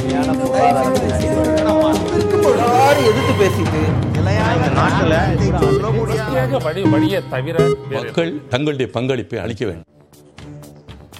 [0.00, 1.06] உண்மையான பொருளாதாரத்தை
[3.08, 3.80] எதிர்த்து பேசிட்டு
[6.92, 7.56] வழியை தவிர
[7.90, 9.88] மக்கள் தங்களுடைய பங்களிப்பை அளிக்க வேண்டும்.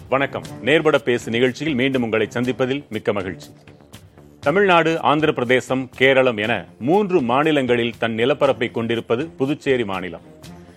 [0.08, 0.46] வணக்கம்.
[0.62, 3.48] நேர்பட பேசு நிகழ்ச்சியில் மீண்டும் உங்களை சந்திப்பதில் மிக்க மகிழ்ச்சி.
[4.40, 10.26] தமிழ்நாடு ஆந்திர பிரதேசம் கேரளம் என மூன்று மாநிலங்களில் தன் நிலப்பரப்பை கொண்டிருப்பது புதுச்சேரி மாநிலம்.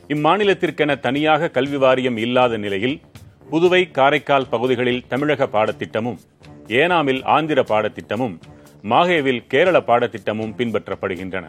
[0.07, 3.01] இம்மாநிலத்திற்கென தனியாக கல்வி வாரியம் இல்லாத நிலையில்
[3.51, 6.19] புதுவை காரைக்கால் பகுதிகளில் தமிழக பாடத்திட்டமும்
[6.67, 8.39] ஏனாமில் ஆந்திர பாடத்திட்டமும்
[8.83, 11.45] மாஹேவில் கேரள பாடத்திட்டமும் பின்பற்றப்படுகின்றன.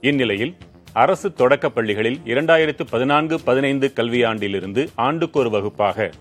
[0.00, 0.56] இந்நிலையில்
[0.92, 6.12] அரசு தொடக்கப் பள்ளிகளில் இரண்டாயிரத்து பதினான்கு பதினைந்து கல்வியாண்டிலிருந்து ஆண்டுக்கொரு வகுப்பாக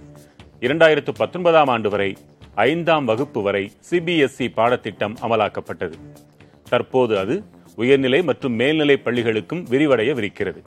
[0.60, 2.16] இரண்டாயிரத்து பத்தொன்பதாம் ஆண்டு வரை
[2.56, 5.94] ஐந்தாம் வகுப்பு வரை சிபிஎஸ்இ பாடத்திட்டம் அமலாக்கப்பட்டது.
[6.70, 7.44] தற்போது அது
[7.76, 10.62] உயர்நிலை மற்றும் மேல்நிலை பள்ளிகளுக்கும் விரிவடையவிருக்கிறது.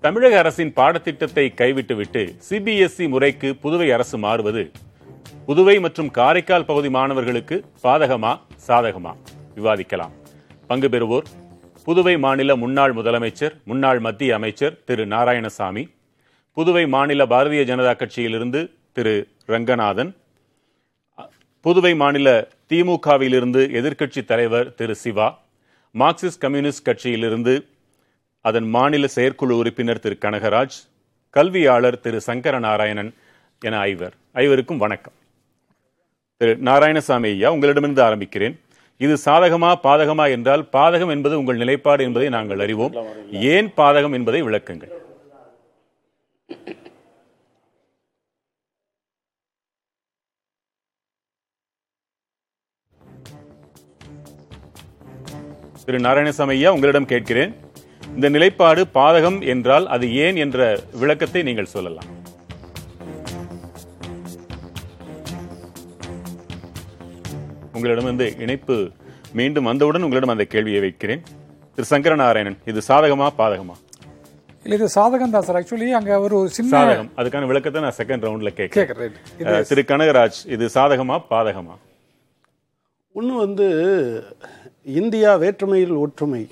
[0.00, 4.70] தமிழக அரசின் பாடத்திட்டத்தை கைவிட்டுவிட்டு சிபிஎஸ்இ முறைக்கு புதுவை அரசு மாறுவது
[5.46, 8.30] புதுவை மற்றும் காரைக்கால் பகுதி மாணவர்களுக்கு பாதகமா
[8.66, 9.10] சாதகமா?
[9.56, 10.12] விவாதிக்கலாம்.
[10.66, 11.26] பங்கு பெறுவோர்
[11.86, 15.82] புதுவை மாநில முன்னாள் முதலமைச்சர் முன்னாள் மத்திய அமைச்சர் திரு நாராயணசாமி
[16.56, 18.60] புதுவை மாநில பாரதிய ஜனதா கட்சியிலிருந்து
[18.92, 19.14] திரு
[19.46, 20.12] ரங்கநாதன்
[21.64, 22.28] புதுவை மாநில
[22.68, 25.28] திமுகவிலிருந்து எதிர்க்கட்சி தலைவர் திரு சிவா
[25.94, 27.54] மார்க்சிஸ்ட் கம்யூனிஸ்ட் கட்சியிலிருந்து
[28.40, 30.78] அதன் மாநில செயற்குழு உறுப்பினர் திரு கனகராஜ்
[31.30, 33.12] கல்வியாளர் திரு சங்கர நாராயணன்
[33.60, 34.14] என ஐவர்.
[34.34, 35.12] ஐவருக்கும் வணக்கம்.
[36.40, 38.54] திரு நாராயணசாமி ஐயா உங்களிடமிருந்து ஆரம்பிக்கிறேன்.
[39.04, 42.94] இது சாதகமா பாதகமா என்றால் பாதகம் என்பது உங்கள் நிலைப்பாடு என்பதை நாங்கள் அறிவோம்.
[43.52, 44.92] ஏன் பாதகம் என்பதை விளக்குங்கள்.
[55.86, 57.54] திரு நாராயணசாமி ஐயா உங்களிடம் கேட்கிறேன்.
[58.14, 60.58] இந்த நிலைப்பாடு பாதகம் என்றால் அது ஏன் என்ற
[61.02, 62.10] விளக்கத்தை நீங்கள் சொல்லலாம்.
[67.84, 68.74] உங்களிடமிருந்து இணைப்பு
[69.38, 71.22] மீண்டும் வந்தவுடன் உங்களிடம் அந்த கேள்வியை வைக்கிறேன்.
[71.74, 73.74] திரு சங்கரநாராயணன் இது சாதகமா பாதகமா?
[74.64, 75.58] இல்ல இது சாதகம் தான் சார்.
[75.60, 77.10] ஆக்சுவலி அங்க ஒரு சின்ன சாதகம்.
[77.20, 79.18] அதுக்கான விளக்கத்தை நான் செகண்ட் ரவுண்ட்ல கேட்கிறேன்.
[79.70, 81.76] திரு கனகராஜ் இது சாதகமா பாதகமா?
[83.18, 83.66] ஒன்று வந்து
[85.00, 86.42] இந்தியா வேற்றுமையில் ஒற்றுமை.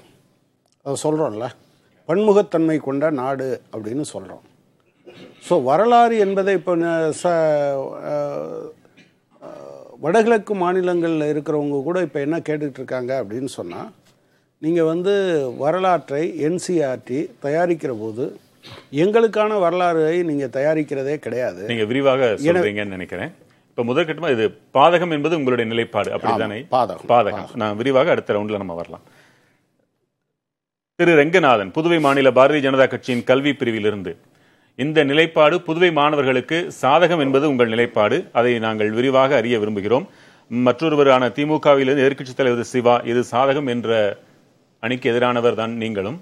[0.86, 1.48] அதை சொல்கிறோம்ல
[2.10, 4.44] பன்முகத்தன்மை கொண்ட நாடு அப்படின்னு சொல்கிறோம்
[5.48, 6.72] ஸோ வரலாறு என்பதை இப்போ
[7.22, 7.30] ச
[10.02, 13.90] வடகிழக்கு மாநிலங்களில் இருக்கிறவங்க கூட இப்போ என்ன கேட்டுக்கிட்டு இருக்காங்க அப்படின்னு சொன்னால்
[14.62, 15.12] நீங்கள் வந்து
[15.58, 18.24] வரலாற்றை என்சிஆர்டி தயாரிக்கிற போது
[19.04, 21.62] எங்களுக்கான வரலாறை நீங்கள் தயாரிக்கிறதே கிடையாது.
[21.70, 23.32] நீங்க விரிவாக சொல்றீங்கன்னு நினைக்கிறேன்.
[23.70, 24.44] இப்ப முதற்கட்டமா இது
[24.78, 26.10] பாதகம் என்பது உங்களுடைய நிலைப்பாடு.
[26.12, 27.08] அப்படித்தானே ஆமா, பாதகம்.
[27.12, 27.48] பாதகம்.
[27.62, 29.04] நான் விரிவாக அடுத்த ரவுண்ட்ல நம்ம வரலாம்.
[30.98, 34.12] திரு ரெங்கநாதன் புதுவை மாநில பாரதிய ஜனதா கட்சியின் கல்வி பிரிவிலிருந்து
[34.78, 38.16] இந்த நிலைப்பாடு புதுவை மாணவர்களுக்கு சாதகம் என்பது உங்கள் நிலைப்பாடு.
[38.38, 40.06] அதை நாங்கள் விரிவாக அறிய விரும்புகிறோம்.
[40.50, 43.90] மற்றொருவரான திமுகவிலிருந்து எதிர்க்கட்சித் தலைவர் சிவா இது சாதகம் என்ற
[44.84, 46.18] அணிக்கு எதிரானவர் தான் நீங்களும்.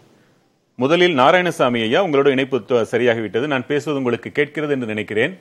[0.82, 2.58] முதலில் நாராயணசாமி ஐயா உங்களோட இணைப்பு
[2.92, 3.46] சரியாகிவிட்டது.
[3.52, 5.34] நான் பேசுவது உங்களுக்கு கேட்கிறது என்று நினைக்கிறேன்.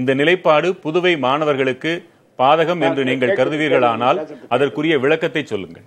[0.00, 1.92] இந்த நிலைப்பாடு புதுவை மாணவர்களுக்கு
[2.38, 4.18] பாதகம் என்று நீங்கள் கருதுவீர்களானால்
[4.54, 5.86] அதற்குரிய விளக்கத்தை சொல்லுங்கள்.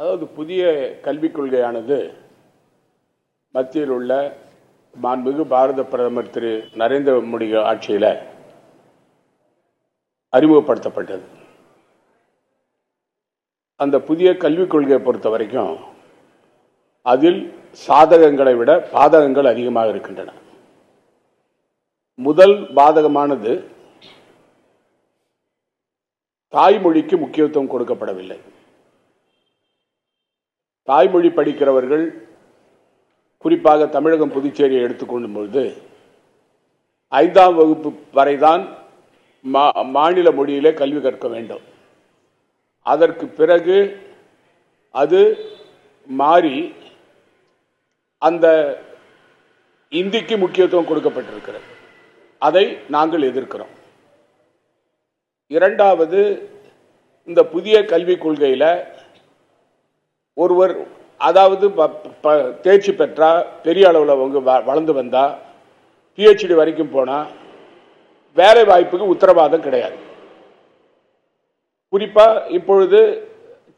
[0.00, 0.64] அதாவது புதிய
[1.06, 1.98] கல்விக் கொள்கையானது
[3.54, 4.12] மத்தியில் உள்ள
[5.04, 6.50] மாண்புமிகு பாரத பிரதமர் திரு
[6.80, 8.12] நரேந்திர மோடி ஆட்சியில்
[10.36, 11.24] அறிமுகப்படுத்தப்பட்டது.
[13.80, 15.74] அந்த புதிய கல்விக் கொள்கையை பொறுத்த வரைக்கும்
[17.12, 17.40] அதில்
[17.86, 20.30] சாதகங்களை விட பாதகங்கள் அதிகமாக இருக்கின்றன.
[22.28, 23.52] முதல் பாதகமானது
[26.56, 28.40] தாய்மொழிக்கு முக்கியத்துவம் கொடுக்கப்படவில்லை.
[30.88, 32.04] தாய்மொழி படிக்கிறவர்கள்
[33.40, 35.76] குறிப்பாக தமிழகம் புதுச்சேரியை எடுத்துக்கொள்ளும் பொழுது
[37.08, 38.76] ஐந்தாம் வகுப்பு வரைதான்
[39.52, 41.60] மா- மாநில மொழியிலே கல்வி கற்க வேண்டும்.
[42.82, 44.00] அதற்கு பிறகு
[44.90, 45.38] அது
[46.06, 46.74] மாறி
[48.18, 48.78] அந்த
[49.88, 51.60] இந்திக்கு முக்கியத்துவம் கொடுக்கப்பட்டிருக்கிறது.
[52.38, 53.74] அதை நாங்கள் எதிர்க்கிறோம்.
[55.46, 56.48] இரண்டாவது
[57.24, 58.84] இந்த புதிய கல்விக் கொள்கையில்
[60.34, 65.38] ஒருவர் அதாவது ப- ப- தேர்ச்சி பெற்றா பெரிய அளவில் அவங்க வ- வளர்ந்து வந்தா
[66.16, 67.26] பிஹெச்டி வரைக்கும் போனா
[68.34, 69.96] வேலை வாய்ப்புக்கு உத்தரவாதம் கிடையாது.
[71.88, 72.98] குறிப்பாக இப்பொழுது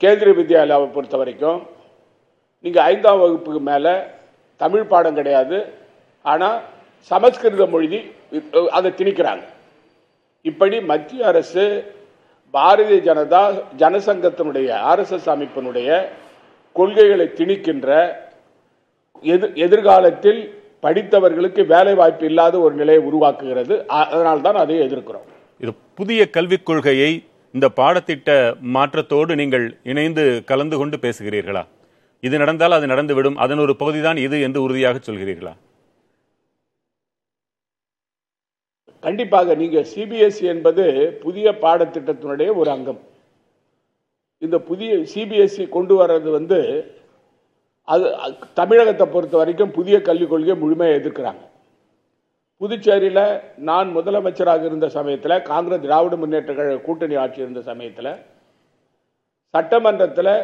[0.01, 1.67] கேந்திரிய வித்யாலயாவை பொறுத்த வரைக்கும்
[2.61, 3.95] நீங்கள் ஐந்தாம் வகுப்புக்கு மேலே
[4.57, 5.73] தமிழ் பாடம் கிடையாது.
[6.23, 6.61] ஆனால்
[6.99, 8.13] சமஸ்கிருத மொழி
[8.71, 9.45] அதை திணிக்கிறாங்க.
[10.43, 11.65] இப்படி மத்திய அரசு
[12.53, 16.09] பாரதிய ஜனதா ஜனசங்கத்தினுடைய ஆர்எஸ்எஸ் அமைப்பினுடைய
[16.73, 18.15] கொள்கைகளை திணிக்கின்ற
[19.21, 23.81] எதிர் எதிர்காலத்தில் படித்தவர்களுக்கு வேலை வாய்ப்பு இல்லாத ஒரு நிலையை உருவாக்குகிறது.
[23.81, 25.23] அ- அதனால்தான் அதை எதிர்க்கிறோம்.
[25.59, 31.67] இது புதிய கல்விக் கொள்கையை இந்த பாடத்திட்ட மாற்றத்தோடு நீங்கள் இணைந்து கலந்து கொண்டு பேசுகிறீர்களா?
[32.21, 33.35] இது நடந்தால் அது நடந்துவிடும்.
[33.35, 35.53] அதன் ஒரு பகுதிதான் இது என்று உறுதியாக சொல்கிறீர்களா?
[39.01, 43.01] கண்டிப்பாக நீங்க சிபிஎஸ்இ என்பது புதிய பாடத்திட்டத்தினுடைய ஒரு அங்கம்.
[44.43, 46.59] இந்த புதிய சிபிஎஸ்இ கொண்டு வர்றது வந்து
[47.89, 48.07] அது
[48.59, 51.43] தமிழகத்தை பொறுத்த வரைக்கும் புதிய கல்விக் கொள்கையை முழுமையாக எதிர்க்கிறாங்க.
[52.61, 53.25] புதுச்சேரியில்
[53.69, 58.11] நான் முதலமைச்சராக இருந்த சமயத்தில் காங்கிரஸ் திராவிட முன்னேற்ற கழக கூட்டணி ஆட்சி இருந்த சமயத்தில்
[59.55, 60.35] சட்டமன்றத்தில்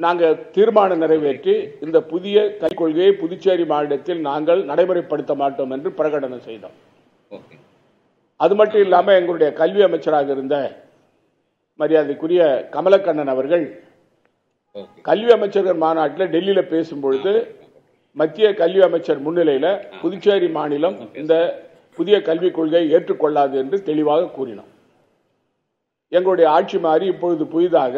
[0.00, 1.54] நாங்கள் தீர்மானம் நிறைவேற்றி
[1.86, 6.76] இந்த புதிய கல்விக் கொள்கையை புதுச்சேரி மாநிலத்தில் நாங்கள் நடைமுறைப்படுத்த மாட்டோம் என்று பிரகடனம் செய்தோம்.
[8.40, 10.56] அது மட்டும் இல்லாமல் எங்களுடைய கல்வி அமைச்சராக இருந்த
[11.80, 12.42] மரியாதைக்குரிய
[12.72, 13.64] கமலக்கண்ணன் அவர்கள்
[15.02, 17.32] கல்வி அமைச்சர்கள் மாநாட்டில் டெல்லியில் பேசும்பொழுது
[18.16, 21.34] மத்திய கல்வி அமைச்சர் முன்னிலையில் புதுச்சேரி மாநிலம் இந்த
[21.98, 24.70] புதிய கல்விக் கொள்கையை ஏற்றுக்கொள்ளாது என்று தெளிவாக கூறினோம்
[26.12, 27.96] எங்களுடைய ஆட்சி மாறி இப்பொழுது புதிதாக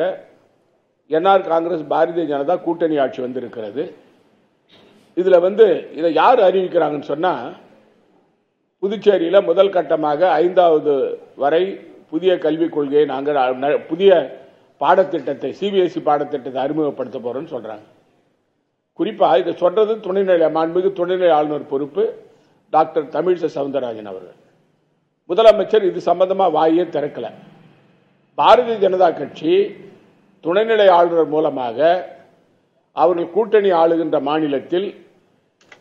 [1.10, 3.82] என்ஆர் காங்கிரஸ் பாரதிய ஜனதா கூட்டணி ஆட்சி வந்திருக்கிறது.
[5.16, 7.32] இதுல வந்து இதை யார் அறிவிக்கிறாங்கன்னு சொன்னா
[8.82, 10.92] புதுச்சேரியில முதல் கட்டமாக ஐந்தாவது
[11.36, 11.64] வரை
[12.12, 14.12] புதிய கல்விக் கொள்கையை நாங்கள் புதிய
[14.82, 17.86] பாடத்திட்டத்தை சிபிஎஸ்இ பாடத்திட்டத்தை அறிமுகப்படுத்த போகிறோம்னு சொல்றாங்க.
[18.98, 22.02] குறிப்பாக இதை சொல்றது துணைநிலை மாண்புமிகு துணைநிலை ஆளுநர் பொறுப்பு
[22.70, 24.38] டாக்டர் தமிழிசை சவுந்தரராஜன் அவர்கள்.
[25.28, 27.26] முதலமைச்சர் இது சம்பந்தமா வாயே திறக்கல.
[28.38, 29.54] பாரதிய ஜனதா கட்சி
[30.44, 31.78] துணைநிலை ஆளுநர் மூலமாக
[32.92, 34.88] அவர்கள் கூட்டணி ஆளுகின்ற மாநிலத்தில்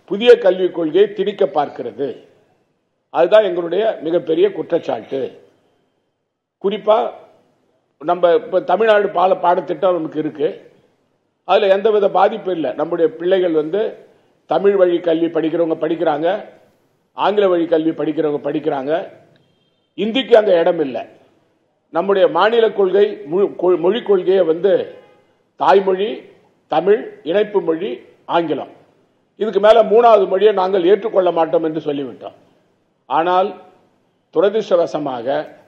[0.06, 2.10] புதிய கல்விக் கொள்கையை திணிக்க பார்க்கிறது.
[3.10, 5.22] அதுதான் எங்களுடைய மிகப்பெரிய குற்றச்சாட்டு.
[6.62, 7.14] குறிப்பாக
[8.00, 10.72] நம்ம இப்போ தமிழ்நாடு பால பாடத்திட்டம் நமக்கு இருக்கு.
[11.46, 12.74] எந்த எந்தவித பாதிப்பும் இல்லை.
[12.74, 13.98] நம்முடைய பிள்ளைகள் வந்து
[14.46, 16.46] தமிழ் வழி கல்வி படிக்கிறவங்க படிக்கிறாங்க.
[17.14, 19.10] ஆங்கில வழி கல்வி படிக்கிறவங்க படிக்கிறாங்க.
[19.94, 21.06] இந்திக்கு அங்கே இடம் இல்லை.
[21.90, 24.96] நம்முடைய மாநில கொள்கை கொ- மொழிக் கொள்கையை வந்து
[25.56, 26.24] தாய்மொழி
[26.68, 28.70] தமிழ் இணைப்பு மொழி ஆங்கிலம்.
[29.36, 32.34] இதுக்கு மேலே மூணாவது மொழியை நாங்கள் ஏற்றுக்கொள்ள மாட்டோம் என்று சொல்லிவிட்டோம்.
[33.06, 33.62] ஆனால்
[34.34, 35.60] துரதிருஷ்டவசமாக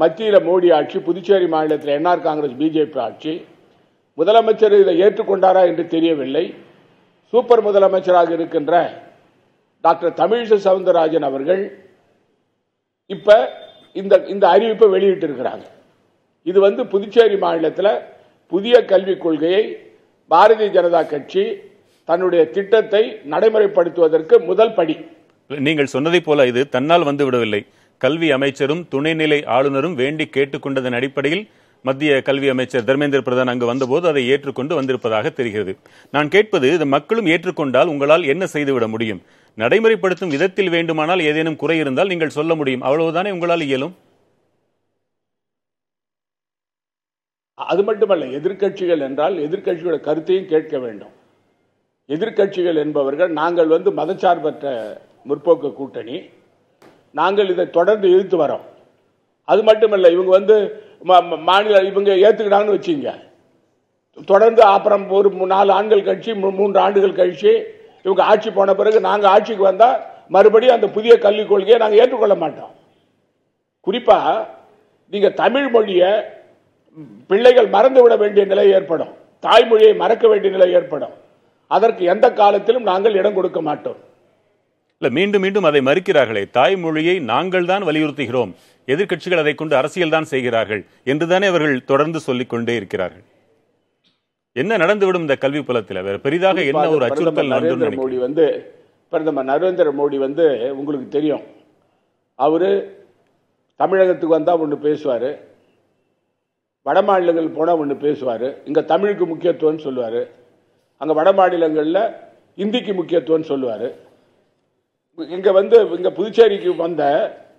[0.00, 3.32] மத்தியில் மோடி ஆட்சி புதுச்சேரி மாநிலத்தில் என்ஆர் காங்கிரஸ் பிஜேபி ஆட்சி.
[4.18, 6.44] முதலமைச்சர் இதை ஏற்றுக்கொண்டாரா என்று தெரியவில்லை.
[7.32, 8.72] சூப்பர் முதலமைச்சராக இருக்கின்ற
[9.84, 11.62] டாக்டர் தமிழிசை சவுந்தரராஜன் அவர்கள்
[13.14, 13.36] இப்ப
[14.00, 15.64] இந்த இந்த அறிவிப்பை வெளியிட்டு இருக்கிறாங்க
[16.50, 17.92] இது வந்து புதுச்சேரி மாநிலத்தில்
[18.52, 19.64] புதிய கல்விக் கொள்கையை
[20.30, 21.44] பாரதிய ஜனதா கட்சி
[22.08, 23.02] தன்னுடைய திட்டத்தை
[23.32, 24.96] நடைமுறைப்படுத்துவதற்கு முதல் படி.
[25.50, 27.62] நீங்கள் சொன்னதைப் போல இது தன்னால் வந்து விடவில்லை.
[28.04, 31.42] கல்வி அமைச்சரும் துணைநிலை ஆளுநரும் வேண்டி கேட்டுக்கொண்டதன் அடிப்படையில்
[31.84, 35.72] மத்திய கல்வி அமைச்சர் தர்மேந்திர பிரதான் அங்கு வந்தபோது அதை ஏற்றுக்கொண்டு வந்திருப்பதாக தெரிகிறது.
[36.14, 39.20] நான் கேட்பது இது மக்களும் ஏற்றுக்கொண்டால் உங்களால் என்ன செய்துவிட முடியும்?
[39.58, 42.84] நடைமுறைப்படுத்தும் விதத்தில் வேண்டுமானால் ஏதேனும் குறை இருந்தால் நீங்கள் சொல்ல முடியும்.
[42.88, 43.94] அவ்வளவுதானே உங்களால் இயலும்?
[47.54, 51.14] அது மட்டுமல்ல எதிர்க்கட்சிகள் என்றால் எதிர்க்கட்சியோட கருத்தையும் கேட்க வேண்டும்.
[52.08, 54.66] எதிர்க்கட்சிகள் என்பவர்கள் நாங்கள் வந்து மதச்சார்பற்ற
[55.28, 56.16] முற்போக்கு கூட்டணி.
[57.18, 58.64] நாங்கள் இதை தொடர்ந்து இழுத்து வரோம்.
[59.48, 60.56] அது மட்டுமல்ல இவங்க வந்து
[61.48, 63.10] மாநில இவங்க ஏற்றுக்கிட்டாங்கன்னு வச்சுங்க.
[64.30, 67.52] தொடர்ந்து அப்புறம் ஒரு நாலு ஆண்டுகள் கழிச்சு மூன்று ஆண்டுகள் கழிச்சு
[68.06, 69.98] இவங்க ஆட்சி போன பிறகு நாங்கள் ஆட்சிக்கு வந்தால்
[70.34, 72.72] மறுபடியும் அந்த புதிய கல்விக் கொள்கையை நாங்கள் ஏற்றுக்கொள்ள மாட்டோம்.
[73.86, 74.34] குறிப்பாக
[75.12, 76.10] நீங்கள் தமிழ் மொழியை
[77.30, 79.12] பிள்ளைகள் மறந்து விட வேண்டிய நிலை ஏற்படும்.
[79.44, 81.14] தாய்மொழியை மறக்க வேண்டிய நிலை ஏற்படும்.
[81.70, 84.00] அதற்கு எந்த காலத்திலும் நாங்கள் இடம் கொடுக்க மாட்டோம்.
[85.02, 86.42] இல்ல மீண்டும் மீண்டும் அதை மறுக்கிறார்களே.
[86.56, 88.50] தாய்மொழியை நாங்கள் தான் வலியுறுத்துகிறோம்.
[88.92, 90.82] எதிர்க்கட்சிகள் அதை கொண்டு அரசியல் தான் செய்கிறார்கள்
[91.12, 93.24] என்றுதானே அவர்கள் தொடர்ந்து சொல்லிக் கொண்டே இருக்கிறார்கள்.
[94.56, 96.00] என்ன நடந்துவிடும் இந்த கல்வி புலத்தில்?
[96.08, 98.44] வேற பெரிதாக என்ன ஒரு அச்சுறுத்தல் நரேந்திர மோடி வந்து
[99.12, 100.46] பிரதமர் நரேந்திர மோடி வந்து
[100.78, 101.42] உங்களுக்கு தெரியும்.
[102.46, 102.70] அவரு
[103.82, 105.32] தமிழகத்துக்கு வந்தா ஒன்று பேசுவாரு.
[106.86, 108.50] வட மாநிலங்கள் போனா ஒன்று பேசுவாரு.
[108.70, 110.22] இங்க தமிழுக்கு முக்கியத்துவம் சொல்லுவாரு.
[111.02, 112.00] அங்க வட மாநிலங்கள்ல
[112.64, 113.90] இந்திக்கு முக்கியத்துவம் சொல்லுவாரு.
[115.18, 117.02] இங்க வந்து இங்க புதுச்சேரிக்கு வந்த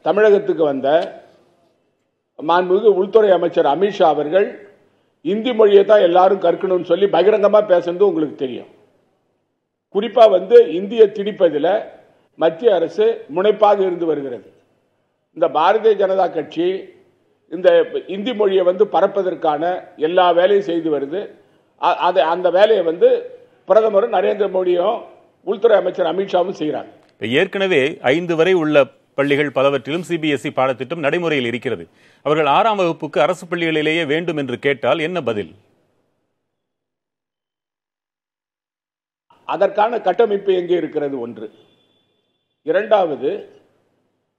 [0.06, 0.88] தமிழகத்துக்கு வந்த
[2.40, 4.48] மாண்புமிகு உள்துறை அமைச்சர் அமித்ஷா அவர்கள்
[5.26, 8.72] இந்தி மொழியை தான் எல்லாரும் கற்கணும்னு சொல்லி பகிரங்கமாக பேசுனது உங்களுக்கு தெரியும்.
[9.96, 11.70] குறிப்பாக வந்து இந்திய திணிப்பதில்
[12.40, 13.06] மத்திய அரசு
[13.36, 14.48] முனைப்பாக இருந்து வருகிறது.
[15.38, 16.68] இந்த பாரதிய ஜனதா கட்சி
[17.52, 17.70] இந்த
[18.16, 19.64] இந்தி மொழியை வந்து பரப்பதற்கான
[20.08, 21.22] எல்லா வேலையும் செய்து வருது.
[22.08, 23.10] அதை அந்த வேலையை வந்து
[23.70, 25.00] பிரதமரும் நரேந்திர மோடியும்
[25.48, 26.92] உள்துறை அமைச்சர் அமித்ஷாவும் செய்கிறாங்க
[27.32, 31.88] ஏற்கனவே ஐந்து வரை உள்ள பள்ளிகள் பலவற்றிலும் சிபிஎஸ்இ பாடத்திட்டம் நடைமுறையில் இருக்கிறது.
[32.24, 35.56] அவர்கள் ஆறாம் வகுப்புக்கு அரசு பள்ளிகளிலேயே வேண்டும் என்று கேட்டால் என்ன பதில்?
[39.46, 41.20] அதற்கான கட்டமைப்பு எங்கே இருக்கிறது?
[41.20, 41.52] ஒன்று.
[42.64, 43.50] இரண்டாவது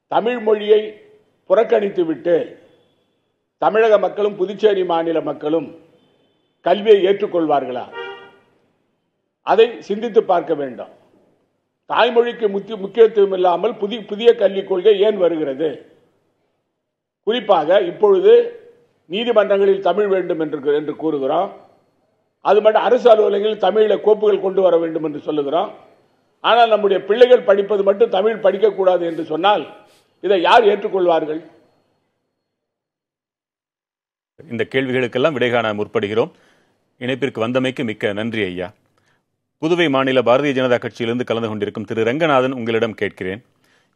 [0.06, 1.00] தமிழ் மொழியை
[1.48, 2.56] புறக்கணித்துவிட்டு
[3.58, 5.80] தமிழக மக்களும் புதுச்சேரி மாநில மக்களும்
[6.60, 7.88] கல்வியை ஏற்றுக்கொள்வார்களா?
[9.42, 11.03] அதை சிந்தித்து பார்க்க வேண்டும்.
[11.92, 15.68] தாய்மொழிக்கு முக்கிய முக்கியத்துவம் இல்லாமல் புதிய புதிய கல்விக் கொள்கை ஏன் வருகிறது?
[17.26, 18.32] குறிப்பாக இப்பொழுது
[19.10, 21.50] நீதிமன்றங்களில் தமிழ் வேண்டும் என்று என்று கூறுகிறோம்.
[22.40, 25.70] அது மட்டும் அரசு அலுவலகங்களில் தமிழில் கோப்புகள் கொண்டு வர வேண்டும் என்று சொல்லுகிறோம்.
[26.40, 29.64] ஆனால் நம்முடைய பிள்ளைகள் படிப்பது மட்டும் தமிழ் படிக்கக்கூடாது என்று சொன்னால்
[30.20, 31.40] இதை யார் ஏற்றுக்கொள்வார்கள்?
[34.50, 36.32] இந்த கேள்விகளுக்கெல்லாம் விடை காண முற்படுகிறோம்.
[37.00, 38.68] இணைப்பிற்கு வந்தமைக்கு மிக்க நன்றி ஐயா.
[39.64, 43.40] புதுவை மாநில பாரதிய ஜனதா கட்சியிலிருந்து கலந்து கொண்டிருக்கும் திரு ரங்கநாதன் உங்களிடம் கேட்கிறேன்.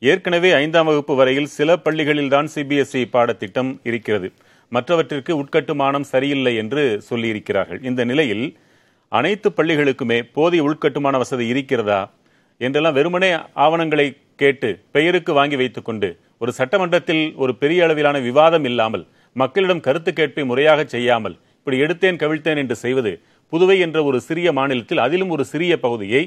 [0.02, 4.28] ஏற்கனவே ஐந்தாம் வகுப்பு வரையில் சில பள்ளிகளில்தான் சிபிஎஸ்இ பாடத்திட்டம் இருக்கிறது.
[4.72, 7.80] மற்றவற்றிற்கு உட்கட்டுமானம் சரியில்லை என்று சொல்லியிருக்கிறார்கள்.
[7.82, 8.44] இந்த நிலையில்
[9.12, 12.00] அனைத்து பள்ளிகளுக்குமே போதிய உள்கட்டுமான வசதி இருக்கிறதா?
[12.60, 13.30] என்றெல்லாம் வெறுமனே
[13.66, 19.06] ஆவணங்களை கேட்டு பெயருக்கு வாங்கி வைத்துக்கொண்டு ஒரு சட்டமன்றத்தில் ஒரு பெரிய அளவிலான விவாதம் இல்லாமல்
[19.36, 23.12] மக்களிடம் கருத்து கேட்பை முறையாக செய்யாமல் இப்படி எடுத்தேன் கவிழ்த்தேன் என்று செய்வது
[23.52, 26.22] புதுவை என்ற ஒரு சிறிய மாநிலத்தில் அதிலும் ஒரு சிறிய பகுதியை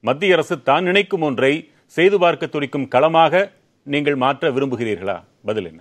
[0.00, 1.52] மத்திய அரசு தான் நினைக்கும் ஒன்றை
[1.86, 3.52] செய்து பார்க்க துடிக்கும் களமாக
[3.82, 5.16] நீங்கள் மாற்ற விரும்புகிறீர்களா?
[5.44, 5.80] பதில் என்ன?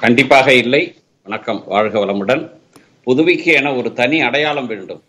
[0.00, 0.82] கண்டிப்பாக இல்லை.
[1.22, 1.60] வணக்கம்.
[1.66, 2.42] வாழ்க வளமுடன்.
[3.06, 5.02] புதுவைக்கு என ஒரு தனி அடையாளம் வேண்டும்.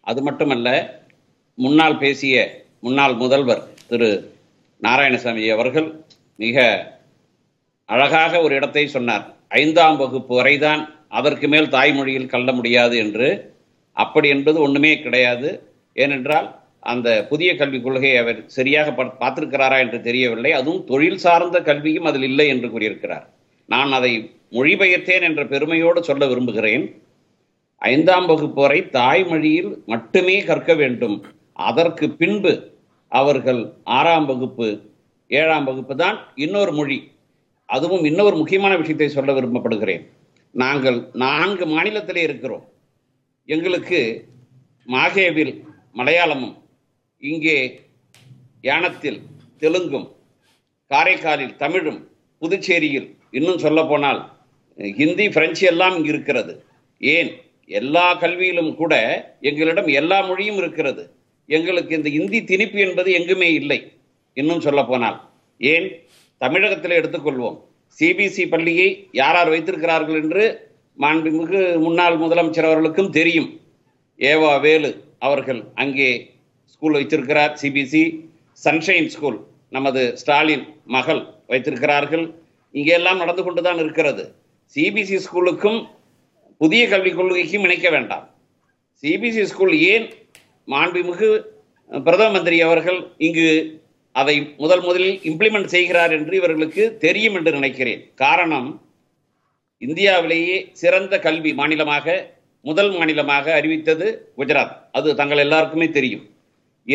[0.00, 0.68] அது மட்டுமல்ல
[1.54, 4.10] முன்னால் பேசிய முன்னாள் முதல்வர் திரு
[4.82, 5.88] நாராயணசாமி அவர்கள்
[6.36, 6.66] மிக
[7.84, 9.24] அழகாக ஒரு இடத்தை சொன்னார்.
[9.48, 13.28] ஐந்தாம் வகுப்பு வரைதான் அதற்கு மேல் தாய்மொழியில் கல்ல முடியாது என்று.
[13.92, 15.48] அப்படி என்பது ஒண்ணுமே கிடையாது.
[15.92, 16.48] ஏனென்றால்
[16.80, 20.52] அந்த புதிய கல்விக் கொள்கையை அவர் சரியாக பார்த்திருக்கிறாரா என்று தெரியவில்லை.
[20.52, 23.26] அதுவும் தொழில் சார்ந்த கல்வியும் அதில் இல்லை என்று கூறியிருக்கிறார்.
[23.66, 26.84] நான் அதை மொழிபெயர்த்தேன் என்ற பெருமையோடு சொல்ல விரும்புகிறேன்.
[27.78, 31.24] ஐந்தாம் வகுப்பு வரை தாய்மொழியில் மட்டுமே கற்க வேண்டும்.
[31.52, 32.52] அதற்கு பின்பு
[33.08, 34.68] அவர்கள் ஆறாம் வகுப்பு
[35.28, 36.98] ஏழாம் வகுப்பு தான் இன்னொரு மொழி.
[37.66, 40.04] அதுவும் இன்னொரு முக்கியமான விஷயத்தை சொல்ல விரும்பப்படுகிறேன்.
[40.56, 42.68] நாங்கள் நான்கு மாநிலத்திலே இருக்கிறோம்.
[43.46, 44.28] எங்களுக்கு
[44.86, 45.60] மாகேவில்
[45.94, 46.56] மலையாளமும்
[47.18, 47.80] இங்கே
[48.62, 49.20] யானத்தில்
[49.58, 50.12] தெலுங்கும்
[50.90, 52.08] காரைக்காலில் தமிழும்
[52.40, 54.32] புதுச்சேரியில் இன்னும் சொல்லப்போனால்
[54.76, 56.64] ஹிந்தி பிரெஞ்சு எல்லாம் இருக்கிறது.
[56.98, 57.30] ஏன்?
[57.66, 58.94] எல்லா கல்வியிலும் கூட
[59.40, 61.10] எங்களிடம் எல்லா மொழியும் இருக்கிறது.
[61.46, 63.92] எங்களுக்கு இந்த இந்தி திணிப்பு என்பது எங்குமே இல்லை.
[64.34, 65.30] இன்னும் சொல்லப்போனால்.
[65.58, 66.08] ஏன்?
[66.38, 67.60] தமிழகத்தில் எடுத்துக்கொள்வோம்.
[67.98, 68.88] சிபிசி பள்ளியை
[69.20, 70.44] யார் யார் வைத்திருக்கிறார்கள் என்று
[71.02, 73.48] மாண்புமிகு முன்னாள் முதலமைச்சர் அவர்களுக்கும் தெரியும்.
[74.30, 74.90] ஏவா வேலு
[75.26, 76.08] அவர்கள் அங்கே
[76.72, 78.02] ஸ்கூல் வைத்திருக்கிறார் சிபிசி
[78.64, 79.38] சன்ஷைன் ஸ்கூல்
[79.76, 80.64] நமது ஸ்டாலின்
[80.96, 81.22] மகள்
[81.52, 82.24] வைத்திருக்கிறார்கள்.
[82.74, 84.24] இங்கே எல்லாம் நடந்து கொண்டுதான் இருக்கிறது.
[84.76, 85.78] சிபிசி ஸ்கூலுக்கும்
[86.60, 88.24] புதிய கல்விக் கொள்கைக்கும் இணைக்க வேண்டாம்.
[89.02, 90.06] சிபிசி ஸ்கூல் ஏன்
[90.68, 91.30] மாண்புமிகு
[92.06, 93.48] பிரதம மந்திரி அவர்கள் இங்கு
[94.20, 98.02] அதை முதல் முதலில் இம்ப்ளிமெண்ட் செய்கிறார் என்று இவர்களுக்கு தெரியும் என்று நினைக்கிறேன்.
[98.24, 98.68] காரணம்
[99.86, 102.14] இந்தியாவிலேயே சிறந்த கல்வி மாநிலமாக
[102.68, 104.06] முதல் மாநிலமாக அறிவித்தது
[104.38, 104.74] குஜராத்.
[104.92, 106.24] அது தங்கள் எல்லாருக்குமே தெரியும்.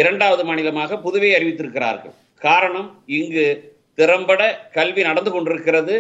[0.02, 2.16] இரண்டாவது மாநிலமாக புதுவை அறிவித்திருக்கிறார்கள்.
[2.48, 3.46] காரணம் இங்கு
[4.00, 4.42] திறம்பட
[4.78, 5.96] கல்வி நடந்து கொண்டிருக்கிறது.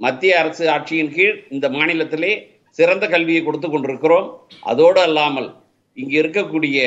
[0.00, 2.32] மத்திய அரசு ஆட்சியின் கீழ் இந்த மாநிலத்திலே
[2.78, 4.26] சிறந்த கல்வியை கொடுத்து கொண்டிருக்கிறோம்.
[4.72, 5.48] அதோடு அல்லாமல்
[6.00, 6.78] இங்கு இருக்கக்கூடிய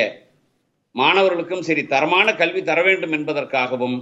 [0.99, 3.97] மாணவர்களுக்கும் சரி தரமான கல்வி தர வேண்டும் என்பதற்காகவும்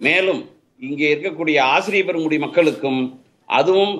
[0.00, 0.42] மேலும்
[0.88, 3.00] இங்கே இருக்கக்கூடிய ஆசிரியர் பெருமுடி மக்களுக்கும்
[3.58, 3.94] அதுவும்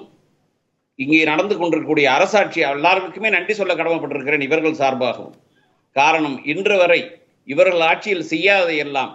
[0.95, 5.37] இங்கே நடந்து கொண்டிருக்கக்கூடிய அரசாட்சி எல்லாருக்குமே நன்றி சொல்ல கடமைப்பட்டிருக்கிறேன் இவர்கள் சார்பாகவும்.
[5.97, 7.01] காரணம் இன்று வரை
[7.53, 9.13] இவர்கள் ஆட்சியில் செய்யாத எல்லாம்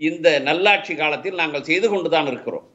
[0.00, 2.66] இந்த நல்லாட்சி காலத்தில் நாங்கள் செய்து கொண்டுதான் இருக்கிறோம்.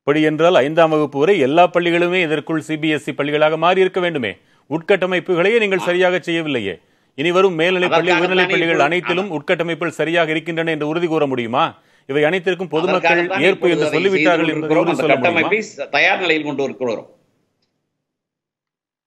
[0.00, 4.32] அப்படி என்றால் ஐந்தாம் வகுப்பு வரை எல்லா பள்ளிகளுமே இதற்குள் சிபிஎஸ்இ பள்ளிகளாக மாறி இருக்க வேண்டுமே.
[4.70, 6.74] உட்கட்டமைப்புகளையே நீங்கள் சரியாக செய்யவில்லையே.
[7.20, 11.78] இனி வரும் மேல்நிலைப் பள்ளி உயர்நிலைப் பள்ளிகள் அனைத்திலும் உட்கட்டமைப்புகள் சரியாக இருக்கின்றன என்று உறுதி கூற முடியுமா?
[12.08, 15.60] இவை அனைத்திற்கும் பொதுமக்கள் ஏற்பு என்று சொல்லிவிட்டார்கள் என்பதை
[15.90, 17.08] தயார் நிலையில் கொண்டு இருக்கிறோம்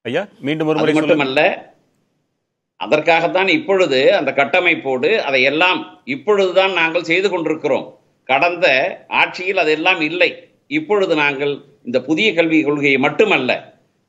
[0.06, 1.42] ஐயா மீண்டும் ஒரு முறை மட்டுமல்ல
[2.80, 7.98] அதற்காகத்தான் இப்பொழுது அந்த கட்டமைப்போடு அதை எல்லாம் இப்பொழுதுதான் நாங்கள் செய்து கொண்டிருக்கிறோம்.
[8.26, 8.66] கடந்த
[9.08, 10.30] ஆட்சியில் அதெல்லாம் இல்லை.
[10.68, 13.52] இப்பொழுது நாங்கள் இந்த புதிய கல்விக் கொள்கையை மட்டுமல்ல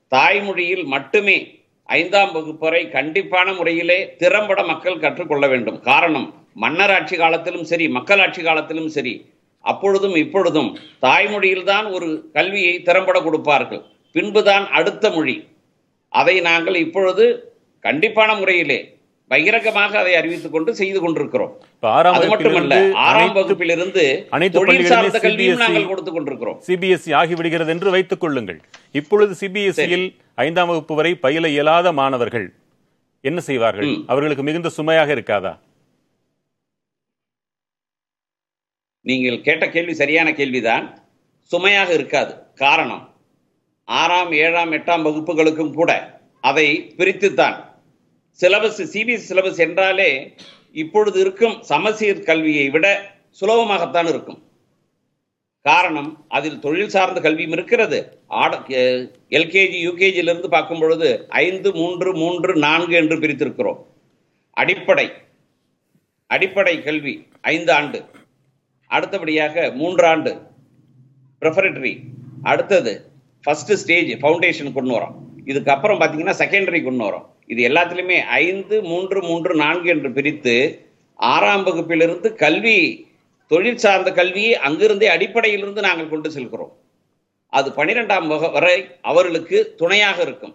[0.08, 1.53] தாய்மொழியில் மட்டுமே
[1.86, 5.80] ஐந்தாம் வகுப்பறை கண்டிப்பான முறையிலே திறம்பட மக்கள் கற்றுக்கொள்ள வேண்டும்.
[5.80, 9.14] காரணம் மன்னர் ஆட்சி காலத்திலும் சரி மக்களாட்சி காலத்திலும் சரி
[9.60, 10.70] அப்பொழுதும் இப்பொழுதும்
[11.02, 13.82] தாய்மொழியில்தான் ஒரு கல்வியை திறம்பட கொடுப்பார்கள்.
[14.12, 15.36] பின்புதான் அடுத்த மொழி.
[16.08, 17.24] அதை நாங்கள் இப்பொழுது
[17.82, 18.78] கண்டிப்பான முறையிலே
[19.26, 21.60] பகிரங்கமாக அதை அறிவித்துக் கொண்டு செய்து கொண்டிருக்கிறோம்.
[21.80, 26.62] அது மட்டுமல்ல ஆறாம் வகுப்பிலிருந்து அனைத்து தொழில் சார்ந்த கல்வியும் CBSE நாங்கள் கொடுத்துக் கொண்டிருக்கிறோம்.
[26.66, 28.60] சிபிஎஸ்இ ஆகிவிடுகிறது என்று வைத்துக் கொள்ளுங்கள்.
[28.92, 32.54] இப்பொழுது சிபிஎஸ்இயில் ஐந்தாம் வகுப்பு வரை பயில இயலாத மாணவர்கள்
[33.20, 33.96] என்ன செய்வார்கள்.
[34.06, 35.58] அவர்களுக்கு மிகுந்த சுமையாக இருக்காதா?
[39.00, 40.98] நீங்கள் கேட்ட கேள்வி சரியான கேள்விதான்.
[41.42, 42.34] சுமையாக இருக்காது.
[42.54, 43.14] காரணம்
[43.84, 47.72] ஆறாம் ஏழாம் எட்டாம் வகுப்புகளுக்கும் கூட அதை பிரித்துத்தான்.
[48.40, 50.10] சிலபஸ் சிபிஎஸ் சிலபஸ் என்றாலே
[50.82, 52.86] இப்பொழுது இருக்கும் சமசீர் கல்வியை விட
[53.40, 54.40] சுலபமாகத்தான் இருக்கும்.
[55.68, 57.98] காரணம் அதில் தொழில் சார்ந்த கல்வியும் இருக்கிறது.
[59.38, 61.10] எல்கேஜி யூகேஜியிலிருந்து பார்க்கும் பொழுது
[61.44, 63.80] ஐந்து மூன்று மூன்று நான்கு என்று பிரித்திருக்கிறோம்.
[64.62, 65.06] அடிப்படை
[66.30, 67.14] அடிப்படை கல்வி
[67.52, 68.00] ஐந்து ஆண்டு.
[68.96, 70.32] அடுத்தபடியாக மூன்றாண்டு
[71.40, 71.94] ப்ரிஃபரட்டரி
[72.52, 72.92] அடுத்தது
[73.44, 75.16] ஃபர்ஸ்ட் ஸ்டேஜ் ஃபவுண்டேஷன் கொண்டு வரோம்.
[75.52, 77.26] இதுக்கப்புறம் பார்த்தீங்கன்னா செகண்டரி கொண்டு வரோம்.
[77.50, 80.54] இது எல்லாத்துலேயுமே ஐந்து மூன்று மூன்று நான்கு என்று பிரித்து
[81.18, 82.78] ஆறாம் வகுப்பிலிருந்து கல்வி
[83.50, 86.72] தொழில் சார்ந்த கல்வியை அங்கிருந்தே அடிப்படையிலிருந்து நாங்கள் கொண்டு செல்கிறோம்.
[87.52, 88.76] அது பனிரெண்டாம் வகு வரை
[89.10, 90.54] அவர்களுக்கு துணையாக இருக்கும்.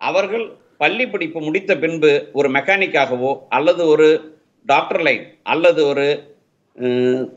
[0.00, 0.44] அவர்கள்
[0.82, 4.08] பள்ளி படிப்பு முடித்த பின்பு ஒரு மெக்கானிக்காகவோ அல்லது ஒரு
[4.66, 6.06] டாக்டர் லைன் அல்லது ஒரு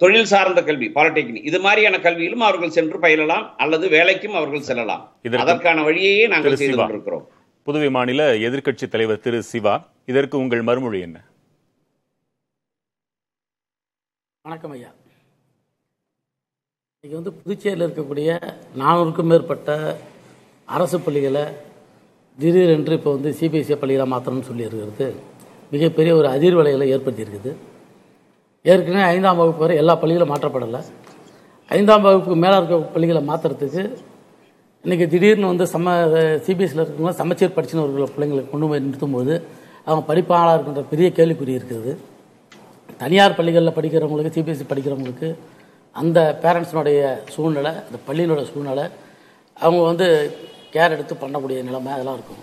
[0.01, 5.03] தொழில் சார்ந்த கல்வி பாலிடெக்னிக் இது மாதிரியான கல்வியிலும் அவர்கள் சென்று பயிலலாம் அல்லது வேலைக்கும் அவர்கள் செல்லலாம்.
[5.43, 6.75] அதற்கான வழியையே நாங்கள் செய்து.
[6.81, 7.25] கொண்டிருக்கிறோம்
[7.67, 9.73] புதுவை மாநில எதிர்க்கட்சி தலைவர் திரு சிவா
[10.11, 11.17] இதற்கு உங்கள் மறுமொழி என்ன?
[14.45, 14.89] வணக்கம் ஐயா.
[16.95, 18.29] இன்னைக்கு வந்து புதுச்சேரியில் இருக்கக்கூடிய
[18.81, 19.69] நானூறுக்கும் மேற்பட்ட
[20.67, 21.43] அரசு பள்ளிகளை
[22.39, 25.07] திடீரென்று இப்போ வந்து சிபிஎஸ்சி பள்ளிகளை மாற்றணும்னு சொல்லி இருக்கிறது
[25.73, 27.51] மிகப்பெரிய ஒரு அதிர்வலைகளை ஏற்படுத்தியிருக்குது.
[28.65, 30.81] ஏற்கனவே ஐந்தாம் வகுப்பு வரை எல்லா பள்ளிகளும் மாற்றப்படலை.
[31.69, 33.83] ஐந்தாம் வகுப்புக்கு மேலே இருக்க பள்ளிகளை மாற்றுறதுக்கு
[34.85, 35.91] இன்றைக்கி திடீர்னு வந்து சம
[36.45, 39.33] சிபிஎஸ்சியில் இருக்கவங்க சமச்சீர் படிச்சுன்னு ஒரு பிள்ளைங்களை கொண்டு போய் நிறுத்தும்போது
[39.85, 41.91] அவங்க படிப்பாளராக இருக்கின்ற பெரிய கேள்விக்குறி இருக்குது
[43.01, 45.29] தனியார் பள்ளிகளில் படிக்கிறவங்களுக்கு சிபிஎஸ்சி படிக்கிறவங்களுக்கு
[45.95, 47.01] அந்த பேரண்ட்ஸினுடைய
[47.35, 48.85] சூழ்நிலை அந்த பள்ளியினோட சூழ்நிலை
[49.57, 50.07] அவங்க வந்து
[50.73, 52.41] கேர் எடுத்து பண்ணக்கூடிய நிலைமை அதெல்லாம் இருக்கும்.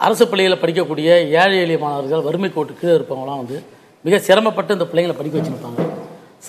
[0.00, 1.10] அரசு பள்ளிகளில் படிக்கக்கூடிய
[1.42, 3.58] ஏழை எளிய மாணவர்கள் வறுமை கோட்டு கீழே இருப்பவங்களாம் வந்து
[4.08, 5.80] மிக சிரமப்பட்டு இந்த பிள்ளைங்களை படிக்க வச்சுருப்பாங்க.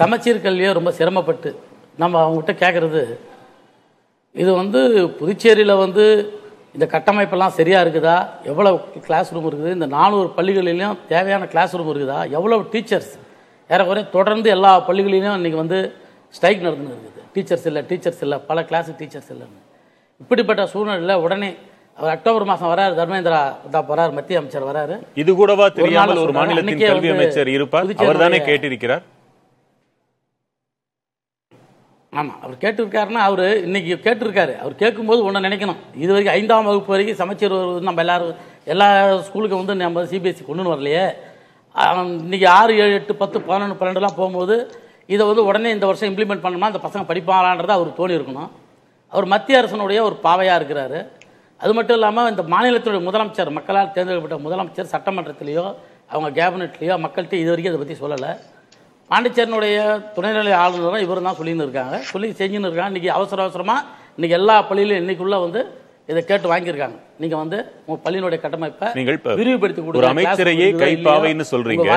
[0.01, 1.51] சமச்சீர் கல்வியை ரொம்ப சிரமப்பட்டு
[2.03, 3.03] நம்ம அவங்ககிட்ட கேட்குறது
[4.33, 6.33] இது வந்து புதுச்சேரியில் வந்து
[6.73, 8.45] இந்த கட்டமைப்பெல்லாம் சரியாக இருக்குதா?
[8.47, 9.71] எவ்வளோ கிளாஸ் ரூம் இருக்குது?
[9.71, 12.29] இந்த நானூறு பள்ளிகளிலையும் தேவையான கிளாஸ் ரூம் இருக்குதா?
[12.29, 13.11] எவ்வளோ டீச்சர்ஸ்
[13.69, 15.93] ஏறக்குறைய தொடர்ந்து எல்லா பள்ளிகளிலையும் இன்றைக்கி வந்து
[16.29, 17.37] ஸ்ட்ரைக் நடந்துன்னு இருக்குது.
[17.37, 19.61] டீச்சர்ஸ் இல்லை டீச்சர்ஸ் இல்லை பல கிளாஸுக்கு டீச்சர்ஸ் இல்லைன்னு.
[20.19, 21.55] இப்படிப்பட்ட சூழ்நிலையில் உடனே
[21.95, 24.99] அவர் அக்டோபர் மாதம் வராரு தர்மேந்திரா தான் வராரு மத்திய அமைச்சர் வராரு.
[25.15, 26.31] இது கூடவா தெரியாமல் ஒரு.
[26.31, 27.85] மாநிலத்தின் கல்வி அமைச்சர் இருப்பார்?
[27.85, 29.01] புதுச்சேரியுடைய- அவர்தானே கேட்டிருக்கிறார்?
[32.19, 34.53] ஆமாம் அவர் கேட்டிருக்காருன்னா அவர் இன்னைக்கு கேட்டிருக்காரு.
[34.63, 35.79] அவர் கேட்கும்போது ஒன்று நினைக்கணும்.
[36.03, 38.35] இது வரைக்கும் ஐந்தாம் வகுப்பு வரைக்கும் சமைச்சர் வருவது நம்ம எல்லாரும்
[38.73, 38.87] எல்லா
[39.27, 41.05] ஸ்கூலுக்கும் வந்து நம்ம சிபிஎஸ்சி கொண்டுன்னு வரலையே.
[42.25, 44.57] இன்னைக்கு ஆறு ஏழு எட்டு பத்து பதினொன்று பன்னெண்டுலாம் போகும்போது
[45.13, 46.69] இதை வந்து உடனே இந்த வருஷம் இம்ப்ளிமெண்ட் பண்ணணுமா?
[46.71, 48.51] அந்த பசங்க படிப்பாங்களான்றது அவர் தோணி இருக்கணும்.
[49.13, 50.99] அவர் மத்திய அரசனுடைய ஒரு பாவையாக இருக்கிறாரு.
[51.63, 55.65] அது மட்டும் இல்லாமல் இந்த மாநிலத்தினுடைய முதலமைச்சர் மக்களால் தேர்ந்தெடுக்கப்பட்ட முதலமைச்சர் சட்டமன்றத்திலேயோ
[56.13, 58.31] அவங்க கேபினெட்லேயோ மக்கள்கிட்ட இது வரைக்கும் இதை பற்றி சொல்லலை.
[59.13, 59.77] பாண்டிச்சேரியினுடைய
[60.17, 61.95] துணைநிலை ஆளுநரும் இவர் தான் சொல்லின்னு இருக்காங்க.
[62.11, 62.91] சொல்லி செஞ்சுன்னு இருக்காங்க.
[62.93, 63.81] இன்றைக்கி அவசர அவசரமாக
[64.17, 65.61] இன்றைக்கி எல்லா பள்ளியிலும் இன்னைக்குள்ள வந்து
[66.11, 66.97] இதை கேட்டு வாங்கியிருக்காங்க.
[67.23, 70.07] நீங்கள் வந்து உங்கள் பள்ளியினுடைய கட்டமைப்பை நீங்கள் விரிவுபடுத்தி ஒரு.
[70.11, 71.87] அமைச்சரையே கைப்பாவைன்னு சொல்றீங்க.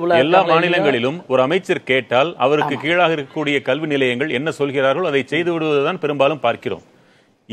[0.00, 5.52] உங்க எல்லா மாநிலங்களிலும் ஒரு அமைச்சர் கேட்டால் அவருக்கு கீழாக இருக்கக்கூடிய கல்வி நிலையங்கள் என்ன சொல்கிறார்களோ அதை செய்து
[5.54, 6.84] விடுவதுதான் பெரும்பாலும் பார்க்கிறோம்.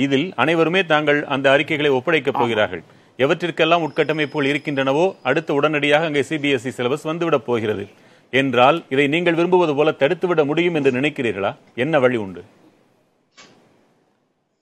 [0.06, 2.84] இதில் அனைவருமே தாங்கள் அந்த அறிக்கைகளை ஒப்படைக்கப் போகிறார்கள்.
[3.26, 7.86] எவற்றிற்கெல்லாம் உட்கட்டமைப்புகள் இருக்கின்றனவோ அடுத்து உடனடியாக அங்கே சிபிஎஸ்இ சிலபஸ் வந்துவிடப் போகிறது.
[8.34, 11.52] என்றால் இதை நீங்கள் விரும்புவது போல தடுத்துவிட முடியும் என்று நினைக்கிறீர்களா?
[11.84, 12.42] என்ன வழி உண்டு?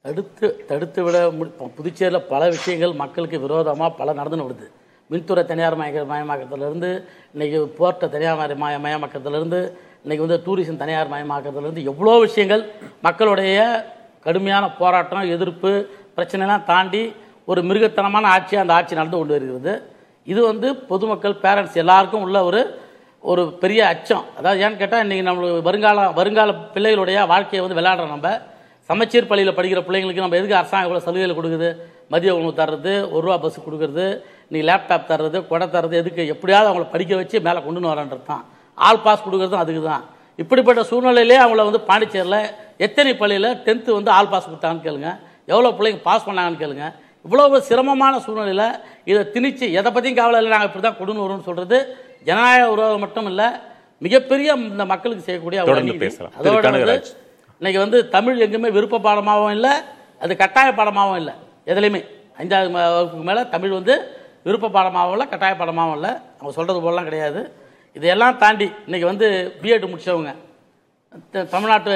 [0.05, 1.17] தடுத்து தடுத்து விட
[1.77, 4.67] புதுச்சேரியில் பல விஷயங்கள் மக்களுக்கு விரோதமாக பல நடந்துன்னு வருது.
[5.09, 6.89] மின்துறை தனியார் மய மயமாக்கத்திலிருந்து
[7.33, 9.59] இன்னைக்கு போர்ட்டை தனியார் மய மய மயமாக்கத்திலிருந்து
[10.03, 12.63] இன்னைக்கு வந்து டூரிசம் தனியார் மயமாக்கத்திலிருந்து எவ்வளோ விஷயங்கள்
[13.07, 13.57] மக்களுடைய
[14.25, 15.71] கடுமையான போராட்டம் எதிர்ப்பு
[16.15, 17.03] பிரச்சனைலாம் தாண்டி
[17.51, 19.73] ஒரு மிருகத்தனமான ஆட்சி அந்த ஆட்சி நடந்து கொண்டு வருகிறது.
[20.31, 22.61] இது வந்து பொதுமக்கள் பேரண்ட்ஸ் எல்லாருக்கும் உள்ள ஒரு
[23.23, 24.25] ஒரு பெரிய அச்சம்.
[24.39, 28.29] அதாவது ஏன்னு கேட்டால் இன்றைக்கி நம்மளுக்கு வருங்கால வருங்கால பிள்ளைகளுடைய வாழ்க்கையை வந்து விளையாடுறோம் நம்ம.
[28.89, 31.69] சமச்சீர் பள்ளியில் படிக்கிற பிள்ளைங்களுக்கு நம்ம எதுக்கு அரசாங்கம் இவ்வளோ சலுகைகள் கொடுக்குது?
[32.13, 34.05] மதிய உணவு தர்றது ஒரு ரூபா பஸ் கொடுக்குறது
[34.53, 36.23] நீ லேப்டாப் தர்றது கொடை தர்றது எதுக்கு?
[36.33, 38.43] எப்படியாவது அவங்கள படிக்க வச்சு மேலே கொண்டு வரன்றது தான்.
[38.77, 40.05] ஆல் பாஸ் கொடுக்குறதும் அதுக்கு தான்.
[40.39, 42.41] இப்படிப்பட்ட சூழ்நிலையிலே அவங்கள வந்து பாண்டிச்சேரியில்
[42.85, 45.11] எத்தனை பள்ளியில் டென்த்து வந்து ஆல் பாஸ் கொடுத்தாங்கன்னு கேளுங்க.
[45.51, 46.85] எவ்வளோ பிள்ளைங்க பாஸ் பண்ணாங்கன்னு கேளுங்க.
[47.25, 48.67] இவ்வளோ சிரமமான சூழ்நிலையில்
[49.11, 51.77] இதை திணிச்சு எதை பற்றியும் கவலை இல்லை நாங்கள் இப்படி தான் கொண்டு வரோம்னு சொல்கிறது
[52.25, 53.47] ஜனநாயக உறவு மட்டும் இல்லை
[54.01, 56.03] மிகப்பெரிய இந்த மக்களுக்கு செய்யக்கூடிய தொடர்ந்து.
[56.05, 56.33] பேசலாம்.
[56.39, 56.63] அதோட.
[57.61, 59.71] இன்னைக்கு வந்து தமிழ் எங்குமே விருப்ப பாடமாகவும் இல்லை
[60.21, 61.33] அது கட்டாய பாடமாகவும் இல்லை
[61.67, 62.01] எதுலையுமே
[62.67, 63.93] ம- வகுப்புக்கு மேலே தமிழ் வந்து
[64.45, 67.41] விருப்ப பாடமாகவும் இல்லை கட்டாய பாடமாகவும் இல்லை அவங்க சொல்கிறது போலலாம் கிடையாது
[67.95, 69.27] இதையெல்லாம் தாண்டி இன்னைக்கு வந்து
[69.61, 70.33] பிஎட் முடிச்சவங்க
[71.33, 71.93] த- தமிழ்நாட்டு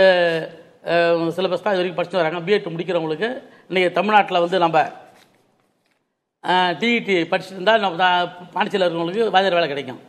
[1.36, 3.30] சிலபஸ் தான் இது வரைக்கும் படிச்சுட்டு வராங்க பிஎட் முடிக்கிறவங்களுக்கு
[3.70, 4.78] இன்னைக்கு தமிழ்நாட்டில் வந்து நம்ம
[6.74, 7.98] டிஇடி படிச்சுட்டு இருந்தால் நம்ம
[8.54, 10.00] பாண்டிச்சேரியில் இருக்கிறவங்களுக்கு வாத்தியார் வேலை கிடைக்கும்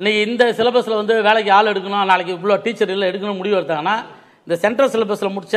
[0.00, 3.96] இன்னைக்கு இந்த சிலபஸில் வந்து வேலைக்கு ஆள் எடுக்கணும் நாளைக்கு இவ்வளோ டீச்சர் இல்லை எடுக்கணும் முடிவு எடுத்தாங்கன்னா
[4.44, 5.56] இந்த சென்ட்ரல் சிலபஸில் முடிச்ச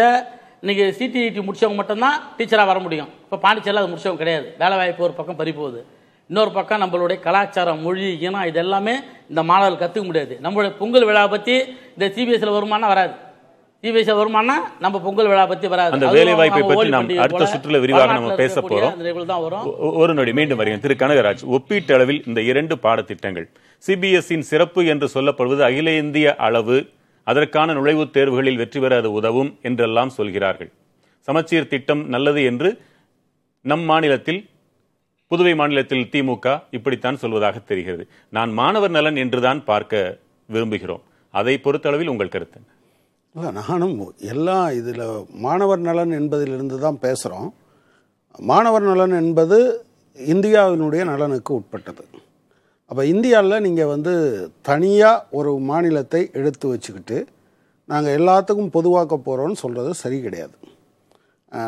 [0.64, 3.10] இன்னைக்கு சிடிஇடி முடிச்சவங்க மட்டும்தான் டீச்சராக வர முடியும்.
[3.26, 4.48] இப்போ பாண்டிச்சேரியில் அது முடிச்சவங்க கிடையாது.
[4.62, 5.80] வேலை வாய்ப்பு ஒரு பக்கம் பறிப்போகுது
[6.30, 8.96] இன்னொரு பக்கம் நம்மளுடைய கலாச்சாரம் மொழி இனம் இது எல்லாமே
[9.32, 10.36] இந்த மாணவர்கள் கற்றுக்க முடியாது.
[10.46, 11.56] நம்மளுடைய பொங்கல் விழாவை பற்றி
[11.96, 13.16] இந்த சிபிஎஸ்சியில் வருமானம் வராது.
[13.84, 14.54] சிபிஎஸ்சி வருமானா?
[14.84, 15.94] நம்ம பொங்கல் விழா பற்றி வராது.
[15.96, 18.94] அந்த வேலை வாய்ப்பை ஹோலி நாம் அடுத்த சுற்றுல விரிவாக நம்ம பேச போறோம்.
[20.02, 20.84] ஒரு நொடி மீண்டும் வருகிறேன்.
[20.86, 23.48] திரு கனகராஜ் ஒப்பீட்டளவில் இந்த இரண்டு பாடத்திட்டங்கள்
[23.88, 26.78] சிபிஎஸ்இன் சிறப்பு என்று சொல்லப்படுவது அகில இந்திய அளவு
[27.28, 30.72] அதற்கான நுழைவுத் தேர்வுகளில் வெற்றி பெற அது உதவும் என்றெல்லாம் சொல்கிறார்கள்.
[31.28, 32.72] சமச்சீர் திட்டம் நல்லது என்று
[33.72, 34.42] நம் மாநிலத்தில்
[35.32, 38.06] புதுவை மாநிலத்தில் திமுக இப்படித்தான் சொல்வதாக தெரிகிறது.
[38.38, 40.02] நான் மாணவர் நலன் என்றுதான் பார்க்க
[40.50, 41.04] விரும்புகிறோம்.
[41.34, 42.62] அதை பொறுத்தளவில் உங்கள் கருத்து?
[43.36, 43.96] இல்லை நானும்
[44.32, 45.06] எல்லா இதில்
[45.46, 47.50] மாணவர் நலன் என்பதிலிருந்து தான் பேசுகிறோம்
[48.50, 49.58] மாணவர் நலன் என்பது
[50.18, 52.04] இந்தியாவினுடைய நலனுக்கு உட்பட்டது.
[52.90, 54.14] அப்போ இந்தியாவில் நீங்கள் வந்து
[54.70, 57.18] தனியாக ஒரு மாநிலத்தை எடுத்து வச்சுக்கிட்டு
[57.92, 60.56] நாங்கள் எல்லாத்துக்கும் பொதுவாக்க போகிறோம்னு சொல்கிறது சரி கிடையாது.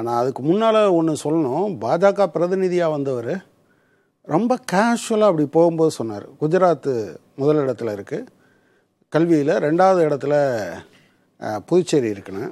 [0.05, 1.67] நான் அதுக்கு முன்னால் ஒன்று சொல்லணும்.
[1.83, 3.33] பாஜக பிரதிநிதியாக வந்தவர்
[4.33, 6.25] ரொம்ப கேஷுவலாக அப்படி போகும்போது சொன்னார்.
[6.41, 6.93] குஜராத்து
[7.41, 8.29] முதலிடத்தில் இருக்குது
[9.13, 10.35] கல்வியில் ரெண்டாவது இடத்துல
[11.69, 12.45] புதுச்சேரி இருக்குன்னு.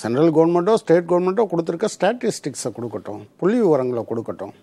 [0.00, 4.54] சென்ட்ரல் கவர்மெண்ட்டோ ஸ்டேட் கவர்மெண்ட்டோ கொடுத்துருக்க ஸ்டாட்டிஸ்டிக்ஸை கொடுக்கட்டும் புள்ளி விவரங்களை கொடுக்கட்டும்.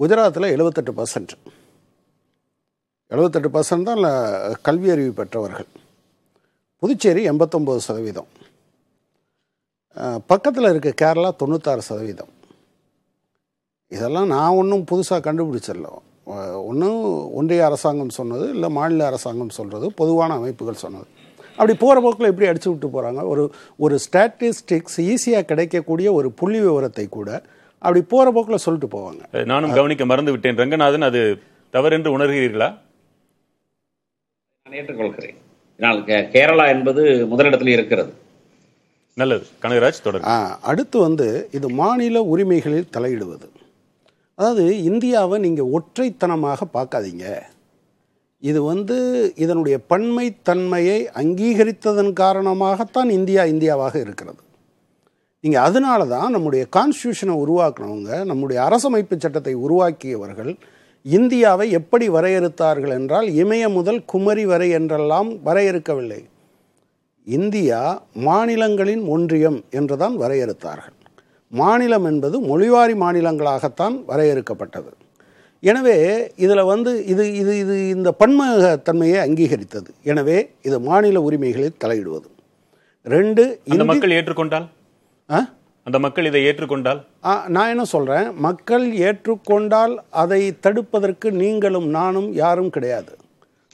[0.00, 1.34] குஜராத்தில் எழுபத்தெட்டு பர்சன்ட்
[3.10, 4.12] எழுபத்தெட்டு பர்சன்ட் தான் இல்லை
[4.66, 5.68] கல்வி அறிவு பெற்றவர்கள்.
[6.82, 8.28] புதுச்சேரி எண்பத்தொம்போது சதவீதம்.
[10.30, 12.32] பக்கத்தில் இருக்க கேரளா தொண்ணூத்தாறு சதவீதம்.
[13.96, 15.90] இதெல்லாம் நான் ஒன்றும் புதுசாக கண்டுபிடிச்சிடல.
[16.70, 16.98] ஒன்றும்
[17.38, 21.08] ஒன்றிய அரசாங்கம் சொன்னது இல்லை மாநில அரசாங்கம் சொல்கிறது பொதுவான அமைப்புகள் சொன்னது.
[21.58, 23.44] அப்படி போகிற போக்கில் எப்படி அடிச்சு விட்டு போகிறாங்க ஒரு
[23.84, 27.30] ஒரு ஸ்டாட்டிஸ்டிக்ஸ் ஈஸியாக கிடைக்கக்கூடிய ஒரு புள்ளி விவரத்தை கூட
[27.84, 29.22] அப்படி போகிற போக்கில் சொல்லிட்டு போவாங்க.
[29.52, 30.60] நானும் கவனிக்க மறந்து விட்டேன்.
[30.62, 31.20] ரங்கநாதன் அது
[31.74, 32.68] தவறென்று உணர்கிறீர்களா?
[34.66, 35.36] நான் ஏற்றுக்கொள்கிறேன்
[35.78, 36.00] இதனால்
[36.34, 38.10] கேரளா என்பது முதலிடத்தில் இருக்கிறது.
[39.20, 39.46] நல்லது.
[39.62, 40.26] கனகராஜ் தொடர்
[40.70, 43.48] அடுத்து வந்து இது மாநில உரிமைகளில் தலையிடுவது.
[44.38, 47.24] அதாவது இந்தியாவை நீங்கள் ஒற்றைத்தனமாக பார்க்காதீங்க.
[48.42, 48.96] இது வந்து
[49.36, 54.40] இதனுடைய பன்மை தன்மையை அங்கீகரித்ததன் காரணமாகத்தான் இந்தியா இந்தியாவாக இருக்கிறது.
[55.40, 60.52] நீங்கள் அதனால தான் நம்முடைய கான்ஸ்டியூஷனை உருவாக்குனவங்க நம்முடைய அரசமைப்பு சட்டத்தை உருவாக்கியவர்கள்
[61.04, 66.20] இந்தியாவை எப்படி வரையறுத்தார்கள் என்றால் இமய முதல் குமரி வரை என்றெல்லாம் வரையறுக்கவில்லை.
[67.26, 67.80] இந்தியா
[68.28, 70.96] மாநிலங்களின் ஒன்றியம் என்றுதான் வரையறுத்தார்கள்.
[71.52, 74.90] மாநிலம் என்பது மொழிவாரி மாநிலங்களாகத்தான் வரையறுக்கப்பட்டது.
[75.60, 79.86] எனவே இதில் வந்து இது இது இது இந்த பன்முகத்தன்மையை அங்கீகரித்தது.
[80.02, 82.30] எனவே இது மாநில உரிமைகளில் தலையிடுவது.
[83.04, 84.68] ரெண்டு இந்தி- மக்கள் ஏற்றுக்கொண்டால்?
[85.84, 87.04] அந்த மக்கள் இதை ஏற்றுக்கொண்டால்?
[87.48, 93.16] நான் என்ன சொல்கிறேன் மக்கள் ஏற்றுக்கொண்டால் அதை தடுப்பதற்கு நீங்களும் நானும் யாரும் கிடையாது.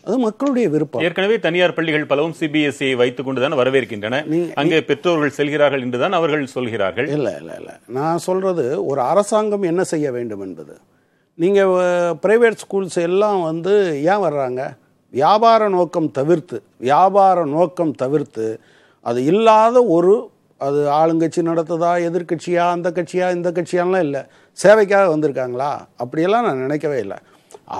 [0.04, 1.02] அது மக்களுடைய விருப்பம்.
[1.02, 4.52] ஏற்கனவே தனியார் பள்ளிகள் பலவும் சிபிஎஸ்இ வைத்துக் கொண்டுதான் வரவேற்கின்றன.
[4.54, 7.08] அங்கே பெற்றோர்கள் செல்கிறார்கள் என்றுதான் அவர்கள் சொல்கிறார்கள்.
[7.08, 7.74] இல்லை இல்லை இல்லை.
[7.86, 10.78] நான் சொல்கிறது ஒரு அரசாங்கம் என்ன செய்ய வேண்டும் என்பது.
[11.42, 11.72] நீங்கள்
[12.24, 13.72] ப்ரைவேட் ஸ்கூல்ஸ் எல்லாம் வந்து
[14.10, 14.62] ஏன் வர்றாங்க?
[15.14, 18.46] வியாபார நோக்கம் தவிர்த்து வியாபார நோக்கம் தவிர்த்து
[19.00, 20.14] அது இல்லாத ஒரு
[20.66, 24.22] அது ஆளுங்கட்சி நடத்துதா எதிர்கட்சியா அந்த கட்சியா இந்த கட்சியாலாம் இல்லை.
[24.58, 25.70] சேவைக்காக வந்திருக்காங்களா?
[26.02, 27.18] அப்படியெல்லாம் நான் நினைக்கவே இல்லை.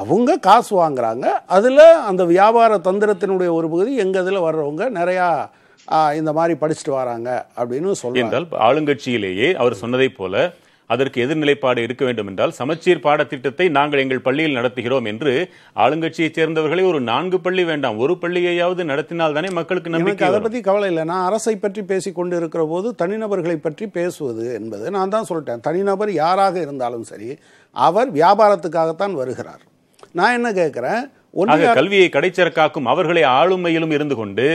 [0.01, 1.27] அவங்க காசு வாங்குறாங்க.
[1.57, 5.29] அதில் அந்த வியாபார தந்திரத்தினுடைய ஒரு பகுதி எங்கள் இதில் வர்றவங்க நிறையா
[6.19, 8.45] இந்த மாதிரி படிச்சுட்டு வராங்க அப்படின்னு சொல்றாங்க.
[8.69, 10.53] ஆளுங்கட்சியிலேயே அவர் சொன்னதைப் போல
[10.91, 15.33] அதற்கு எதிர்நிலைப்பாடு இருக்க வேண்டும் என்றால் சமச்சீர் பாடத்திட்டத்தை நாங்கள் எங்கள் பள்ளியில் நடத்துகிறோம் என்று
[15.85, 20.41] ஆளுங்கட்சியைச் சேர்ந்தவர்களை ஒரு நான்கு பள்ளி வேண்டாம் ஒரு பள்ளியையாவது நடத்தினால் தானே மக்களுக்கு நம்பிக்கை அதை.
[20.47, 21.05] பற்றி கவலை இல்லை.
[21.13, 25.65] நான் அரசை பற்றி பேசி கொண்டு இருக்கிற போது தனிநபர்களை பற்றி பேசுவது என்பது நான் தான் சொல்லிட்டேன்.
[25.69, 27.31] தனிநபர் யாராக இருந்தாலும் சரி
[27.77, 29.63] அவர் வியாபாரத்துக்காகத்தான் வருகிறார்.
[30.19, 31.03] நான் என்ன கேட்குறேன்?
[31.03, 34.47] ஆக ஒன்றிய கல்வியை கடைச்சரக்காக்கும் அவர்களை ஆளுமையிலும் இருந்து கொண்டு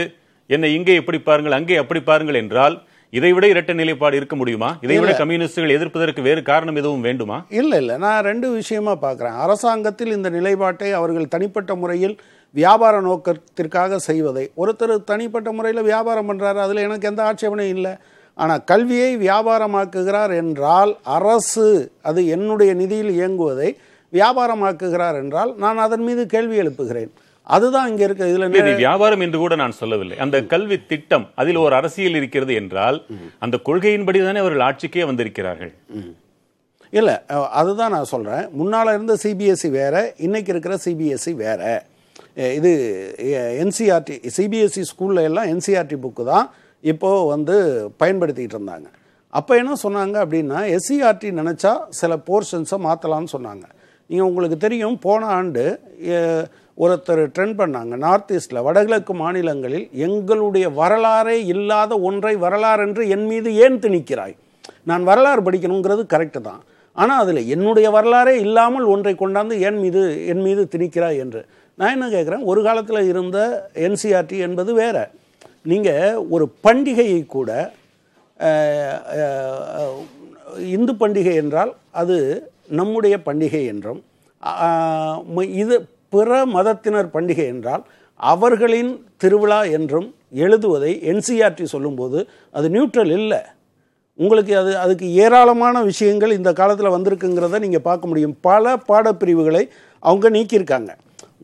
[0.50, 2.76] என்னை இங்கே இப்படி பாருங்கள் அங்கே அப்படி பாருங்கள் என்றால்
[3.10, 4.78] இதைவிட இரட்டை நிலைப்பாடு இருக்க முடியுமா?
[4.80, 7.44] இதைவிட கம்யூனிஸ்டுகள் எதிர்ப்பதற்கு வேறு காரணம் எதுவும் வேண்டுமா?
[7.48, 7.96] இல்லை இல்லை.
[7.96, 9.38] நான் ரெண்டு விஷயமா பார்க்குறேன்.
[9.38, 12.20] அரசாங்கத்தில் இந்த நிலைப்பாட்டை அவர்கள் தனிப்பட்ட முறையில்
[12.50, 14.50] வியாபார நோக்கத்திற்காக செய்வதை.
[14.56, 17.94] ஒருத்தர் தனிப்பட்ட முறையில் வியாபாரம் பண்ணுறாரு அதில் எனக்கு எந்த ஆட்சேபனையும் இல்லை.
[18.34, 23.70] ஆனால் கல்வியை வியாபாரமாக்குகிறார் என்றால் அரசு அது என்னுடைய நிதியில் இயங்குவதை
[24.12, 27.10] வியாபாரமாக்குகிறார் என்றால் நான் அதன் மீது கேள்வி எழுப்புகிறேன்.
[27.50, 30.16] அதுதான் இங்கே இருக்க இது இதில் வியாபாரம் என்று கூட நான் சொல்லவில்லை.
[30.24, 32.98] அந்த கல்வி திட்டம் அதில் ஒரு அரசியல் இருக்கிறது என்றால்
[33.44, 35.72] அந்த கொள்கையின்படி தானே அவர்கள் ஆட்சிக்கே வந்திருக்கிறார்கள்.
[36.92, 37.14] இல்லை
[37.60, 41.60] அதுதான் நான் சொல்கிறேன் முன்னால் இருந்த சிபிஎஸ்சி வேற இன்னைக்கு இருக்கிற சிபிஎஸ்சி வேற.
[42.36, 42.70] அஹ், இது
[43.62, 46.46] என்சிஆர்டி சிபிஎஸ்சி ஸ்கூல்ல எல்லாம் என்சிஆர்டி புக்கு தான்
[46.84, 47.56] இப்போது வந்து
[48.00, 48.88] பயன்படுத்திக்கிட்டு இருந்தாங்க.
[49.32, 53.64] அப்போ என்ன சொன்னாங்க அப்படின்னா எஸ்சிஆர்டி நினச்சா சில போர்ஷன்ஸை மாற்றலாம்னு சொன்னாங்க.
[54.10, 55.64] நீங்கள் உங்களுக்கு தெரியும் போன ஆண்டு
[56.82, 57.92] ஒருத்தர் ட்ரெண்ட் பண்ணாங்க.
[58.04, 64.34] நார்த் ஈஸ்டில் வடகிழக்கு மாநிலங்களில் எங்களுடைய வரலாறே இல்லாத ஒன்றை வரலாறு என்று என் மீது ஏன் திணிக்கிறாய்?
[64.90, 66.62] நான் வரலாறு படிக்கணுங்கிறது கரெக்டு தான்.
[67.00, 71.42] ஆனால் அதில் என்னுடைய வரலாறே இல்லாமல் ஒன்றை கொண்டாந்து என் மீது என் மீது திணிக்கிறாய் என்று.
[71.78, 73.38] நான் என்ன கேட்குறேன் ஒரு காலத்தில் இருந்த
[73.86, 74.96] என்சிஆர்டி என்பது வேற.
[75.70, 77.50] நீங்கள் ஒரு பண்டிகையை கூட
[80.76, 82.16] இந்து பண்டிகை என்றால் அது
[82.78, 84.00] நம்முடைய பண்டிகை என்றும்
[85.62, 85.76] இது
[86.12, 87.84] பிற மதத்தினர் பண்டிகை என்றால்
[88.20, 88.90] அவர்களின்
[89.22, 90.08] திருவிழா என்றும்
[90.44, 92.18] எழுதுவதை என்சிஆர்டி சொல்லும்போது
[92.56, 93.40] அது நியூட்ரல் இல்லை.
[94.18, 98.34] உங்களுக்கு அது அதுக்கு ஏராளமான விஷயங்கள் இந்த காலத்தில் வந்திருக்குங்கிறத நீங்கள் பார்க்க முடியும்.
[98.48, 99.62] பல பாடப்பிரிவுகளை
[100.02, 100.90] அவங்க நீக்கியிருக்காங்க.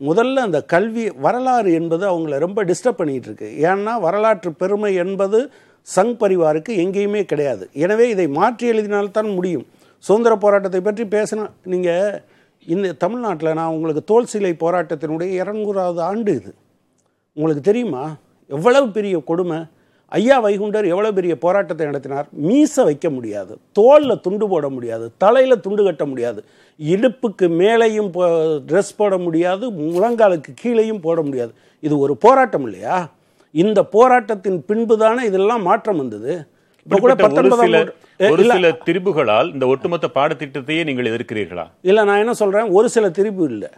[0.09, 5.39] முதல்ல அந்த கல்வி வரலாறு என்பது அவங்கள ரொம்ப டிஸ்டர்ப் பண்ணிகிட்டு இருக்கு ஏன்னா வரலாற்று பெருமை என்பது
[5.87, 7.65] சங் பரிவாருக்கு எங்கேயுமே கிடையாது.
[7.85, 9.65] எனவே இதை மாற்றி எழுதினால்தான் முடியும்.
[10.03, 12.21] சுதந்திர போராட்டத்தை பற்றி பேசினா நீங்கள்
[12.73, 16.55] இந்த தமிழ்நாட்டில் நான் உங்களுக்கு தோல் சிலை போராட்டத்தினுடைய இரநூறாவது ஆண்டு இது.
[17.33, 18.15] உங்களுக்கு தெரியுமா?
[18.47, 19.59] எவ்வளவு பெரிய கொடுமை?
[20.07, 22.27] ஐயா வைகுண்டர் எவ்வளோ பெரிய போராட்டத்தை நடத்தினார்?
[22.31, 23.57] மீசை வைக்க முடியாது.
[23.71, 25.11] தோலில் துண்டு போட முடியாது.
[25.17, 26.43] தலையில் துண்டு கட்ட முடியாது.
[26.79, 28.09] இடுப்புக்கு மேலேயும்
[28.67, 29.71] ட்ரெஸ் போட முடியாது.
[29.71, 31.53] முழங்காலுக்கு கீழேயும் போட முடியாது.
[31.79, 33.09] இது ஒரு போராட்டம் இல்லையா?
[33.51, 36.33] இந்த போராட்டத்தின் பின்பு தானே இதெல்லாம் மாற்றம் வந்தது?
[38.29, 41.65] ஒரு சில திரிபுகளால் இந்த ஒட்டுமொத்த பாடத்திட்டத்தையே நீங்கள் எதிர்க்கிறீர்களா?
[41.81, 43.69] இல்லை நான் என்ன சொல்கிறேன் ஒரு சில திரிப்பு இல்லை.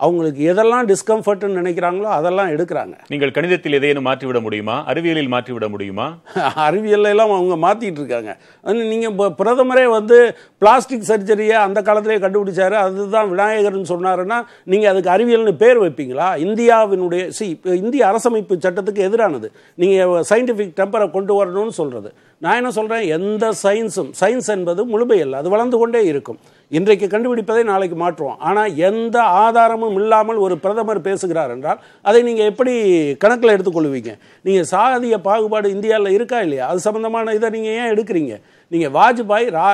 [0.00, 2.94] அவங்களுக்கு எதெல்லாம் டிஸ்கம்ஃபர்ட்னு நினைக்கிறாங்களோ அதெல்லாம் எடுக்கிறாங்க.
[3.08, 4.84] நீங்கள் கணிதத்தில் எதையேனும் மாற்றிவிட முடியுமா?
[4.86, 6.06] அறிவியலில் மாற்றிவிட முடியுமா?
[6.66, 8.36] அறிவியல்ல எல்லாம் அவங்க மாற்றிட்டு இருக்காங்க.
[8.64, 12.76] நீங்கள் இப்போ பிரதமரே வந்து பிளாஸ்டிக் சர்ஜரியை அந்த காலத்திலே கண்டுபிடிச்சாரு.
[12.84, 16.28] அதுதான் விநாயகர்னு சொன்னாருன்னா நீங்கள் அதுக்கு அறிவியல்னு பேர் வைப்பீங்களா?
[16.46, 19.50] இந்தியாவினுடைய சி இந்திய அரசமைப்பு சட்டத்துக்கு எதிரானது.
[19.74, 25.30] நீங்கள் சயின்டிஃபிக் டெம்பரை கொண்டு வரணும்னு சொல்கிறது நான் என்ன சொல்கிறேன் எந்த சயின்ஸும் சயின்ஸ் என்பது முழுமையல்ல.
[25.30, 26.38] அது வளர்ந்து கொண்டே இருக்கும்.
[26.76, 28.38] இன்றைக்கு கண்டுபிடிப்பதை நாளைக்கு மாற்றுவோம்.
[28.48, 31.78] ஆனால் எந்த ஆதாரமும் இல்லாமல் ஒரு பிரதமர் பேசுகிறார் என்றால்
[32.08, 32.74] அதை நீங்கள் எப்படி
[33.22, 34.12] கணக்கில் எடுத்துக்கொள்வீங்க?
[34.46, 36.66] நீங்கள் சாதிய பாகுபாடு இந்தியாவில் இருக்கா இல்லையா?
[36.72, 38.36] அது சம்பந்தமான இதை நீங்கள் ஏன் எடுக்கிறீங்க?
[38.72, 39.70] நீங்கள் வாஜ்பாய் ரா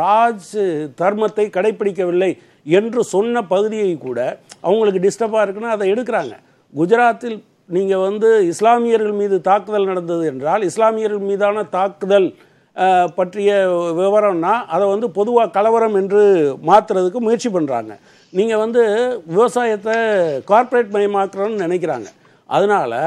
[0.00, 0.48] ராஜ்
[1.02, 2.30] தர்மத்தை கடைப்பிடிக்கவில்லை
[2.80, 4.18] என்று சொன்ன பகுதியை கூட
[4.66, 6.34] அவங்களுக்கு டிஸ்டர்பாக இருக்குன்னா அதை எடுக்கிறாங்க.
[6.72, 7.38] குஜராத்தில்
[7.76, 12.28] நீங்கள் வந்து இஸ்லாமியர்கள் மீது தாக்குதல் நடந்தது என்றால் இஸ்லாமியர்கள் மீதான தாக்குதல்
[13.16, 13.50] பற்றிய
[14.00, 16.22] விவரம்னா அதை வந்து பொதுவாக கலவரம் என்று
[16.68, 17.92] மாற்றுறதுக்கு முயற்சி பண்ணுறாங்க
[18.32, 18.82] நீங்கள் வந்து
[19.34, 19.94] விவசாயத்தை
[20.50, 22.08] கார்ப்பரேட் மயமாக்குறோன்னு நினைக்கிறாங்க.
[22.50, 22.98] அதனால்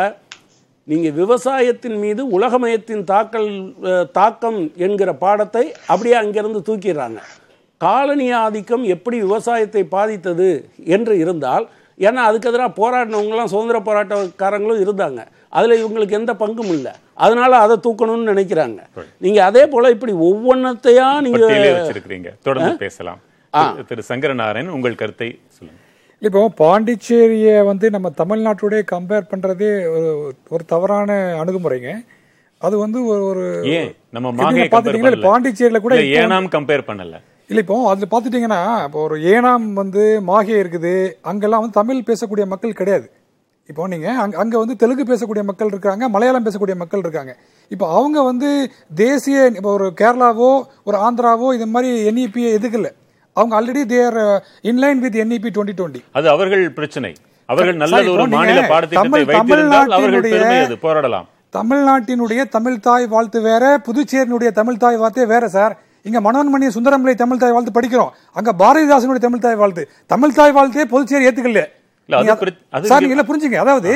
[0.87, 3.49] நீங்கள் விவசாயத்தின் மீது உலகமயத்தின் தாக்கல்
[4.19, 7.21] தாக்கம் என்கிற பாடத்தை அப்படியே அங்கிருந்து தூக்கிடுறாங்க.
[7.81, 10.49] காலனி ஆதிக்கம் எப்படி விவசாயத்தை பாதித்தது
[10.95, 11.65] என்று இருந்தால்
[12.07, 15.21] ஏன்னா அதுக்கு எதிராக போராடினவங்களாம் சுதந்திர போராட்டக்காரங்களும் இருந்தாங்க.
[15.51, 16.91] அதில் இவங்களுக்கு எந்த பங்கும் இல்லை.
[17.13, 18.79] அதனால அதை தூக்கணும்னு நினைக்கிறாங்க.
[19.17, 22.27] நீங்கள் அதே போல் இப்படி ஒவ்வொன்றத்தையா நீங்கள் வச்சிருக்கிறீங்க.
[22.43, 23.19] தொடர்ந்து பேசலாம்.
[23.55, 25.81] திரு- திரு சங்கரநாராயணன் உங்கள் கருத்தை சொல்லுங்க.
[26.19, 32.05] இப்போ பாண்டிச்சேரியை வந்து நம்ம தமிழ்நாட்டோடய கம்பேர் பண்றதே ஒரு ஒரு தவறான அணுகுமுறைங்க.
[32.57, 33.63] அது வந்து ஒரு ஒரு
[34.09, 34.31] நம்ம
[35.15, 35.21] பண்ணல.
[35.21, 37.19] பாண்டிச்சேரியில கூட ஏனாம் கம்பேர் பண்ணல.
[37.47, 41.11] இல்லை இப்போ அதில் பார்த்துட்டிங்கன்னா இப்போ ஒரு ஏனாம் வந்து மாஹே இருக்குது.
[41.21, 43.11] அங்கெல்லாம் வந்து தமிழ் பேசக்கூடிய மக்கள் கிடையாது.
[43.69, 47.33] இப்போ நீங்கள் அங்க அங்கே வந்து தெலுங்கு பேசக்கூடிய மக்கள் இருக்காங்க மலையாளம் பேசக்கூடிய மக்கள் இருக்காங்க.
[47.73, 48.49] இப்போ அவங்க வந்து
[49.01, 50.49] தேசிய இப்போ ஒரு கேரளாவோ
[50.87, 52.89] ஒரு ஆந்திராவோ இது மாதிரி என்இபி எதுக்கல
[53.37, 54.17] அவங்க already they're
[54.69, 57.11] in line with NEP twenty twenty அது அவர்கள் பிரச்சனை.
[57.49, 61.27] அவர்கள் சரி, நல்லது ஒரு மாநில பாடத்திட்டத்தை வைத்திருந்தால் அவர்கள் போராடலாம்.
[61.57, 65.73] தமிழ்நாட்டினுடைய தமிழ் தாய் வாழ்த்து வேற புதுச்சேரியினுடைய தமிழ் தாய் வாழ்த்தே வேற சார்
[66.07, 68.11] இங்க மனோன்மணி சுந்தரமலை தமிழ் தாய் வாழ்த்து படிக்கிறோம்.
[68.37, 69.83] அங்க பாரதிதாசனுடைய தமிழ் தாய் வாழ்த்து.
[70.13, 71.63] தமிழ் தாய் வாழ்த்தே புதுச்சேரி ஏத்துக்கல.
[72.85, 73.57] சார் இல்ல புரிஞ்சுங்க.
[73.63, 73.91] அதாவது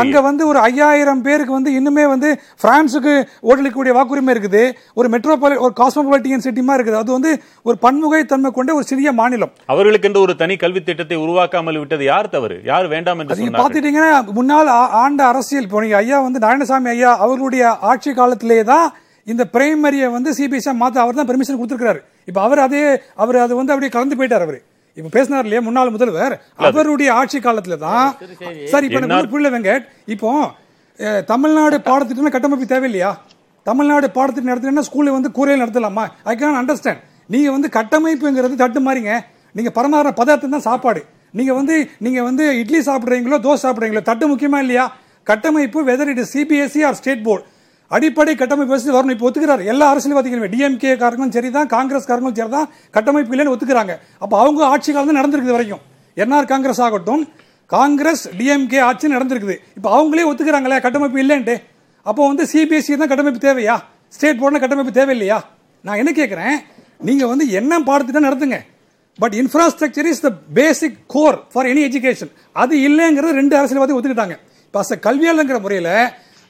[0.00, 2.28] அங்க வந்து ஒரு ஐயாயிரம் பேருக்கு வந்து இன்னுமே வந்து
[2.62, 3.14] பிரான்ஸுக்கு
[3.44, 4.62] ஓட்டளிக்கக்கூடிய வாக்குரிமை இருக்குது.
[4.94, 5.28] ஒரு மெட்ரோபாலி
[5.60, 7.00] ஒரு காஸ்மோபாலிட்டியன் சிட்டிமா இருக்குது.
[7.00, 7.32] அது வந்து
[7.66, 9.52] ஒரு பன்முகைத்தன்மை கொண்ட ஒரு சிறிய மாநிலம்.
[9.68, 12.58] அவர்களுக்கு என்று ஒரு தனி கல்வி திட்டத்தை உருவாக்காமல் விட்டது யார் தவறு?
[12.64, 17.12] யார் வேண்டாம் என்று நீங்க பாத்துட்டீங்கன்னா முன்னாள் ஆ- ஆண்ட அரசியல் இப்போ நீங்க ஐயா வந்து நாராயணசாமி ஐயா
[17.20, 18.86] அவர்களுடைய ஆட்சி காலத்திலேயே தான்
[19.26, 22.82] இந்த பிரைமரியை வந்து சிபிஎஸ்ஆ மாத்த அவர் தான் பெர்மிஷன் கொடுத்திருக்காரு இப்போ அவர் அதே
[23.16, 24.58] அவர் அது வந்து அப்படியே கலந்து போயிட்டார் அவரு.
[24.96, 25.62] இப்போ பேசினார் இல்லையா?
[25.66, 26.34] முன்னாள் முதல்வர்.
[26.66, 28.08] அவருடைய ஆட்சி காலத்துல தான்
[28.72, 30.30] சார் இப்போ எனக்கு புரியல வெங்கட் இப்போ
[31.32, 33.10] தமிழ்நாடு பாடத்திட்டம் கட்டமைப்பு தேவையில்லையா?
[33.66, 36.04] தமிழ்நாடு பாடத்திட்டம் நடத்தினா ஸ்கூல்ல வந்து கூரையில் நடத்தலாமா?
[36.30, 37.00] ஐ கேன் அண்டர்ஸ்டாண்ட்
[37.30, 39.12] நீங்க வந்து கட்டமைப்புங்கிறது தட்டு மாதிரிங்க
[39.54, 41.00] நீங்க பரமாற பதார்த்தம் தான் சாப்பாடு.
[41.34, 41.74] நீங்க வந்து
[42.04, 44.84] நீங்க வந்து இட்லி சாப்பிடுறீங்களோ தோசை சாப்பிடுறீங்களோ தட்டு முக்கியமா இல்லையா?
[45.26, 47.44] கட்டமைப்பு whether it CBSE or state board
[47.96, 49.14] அடிப்படை கட்டமைப்பு வசதி வரணும்.
[49.16, 49.62] இப்போ ஒத்துக்கிறார்.
[49.72, 50.48] எல்லா அரசியல்வாதிகளுமே.
[50.54, 51.68] டிஎம்கே காரங்களும் சரிதான்.
[51.74, 52.68] காங்கிரஸ் காரங்களும் சரிதான்.
[52.96, 53.94] கட்டமைப்பு இல்லைன்னு ஒத்துக்கிறாங்க.
[54.24, 55.82] அப்போ அவங்க ஆட்சி காலம் தான் நடந்திருக்குது வரைக்கும்.
[56.22, 57.22] என்ஆர் காங்கிரஸ் ஆகட்டும்
[57.76, 59.56] காங்கிரஸ் டிஎம்கே ஆட்சி நடந்திருக்குது.
[59.78, 61.56] இப்போ அவங்களே ஒத்துக்கிறாங்களே கட்டமைப்பு இல்லைன்ட்டு.
[62.06, 63.76] அப்போ வந்து சிபிஎஸ்சி தான் கட்டமைப்பு தேவையா?
[64.16, 65.38] ஸ்டேட் போர்டில் கட்டமைப்பு தேவையில்லையா?
[65.86, 66.56] நான் என்ன கேட்குறேன்
[67.08, 68.58] நீங்கள் வந்து என்ன பாடத்திட்டம் நடத்துங்க.
[69.22, 74.36] But infrastructure is the basic core for any education அது இல்லைங்கிறது ரெண்டு அரசியல்வாதி ஒத்துக்கிட்டாங்க.
[74.66, 75.94] இப்போ அஸ் கல்வியாளங்கிற முறையில்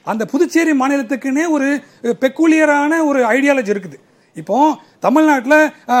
[0.07, 1.67] அந்த புதுச்சேரி மாநிலத்துக்குன்னே ஒரு
[2.23, 3.97] பெக்குலியரான ஒரு ஐடியாலஜி இருக்குது.
[4.35, 4.57] இப்போ
[5.05, 5.57] தமிழ்நாட்டில்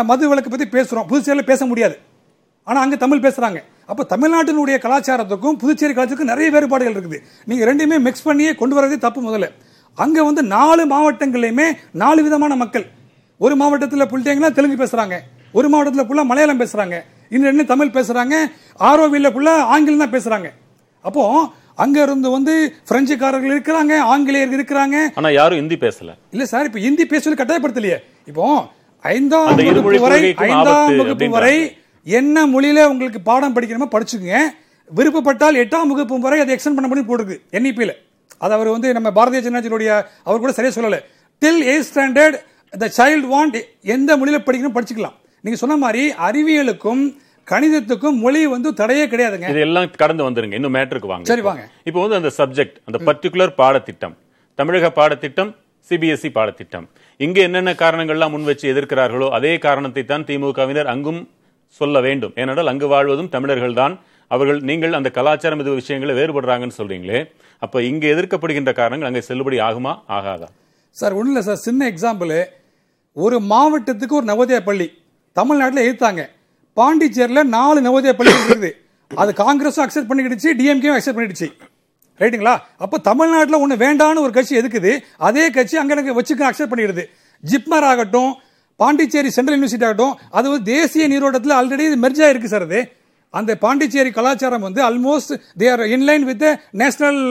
[0.09, 1.95] மது விலக்கு பற்றி பேசுகிறோம் புதுச்சேரியில் பேச முடியாது.
[2.67, 3.59] ஆனால் அங்கே தமிழ் பேசுகிறாங்க
[3.91, 7.19] அப்போ தமிழ்நாட்டினுடைய கலாச்சாரத்துக்கும் புதுச்சேரி கலாச்சாரத்துக்கும் நிறைய வேறுபாடுகள் இருக்குது.
[7.49, 9.47] நீங்கள் ரெண்டையுமே மிக்ஸ் பண்ணியே கொண்டு வரதே தப்பு முதல்ல.
[9.97, 11.67] அங்கே வந்து நாலு மாவட்டங்கள்லையுமே
[12.03, 12.85] நாலு விதமான மக்கள்.
[13.45, 15.15] ஒரு மாவட்டத்தில் புள்ளிட்டீங்கன்னா தெலுங்கு பேசுகிறாங்க
[15.59, 16.97] ஒரு மாவட்டத்தில் ஃபுல்லாக மலையாளம் பேசுகிறாங்க
[17.31, 18.35] இன்னும் ரெண்டு தமிழ் பேசுகிறாங்க
[18.89, 20.49] ஆரோவியில் ஃபுல்லாக ஆங்கிலம் தான் பேசுகிறாங்க
[21.03, 21.41] அப்போது
[21.75, 22.53] அங்க இருந்து வந்து
[22.89, 24.97] பிரெஞ்சுக்காரர்கள் இருக்கிறாங்க ஆங்கிலேயர்கள் இருக்கிறாங்க.
[25.15, 26.11] ஆனா யாரும் ஹிந்தி பேசல.
[26.31, 27.97] இல்ல சார் இப்ப ஹிந்தி பேசுவது கட்டாயப்படுத்தலையே.
[28.31, 28.45] இப்போ
[29.03, 31.29] ஐந்தாம் வகுப்பு வரை ஐந்தாம் வகுப்பு.
[31.37, 31.55] வரை
[32.05, 34.39] என்ன மொழியில உங்களுக்கு பாடம் படிக்கணுமோ படிச்சுக்கங்க.
[34.91, 37.95] விருப்பப்பட்டால் எட்டாம் வகுப்பு வரை அதை எக்ஸ்டெண்ட் பண்ண முடியும் போட்டுருக்கு என்இபியில்
[38.43, 39.91] அது அவர் வந்து நம்ம பாரதிய ஜனதாஜியுடைய
[40.27, 40.99] அவர் கூட சரியா சொல்லல.
[41.41, 42.37] Till a standard
[42.73, 43.57] the child want
[43.95, 45.17] எந்த மொழியில படிக்கணும் படிச்சுக்கலாம்.
[45.45, 47.03] நீங்க சொன்ன மாதிரி அறிவியலுக்கும்
[47.51, 49.47] கணிதத்துக்கும் மொழி வந்து தடையே கிடையாதுங்க.
[49.53, 50.55] இது எல்லாம் கடந்து வந்துருங்க.
[50.59, 51.27] இன்னும் மேட்டருக்கு வாங்க.
[51.31, 51.63] சரி, வாங்க.
[51.89, 54.15] இப்போ வந்து அந்த சப்ஜெக்ட் அந்த பர்டிகுலர் பாடத்திட்டம்.
[54.59, 55.51] தமிழக பாடத்திட்டம்
[55.89, 56.85] சிபிஎஸ்இ பாடத்திட்டம்.
[57.25, 61.21] இங்க என்னென்ன காரணங்கள்லாம் முன் வச்சு எதிர்க்கிறார்களோ அதே காரணத்தை தான் திமுகவினர் அங்கும்
[61.79, 62.33] சொல்ல வேண்டும்.
[62.41, 63.93] ஏனென்றால் அங்கு வாழ்வதும் தமிழர்கள் தான்.
[64.31, 67.19] அவர்கள் நீங்கள் அந்த கலாச்சாரம் இது விஷயங்களை வேறுபடுறாங்கன்னு சொல்றீங்களே.
[67.65, 69.93] அப்ப இங்க எதிர்க்கப்படுகின்ற காரணங்கள் அங்கே செல்லுபடி ஆகுமா?
[70.17, 70.47] ஆகாதா?
[70.99, 71.63] சார் ஒன்றும் இல்லை சார்.
[71.67, 72.33] சின்ன எக்ஸாம்பிள்
[73.25, 74.87] ஒரு மாவட்டத்துக்கு ஒரு நவோதயா பள்ளி.
[75.39, 76.23] தமிழ்நாட்டில் எதிர்த்தாங்க.
[76.79, 78.69] பாண்டிச்சேரியில் நாலு நவோதய பள்ளி இருக்குது.
[79.21, 81.47] அது காங்கிரஸும் அக்செப்ட் பண்ணிக்கிடுச்சு டிஎம்கேயும் அக்செப்ட் பண்ணிடுச்சு.
[82.21, 84.91] ரைட்டுங்களா அப்போ தமிழ்நாட்டில் ஒன்று வேண்டான்னு ஒரு கட்சி எதுக்குது?
[85.27, 87.03] அதே கட்சி அங்கே எனக்கு வச்சுக்க அக்செப்ட் பண்ணிடுது.
[87.43, 88.31] ஜிப்மர் ஆகட்டும்
[88.79, 92.79] பாண்டிச்சேரி சென்ட்ரல் யூனிவர்சிட்டி ஆகட்டும் அது வந்து தேசிய நீரோட்டத்தில் ஆல்ரெடி இது மெர்ஜாக இருக்குது சார் அது.
[93.39, 96.47] அந்த பாண்டிச்சேரி கலாச்சாரம் வந்து almost they are in line with
[96.81, 97.21] national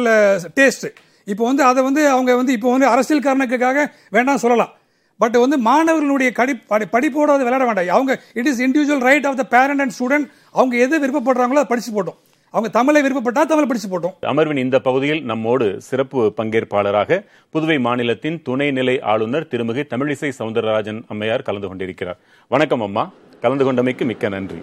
[0.59, 0.87] taste
[1.33, 3.79] இப்போ வந்து அதை வந்து அவங்க வந்து இப்போ வந்து அரசியல் காரணத்துக்காக
[4.17, 4.73] வேண்டாம் சொல்லலாம்.
[5.21, 7.89] பட் வந்து மாணவர்களுடைய கடி படி- படிப்போட அதை விளையாட வேண்டாம்.
[7.89, 11.93] அவங்க it is individual right of the parent and student அவங்க எது விருப்பப்படுறாங்களோ அதை படிச்சு
[11.93, 12.19] போட்டோம்.
[12.51, 14.15] அவங்க தமிழை விருப்பப்பட்டா தமிழை படிச்சு போட்டோம்.
[14.23, 21.69] அமர்வின் இந்த பகுதியில் நம்மோடு சிறப்பு பங்கேற்பாளராக புதுவை மாநிலத்தின் துணைநிலை ஆளுநர் திருமிகு தமிழிசை சவுந்தரராஜன் அம்மையார் கலந்து
[21.69, 22.19] கொண்டிருக்கிறார்.
[22.49, 23.11] வணக்கம் அம்மா.
[23.41, 24.63] கலந்து கொண்டமைக்கு மிக்க நன்றி.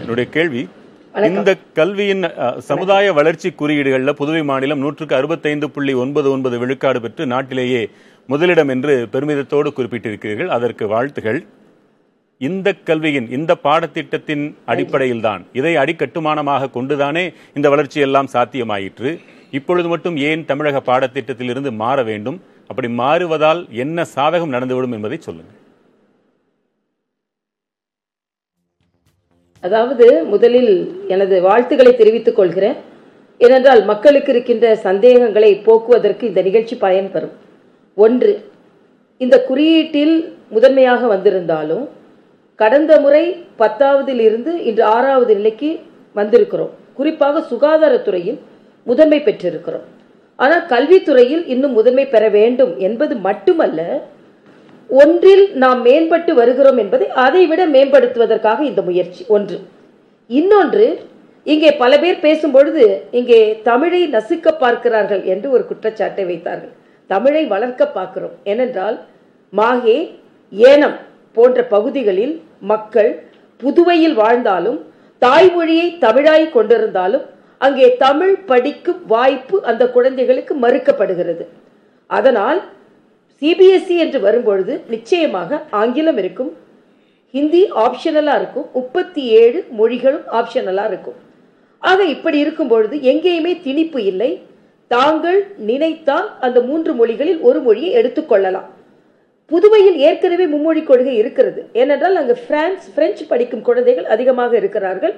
[0.00, 0.68] என்னுடைய கேள்வி
[1.14, 7.90] இந்த கல்வியின் சமுதாய வளர்ச்சி குறியீடுகள்ல புதுவை மாநிலம் நூற்றுக்கு அறுபத்தைந்து புள்ளி ஒன்பது ஒன்பது விழுக்காடு பெற்று நாட்டிலேயே
[8.32, 10.50] முதலிடம் என்று பெருமிதத்தோடு குறிப்பிட்டிருக்கிறீர்கள்.
[10.56, 11.38] அதற்கு வாழ்த்துகள்.
[12.46, 17.22] இந்த கல்வியின் இந்த பாடத்திட்டத்தின் அடிப்படையில் தான் இதை அடிக்கட்டுமானமாக கொண்டுதானே
[17.58, 19.10] இந்த வளர்ச்சி எல்லாம் சாத்தியமாயிற்று.
[19.58, 22.38] இப்பொழுது மட்டும் ஏன் தமிழக பாடத்திட்டத்திலிருந்து மாற வேண்டும்?
[22.70, 25.56] அப்படி மாறுவதால் என்ன சாதகம் நடந்துவிடும் என்பதை சொல்லுங்கள்.
[29.66, 30.72] அதாவது முதலில்
[31.14, 32.76] எனது வாழ்த்துக்களை தெரிவித்துக் கொள்கிறேன்.
[33.46, 37.34] ஏனென்றால் மக்களுக்கு இருக்கின்ற சந்தேகங்களை போக்குவதற்கு இந்த நிகழ்ச்சி பயன்பெறும்.
[38.04, 38.32] ஒன்று
[39.24, 40.16] இந்த குறியீட்டில்
[40.54, 41.84] முதன்மையாக வந்திருந்தாலும்
[42.60, 43.22] கடந்த முறை
[43.60, 45.70] பத்தாவதில் இருந்து இன்று ஆறாவது நிலைக்கு
[46.18, 46.74] வந்திருக்கிறோம்.
[46.98, 48.38] குறிப்பாக சுகாதாரத்துறையில்
[48.86, 49.86] முதன்மை பெற்றிருக்கிறோம்.
[50.38, 53.80] ஆனால் கல்வித்துறையில் இன்னும் முதன்மை பெற வேண்டும் என்பது மட்டுமல்ல
[54.90, 59.22] ஒன்றில் நாம் மேம்பட்டு வருகிறோம் என்பதை அதைவிட மேம்படுத்துவதற்காக இந்த முயற்சி.
[59.36, 59.58] ஒன்று
[60.30, 60.86] இன்னொன்று
[61.46, 62.84] இங்கே பல பேர் பேசும்பொழுது
[63.18, 66.74] இங்கே தமிழை நசுக்க பார்க்கிறார்கள் என்று ஒரு குற்றச்சாட்டை வைத்தார்கள்.
[67.12, 68.34] தமிழை வளர்க்க பார்க்கிறோம்.
[68.52, 68.96] ஏனென்றால்
[69.52, 69.98] மாஹே
[70.52, 70.96] ஏனம்
[71.36, 72.34] போன்ற பகுதிகளில்
[72.72, 73.10] மக்கள்
[73.62, 74.78] புதுவையில் வாழ்ந்தாலும்
[75.22, 77.24] தாய்மொழியை தமிழாய் கொண்டிருந்தாலும்
[77.66, 81.44] அங்கே தமிழ் படிக்கும் வாய்ப்பு அந்த குழந்தைகளுக்கு மறுக்கப்படுகிறது.
[82.10, 82.60] அதனால்
[83.42, 86.52] சிபிஎஸ்இ என்று வரும்பொழுது நிச்சயமாக ஆங்கிலம் இருக்கும்
[87.34, 91.18] ஹிந்தி ஆப்ஷனலாக இருக்கும் முப்பத்தி ஏழு மொழிகளும் ஆப்ஷனலாக இருக்கும்.
[91.78, 94.30] ஆக இப்படி இருக்கும் பொழுது எங்கேயுமே திணிப்பு இல்லை.
[94.94, 98.68] தாங்கள் நினைத்தால் அந்த மூன்று மொழிகளில் ஒரு மொழியை எடுத்துக்கொள்ளலாம்
[99.50, 101.60] புதுவையில் ஏற்கனவே மும்மொழி கொள்கை இருக்கிறது.
[101.80, 105.14] ஏனென்றால் அங்கு பிரான்ஸ் பிரெஞ்சு படிக்கும் குழந்தைகள் அதிகமாக இருக்கிறார்கள்.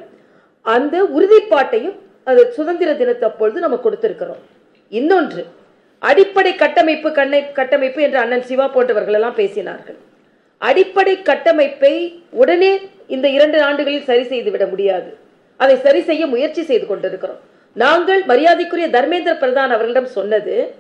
[0.74, 1.96] அந்த உறுதிப்பாட்டையும்
[2.30, 4.42] அது சுதந்திர தினத்தப்பொழுது நம்ம கொடுத்திருக்கிறோம்.
[4.98, 5.42] இன்னொன்று
[6.08, 9.98] அடிப்படை கட்டமைப்பு கண்ணை கட்டமைப்பு என்று அண்ணன் சிவா போன்றவர்கள் எல்லாம் பேசினார்கள்.
[10.68, 11.94] அடிப்படை கட்டமைப்பை
[12.42, 12.72] உடனே
[13.14, 15.10] இந்த இரண்டு ஆண்டுகளில் சரி செய்து விட முடியாது.
[15.56, 17.42] அதை சரி செய்ய முயற்சி செய்து கொண்டிருக்கிறோம்.
[17.72, 20.74] நாங்கள் மரியாதைக்குரிய தர்மேந்திர பிரதான் அவர்களிடம் சொன்னது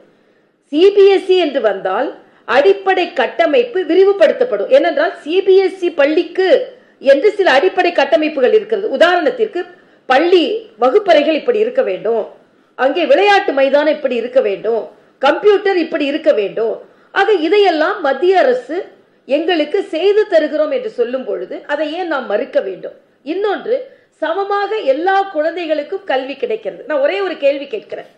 [0.72, 2.14] சிபிஎஸ்இ என்று வந்தால்
[2.44, 4.68] அடிப்படை கட்டமைப்பு விரிவுபடுத்தப்படும்.
[4.68, 8.96] ஏனென்றால் சிபிஎஸ்இ பள்ளிக்கு என்று சில அடிப்படை கட்டமைப்புகள் இருக்கிறது.
[8.96, 9.66] உதாரணத்திற்கு
[10.06, 12.28] பள்ளி வகுப்பறைகள் இப்படி இருக்க வேண்டும்.
[12.74, 14.88] அங்கே விளையாட்டு மைதானம் இப்படி இருக்க வேண்டும்.
[15.18, 16.82] கம்ப்யூட்டர் இப்படி இருக்க வேண்டும்.
[17.12, 18.84] ஆக இதையெல்லாம் மத்திய அரசு
[19.24, 22.92] எங்களுக்கு செய்து தருகிறோம் என்று சொல்லும் பொழுது அதை ஏன் நாம் மறுக்க வேண்டும்.
[23.22, 26.82] இன்னொன்று சமமாக எல்லா குழந்தைகளுக்கும் கல்வி கிடைக்கிறது.
[26.88, 28.08] நான் ஒரே ஒரு கேள்வி கேட்கிறேன்.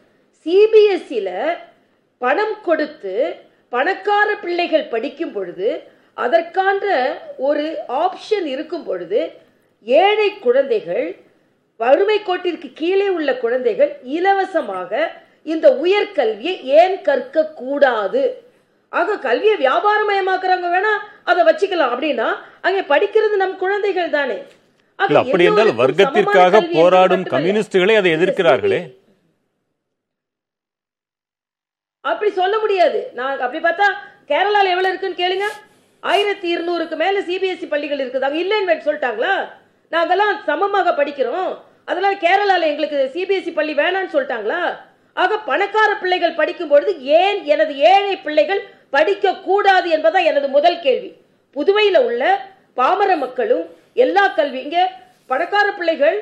[0.46, 1.34] சிபிஎஸ்சியில்
[2.22, 3.14] பணம் கொடுத்து
[3.74, 5.68] பணக்கார பிள்ளைகள் படிக்கும் பொழுது
[6.24, 6.84] அதற்கான
[7.48, 7.64] ஒரு
[8.04, 9.20] ஆப்ஷன் இருக்கும் பொழுது
[9.86, 11.04] ஏழை குழந்தைகள்
[11.80, 14.90] வறுமை கோட்டிற்கு கீழே உள்ள குழந்தைகள் இலவசமாக
[15.52, 18.22] இந்த உயர்கல்வியை ஏன் கற்க கூடாது
[18.92, 20.94] ஆக கல்வியை வியாபாரமயமாக்குறவங்க வேணா
[21.30, 21.92] அதை வச்சுக்கலாம்.
[21.94, 22.28] அப்படின்னா
[22.66, 24.38] அங்கே படிக்கிறது நம் குழந்தைகள் தானே.
[25.04, 27.22] அப்படி என்றால் வர்க்கத்திற்காக போராடும்.
[27.22, 28.80] கம்யூனிஸ்டுகளே அதை எதிர்க்கிறார்களே?
[32.00, 33.10] அப்படி சொல்ல முடியாது.
[33.14, 33.86] நான் அப்படி பார்த்தா
[34.28, 35.46] கேரளால எவ்வளவு இருக்குன்னு கேளுங்க.
[36.00, 38.26] ஆயிரத்தி இருநூறுக்கு மேல சிபிஎஸ்இ பள்ளிகள் இருக்குது.
[38.28, 39.32] அங்க இல்லைன்னு சொல்லிட்டாங்களா?
[39.90, 41.58] நாங்கெல்லாம் சமமாக படிக்கிறோம்.
[41.84, 44.60] அதெல்லாம் கேரளால எங்களுக்கு சிபிஎஸ்இ பள்ளி வேணாம்னு சொல்லிட்டாங்களா?
[45.14, 51.10] ஆக பணக்கார பிள்ளைகள் படிக்கும் பொழுது ஏன் எனது ஏழை பிள்ளைகள் படிக்க கூடாது என்பதா எனது முதல் கேள்வி.
[51.54, 53.64] புதுவையில உள்ள பாமர மக்களும்
[54.04, 54.84] எல்லா கல்வி இங்கே
[55.30, 56.16] பணக்கார பிள்ளைகள்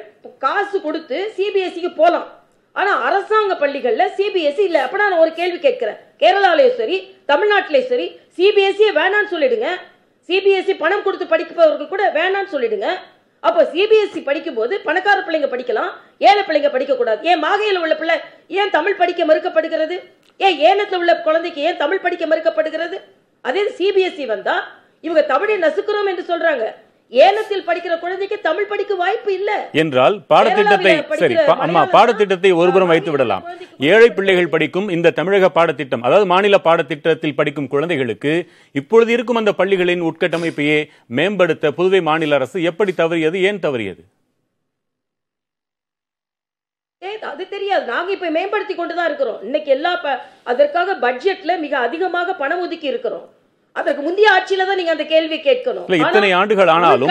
[0.44, 2.26] காசு கொடுத்து சிபிஎஸ்சிக்கு போகலாம்
[2.80, 4.80] ஆனால் அரசாங்க பள்ளிகளில் சிபிஎஸ்சி இல்லை.
[4.86, 5.98] அப்போ நான் ஒரு கேள்வி கேட்குறேன்.
[6.22, 6.96] கேரளாலேயும் சரி
[7.30, 8.06] தமிழ்நாட்டிலேயும் சரி
[8.38, 9.68] சிபிஎஸ்சியே வேணாம்னு சொல்லிடுங்க.
[10.28, 12.88] சிபிஎஸ்சி பணம் கொடுத்து படிப்பவர்கள் கூட வேணாம்னு சொல்லிடுங்க.
[13.48, 15.90] அப்போ சிபிஎஸ்சி படிக்கும்போது பணக்கார பிள்ளைங்க படிக்கலாம்
[16.28, 17.20] ஏழை பிள்ளைங்க படிக்கக்கூடாது.
[17.30, 18.16] ஏன் மாகையில் உள்ள பிள்ளை
[18.60, 19.96] ஏன் தமிழ் படிக்க மறுக்கப்படுகிறது?
[20.46, 22.98] ஏன் ஏலத்தில் உள்ள குழந்தைக்கு ஏன் தமிழ் படிக்க மறுக்கப்படுகிறது?
[23.48, 24.62] அதே சிபிஎஸ்சி வந்தால்
[25.06, 26.66] இவங்க தமிழை நசுக்கிறோம் என்று சொல்கிறாங்க
[27.12, 29.50] ஏலத்தில் படிக்கிற குழந்தைக்கு தமிழ் படிக்க வாய்ப்பு இல்ல.
[29.82, 31.36] என்றால் பாடத்திட்டத்தை சரி
[31.66, 33.44] அம்மா பாடத்திட்டத்தை ஒருபுறம் வைத்து விடலாம்.
[33.90, 38.34] ஏழை பிள்ளைகள் படிக்கும் இந்த தமிழக பாடத்திட்டம் அதாவது மாநில பாடத்திட்டத்தில் படிக்கும் குழந்தைகளுக்கு
[38.74, 40.78] இப்பொழுது இருக்கும் அந்த பள்ளிகளின் உட்கட்டமைப்பையே
[41.18, 44.04] மேம்படுத்த புதுவை மாநில அரசு எப்படி தவறியது ஏன் தவறியது?
[47.30, 47.84] அது தெரியாது.
[47.92, 49.40] நாங்க இப்ப மேம்படுத்தி கொண்டு தான் இருக்கிறோம்.
[49.42, 49.90] இன்னைக்கு எல்லா
[50.52, 53.26] அதற்காக பட்ஜெட்ல மிக அதிகமாக பணம் ஒதுக்கி இருக்கிறோம்.
[53.78, 55.86] அதற்கு முந்தைய ஆட்சியில தான் நீங்க அந்த கேள்வி கேட்கணும்.
[56.02, 57.10] இத்தனை ஆண்டுகள் ஆனாலும்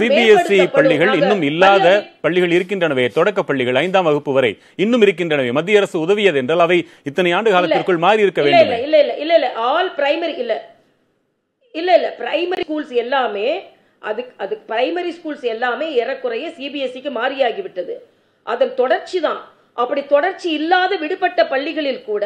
[0.00, 0.72] சிபிஎஸ்இ மேம்படுத்தப்படும்.
[0.76, 1.86] பள்ளிகள் இன்னும் இல்லாத
[2.26, 3.04] பள்ளிகள் இருக்கின்றனவே.
[3.18, 4.52] தொடக்க பள்ளிகள் ஐந்தாம் வகுப்பு வரை
[4.84, 5.52] இன்னும் இருக்கின்றனவே.
[5.58, 6.78] மத்திய அரசு உதவியது என்றால் அவை
[7.10, 8.72] இத்தனை ஆண்டு காலத்திற்குள் மாறி இருக்க வேண்டும்.
[8.86, 9.48] இல்ல இல்ல இல்ல இல்ல.
[9.70, 10.54] ஆல் பிரைமரி இல்ல.
[11.74, 12.08] இல்ல இல்ல.
[12.20, 13.48] பிரைமரி ஸ்கூல்ஸ் எல்லாமே
[14.02, 17.94] அது அது பிரைமரி ஸ்கூல்ஸ் எல்லாமே ஏறக்குறைய சிபிஎஸ்சிக்கு மாறியாகி விட்டது.
[18.46, 19.40] அதன் தொடர்ச்சி தான்.
[19.76, 22.24] அப்படி தொடர்ச்சி இல்லாத விடுபட்ட பள்ளிகளில் கூட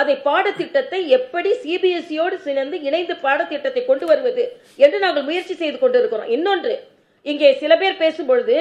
[0.00, 4.44] அதை பாடத்திட்டத்தை எப்படி சிபிஎஸ்சியோடு சேர்ந்து இணைந்து பாடத்திட்டத்தை கொண்டு வருவது
[4.84, 6.30] என்று நாங்கள் முயற்சி செய்து கொண்டிருக்கிறோம்.
[6.36, 6.74] இன்னொன்று
[7.32, 8.56] இங்கே சில பேர் பேசும்பொழுது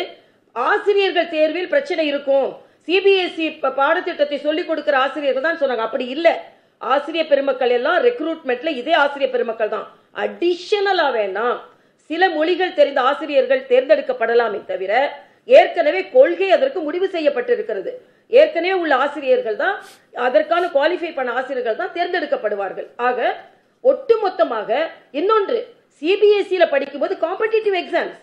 [0.55, 2.49] ஆசிரியர்கள் தேர்வில் பிரச்சனை இருக்கும்.
[2.87, 3.47] சிபிஎஸ்இ
[3.81, 5.85] பாடத்திட்டத்தை சொல்லிக் கொடுக்கிற ஆசிரியர்கள் தான் சொன்னாங்க.
[5.87, 6.33] அப்படி இல்லை.
[6.81, 9.87] ஆசிரியர் பெருமக்கள் எல்லாம் ரெக்ரூட்மெண்ட்ல இதே ஆசிரியர் பெருமக்கள் தான்.
[10.23, 11.57] அடிஷனலா வேணாம்.
[12.09, 14.93] சில மொழிகள் தெரிந்த ஆசிரியர்கள் தேர்ந்தெடுக்கப்படலாமே தவிர
[15.47, 17.91] ஏற்கனவே கொள்கை அதற்கு முடிவு செய்யப்பட்டிருக்கிறது.
[18.31, 19.75] ஏற்கனவே உள்ள ஆசிரியர்கள் தான்
[20.27, 22.87] அதற்கான குவாலிஃபை பண்ண ஆசிரியர்கள் தான் தேர்ந்தெடுக்கப்படுவார்கள்.
[23.07, 23.19] ஆக
[23.83, 24.69] ஒட்டுமொத்தமாக
[25.19, 25.57] இன்னொன்று
[26.01, 28.19] சிபிஎஸ்சியில் படிக்கும்போது காம்படிட்டிவ் எக்ஸாம்ஸ்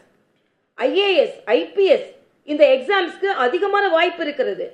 [0.78, 2.08] ஐஏஎஸ் ஐபிஎஸ்
[2.48, 4.66] இந்த எக்ஸாம்ஸ்க்கு அதிகமான வாய்ப்பு இருக்கிறது.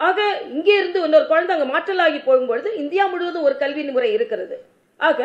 [0.00, 0.18] ஆக
[0.54, 4.56] இங்கே இருந்து இன்னொரு குழந்தை அங்கே மாற்றலாகி போகும்பொழுது இந்தியா முழுவதும் ஒரு கல்வி முறை இருக்கிறது.
[5.00, 5.20] ஆக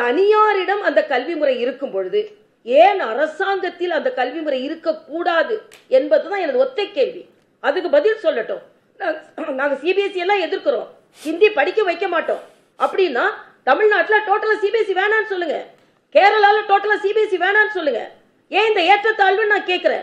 [0.00, 2.20] தனியாரிடம் அந்த கல்வி முறை இருக்கும் பொழுது
[2.62, 7.28] ஏன் அரசாங்கத்தில் அந்த கல்வி முறை இருக்கக்கூடாது என்பதுதான் எனது ஒத்தை கேள்வி.
[7.60, 8.62] அதுக்கு பதில் சொல்லட்டும்.
[8.98, 10.86] நாங்க- நாங்க சிபிஎஸ்சி எல்லாம் எதிர்க்கிறோம்.
[11.12, 12.40] ஹிந்தி படிக்க வைக்க மாட்டோம்.
[12.78, 13.22] அப்படின்னா
[13.64, 15.66] தமிழ்நாட்டுல டோட்டலா சிபிஎஸ்சி வேணாம்னு சொல்லுங்க.
[16.12, 18.10] கேரளால டோட்டலா சிபிஎஸ்சி வேணாம்னு சொல்லுங்க.
[18.48, 20.00] ஏன் இந்த ஏற்றத்தாழ்வுன்னு நான் கேட்கிறேன்?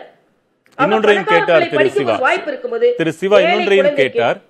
[0.78, 2.16] இன்னொன்றையும் கேட்டார் திரு சிவா.
[3.12, 4.40] சிவா இன்னொன்றையும் கேட்டார்.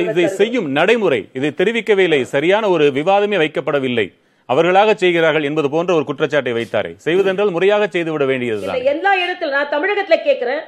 [0.00, 0.24] இதை.
[0.28, 1.28] செய்யும் நடைமுறை.
[1.32, 4.14] இதை தெரிவிக்கவில்லை சரியான ஒரு விவாதமே வைக்கப்படவில்லை.
[4.48, 6.96] அவர்களாக செய்கிறார்கள் என்பது போன்ற ஒரு குற்றச்சாட்டை வைத்தாரே.
[6.96, 8.76] செய்வதென்றால் முறையாக செய்துவிட வேண்டியதுதான்.
[8.84, 10.62] எல்லா இடத்துல நான் தமிழகத்துல கேட்கிறேன்.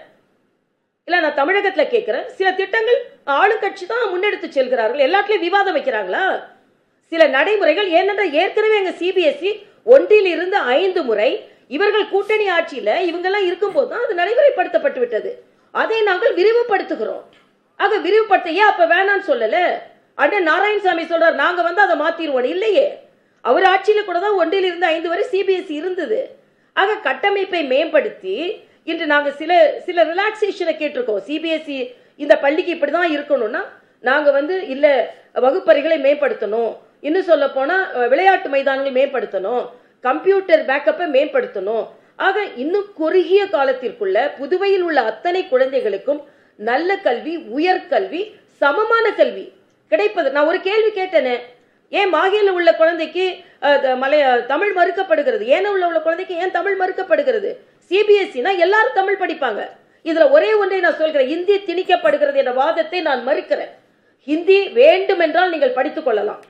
[1.04, 2.28] இல்ல நான் தமிழகத்துல கேட்கிறேன்.
[2.28, 5.10] சில திட்டங்கள் ஆளுங்கட்சி தான் முன்னெடுத்து செல்கிறார்கள்.
[5.10, 6.42] எல்லாத்துலயும் விவாதம் வைக்கிறாங்களா?
[7.06, 13.88] சில நடைமுறைகள் ஏனென்றால் ஏற்கனவே எங்க சிபிஎஸ்இ ஒன்றில் இருந்து ஐந்து முறை இவர்கள் கூட்டணி ஆட்சியில இவங்கெல்லாம் இருக்கும்போது
[13.88, 15.44] தான் அது நடைமுறைப்படுத்தப்பட்டு விட்டது.
[15.70, 17.22] அதை நாங்கள் விரிவுபடுத்துகிறோம்.
[17.76, 19.58] ஆக விரிவுபடுத்த ஏன் அப்ப வேணாம்னு சொல்லல?
[20.14, 23.08] அண்ணன் நாராயணசாமி சொல்றார் நாங்க வந்து அதை மாத்திருவோம் இல்லையே.
[23.48, 26.18] அவர் ஆட்சியில கூட தான் ஒன்றில் இருந்து ஐந்து வரை சிபிஎஸ்இ இருந்தது.
[26.72, 28.34] ஆக கட்டமைப்பை மேம்படுத்தி
[28.90, 29.52] இன்று நாங்க சில
[29.86, 31.22] சில ரிலாக்ஸேஷனை கேட்டிருக்கோம்.
[31.28, 31.78] சிபிஎஸ்இ
[32.16, 33.62] இந்த பள்ளிக்கு இப்படிதான் இருக்கணும்னா
[34.08, 34.86] நாங்க வந்து இல்ல
[35.44, 36.70] வகுப்பறைகளை மேம்படுத்தணும்.
[37.00, 37.76] இன்னும் சொல்ல போனா
[38.12, 39.62] விளையாட்டு மைதானங்களை மேம்படுத்தணும்.
[40.00, 41.84] கம்ப்யூட்டர் பேக்கப்பை மேம்படுத்தணும்.
[42.26, 46.20] ஆக இன்னும் குறுகிய காலத்திற்குள்ள புதுவையில் உள்ள அத்தனை குழந்தைகளுக்கும்
[46.70, 48.22] நல்ல கல்வி உயர்கல்வி
[48.60, 49.44] சமமான கல்வி
[49.88, 50.28] கிடைப்பது.
[50.34, 51.36] நான் ஒரு கேள்வி கேட்டேனே.
[51.90, 55.40] ஏன் மாகியில் உள்ள குழந்தைக்கு த- மலைய தமிழ் மறுக்கப்படுகிறது?
[55.40, 57.56] ஏன உள்ள உள்ள குழந்தைக்கு ஏன் தமிழ் மறுக்கப்படுகிறது?
[57.88, 59.68] சிபிஎஸ்இனா எல்லாரும் தமிழ் படிப்பாங்க.
[60.04, 61.28] இதுல ஒரே ஒன்றை நான் சொல்கிறேன்.
[61.28, 63.68] இந்தி திணிக்கப்படுகிறது என்ற வாதத்தை நான் மறுக்கிறேன்.
[64.24, 66.42] ஹிந்தி வேண்டுமென்றால் நீங்கள் படித்துக் கொள்ளலாம்.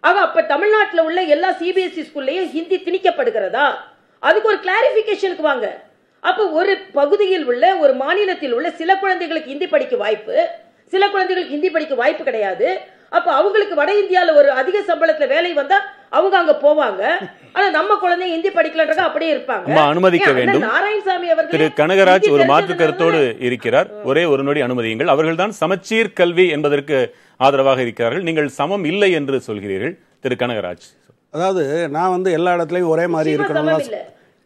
[0.00, 3.74] ஆக அப்ப தமிழ்நாட்டில் உள்ள எல்லா சிபிஎஸ்இ ஸ்கூல்லையும் ஹிந்தி திணிக்கப்படுகிறதா?
[4.18, 5.80] அதுக்கு ஒரு கிளாரிபிகேஷனுக்கு வாங்க.
[6.20, 10.48] அப்ப ஒரு பகுதியில் உள்ள ஒரு மாநிலத்தில் உள்ள சில குழந்தைகளுக்கு ஹிந்தி படிக்க வாய்ப்பு
[10.86, 12.96] சில குழந்தைகளுக்கு ஹிந்தி படிக்க வாய்ப்பு கிடையாது.
[13.16, 15.78] அப்ப அவங்களுக்கு வட இந்தியால ஒரு அதிக சம்பளத்துல வேலை வந்தா
[16.18, 17.02] அவங்க அங்க போவாங்க.
[17.54, 19.66] ஆனா நம்ம குழந்தைங்க ஹிந்தி படிக்கலன்றக்க அப்படியே இருப்பாங்க.
[19.70, 20.64] அம்மா அனுமதிக்க வேண்டும்.
[20.68, 23.88] நாராயணசாமி அவர்கள் திரு கனகராஜ் ஒரு மாற்று கருத்தோடு இருக்கிறார்.
[24.10, 25.12] ஒரே ஒரு நொடி அனுமதியுங்கள்.
[25.14, 26.98] அவர்கள்தான் சமச்சீர் கல்வி என்பதற்கு
[27.46, 28.26] ஆதரவாக இருக்கிறார்கள்.
[28.28, 29.96] நீங்கள் சமம் இல்லை என்று சொல்கிறீர்கள்.
[30.20, 30.86] திரு கனகராஜ்.
[31.36, 31.64] அதாவது
[31.96, 33.76] நான் வந்து எல்லா இடத்துலையும் ஒரே மாதிரி இருக்கணும்னா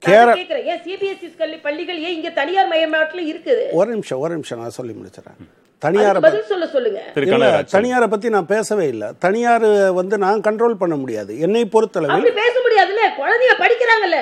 [0.03, 0.12] இல்ல.
[0.12, 3.64] கேர நான் கேக்குறேன், ஏன் சிபிஎஸ்இ கல்வி பள்ளிகள் ஏன் இங்க தனியார் மயமாட்டில் இருக்குது.
[3.72, 5.40] ஒரு நிமிஷம் ஒரு நிமிஷம் நான் சொல்லி முடிச்சிடறேன்.
[5.82, 7.00] தனியாரை அதுக்கு பதில் சொல்ல சொல்லுங்க.
[7.14, 9.09] திரு இல்ல கனகராஜ் தனியாரை பத்தி நான் பேசவே இல்லை.
[9.18, 9.66] தனியார்
[10.00, 11.38] வந்து நான் கண்ட்ரோல் பண்ண முடியாது.
[11.38, 13.05] என்னை பொறுத்தளவில் அப்படி பேச முடியாதுல்ல.
[13.20, 14.18] குழந்தைங்க படிக்கிறாங்கல்ல.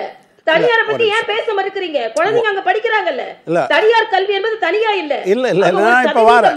[0.46, 1.98] தனியாரை பத்தி ஏன் பேச மறுக்கிறீங்க?
[2.18, 3.24] குழந்தைங்க அங்க படிக்கிறாங்கல்ல.
[3.48, 3.60] இல்ல.
[3.74, 5.14] தனியார் கல்வி என்பது தனியா இல்ல.
[5.24, 5.46] இல்ல.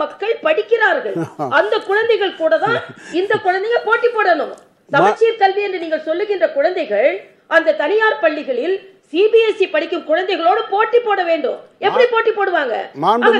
[0.05, 1.15] மக்கள் படிக்கிறார்கள்.
[1.59, 2.80] அந்த குழந்தைகள் கூட தான்
[3.21, 4.53] இந்த குழந்தைங்க போட்டி போடணும்.
[4.91, 7.09] சமச்சீர் கல்வி என்று நீங்கள் சொல்லுகின்ற குழந்தைகள்
[7.47, 8.76] அந்த தனியார் பள்ளிகளில்
[9.11, 11.57] சிபிஎஸ்இ படிக்கும் குழந்தைகளோடு போட்டி போட வேண்டும்.
[11.87, 12.75] எப்படி போட்டி போடுவாங்க?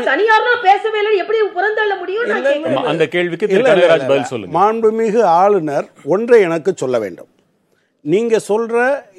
[0.10, 3.48] தனியார்னா பேசவே இல்லை எப்படி புறந்தள்ள முடியும் அந்த கேள்விக்கு
[4.10, 4.30] பதில்.
[4.32, 4.54] சொல்லுங்க.
[4.60, 7.30] மாண்புமிகு ஆளுநர் ஒன்றை எனக்கு சொல்ல வேண்டும்.
[8.02, 8.78] நீங்க சொல்ற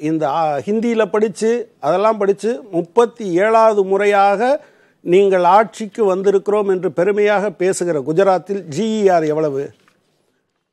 [0.09, 0.25] இந்த
[0.65, 4.49] ஹிந்தியில படிச்சு அதெல்லாம் படிச்சு முப்பத்தி ஏழாவது முறையாக
[5.05, 9.63] நீங்கள் ஆட்சிக்கு வந்திருக்கிறோம் என்று பெருமையாக பேசுகிற குஜராத்தில் ஜிஇஆர் எவ்வளவு?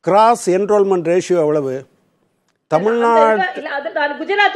[0.01, 1.75] கிராஸ் என்ரோல்மெண்ட் ரேஷியோ எவ்வளவு?
[2.79, 3.43] தமிழ்நாடு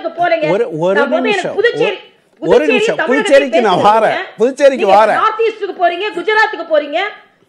[0.08, 0.44] போறேங்க.
[0.44, 1.62] ஒரு- ஒரு நிமிஷம்.
[1.62, 2.96] ஒரு- நிமிஷம்.
[3.06, 3.78] புதுச்சேரிக்கு நான்.
[3.78, 4.14] வாரேன்.
[4.36, 5.06] புதுச்சேரிக்கு வாரேன்.
[5.06, 6.98] நார்த் ஈஸ்டுக்கு போறீங்க குஜராத்துக்கு போறீங்க.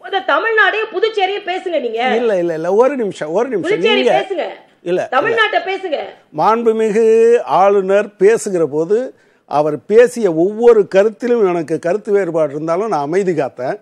[0.04, 2.16] இந்த தமிழ்நாடையும் புதுச்சேரியும் பேசுங்க நீங்க.
[2.16, 2.74] இல்ல இல்ல இல்ல.
[2.74, 3.80] ஒரு நிமிஷம் ஒரு நிமிஷம்.
[3.80, 4.44] நீங்க பேசுங்க.
[4.82, 5.98] இல்ல தமிழ்நாட்டை பேசுங்க.
[6.38, 9.14] மாண்புமிகு ஆளுநர் பேசுகிற போது
[9.46, 13.80] அவர் பேசிய ஒவ்வொரு கருத்திலும் எனக்கு கருத்து வேறுபாடு இருந்தாலும் நான் அமைதி காத்தேன்.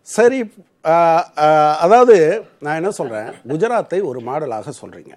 [0.00, 0.52] சரி
[1.78, 3.32] அதாவது நான் என்ன சொல்றேன்?
[3.48, 5.12] குஜராத்தை ஒரு மாடலாக சொல்றீங்க.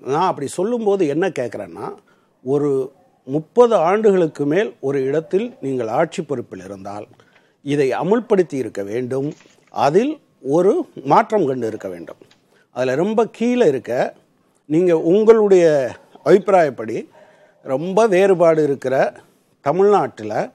[0.00, 1.94] நான் அப்படி சொல்லும்போது என்ன கேட்குறேன்னா
[2.42, 2.92] ஒரு
[3.24, 7.06] முப்பது ஆண்டுகளுக்கு மேல் ஒரு இடத்தில் நீங்கள் ஆட்சி பொறுப்பில் இருந்தால்
[7.62, 9.32] இதை அமுல்படுத்தி இருக்க வேண்டும்.
[9.70, 12.16] அதில் ஒரு மாற்றம் கண்டு இருக்க வேண்டும்.
[12.72, 14.14] அதில் ரொம்ப கீழே இருக்க
[14.66, 15.94] நீங்கள் உங்களுடைய
[16.24, 17.08] அபிப்பிராயப்படி
[17.62, 19.14] ரொம்ப வேறுபாடு இருக்கிற
[19.60, 20.50] தமிழ்நாட்டில்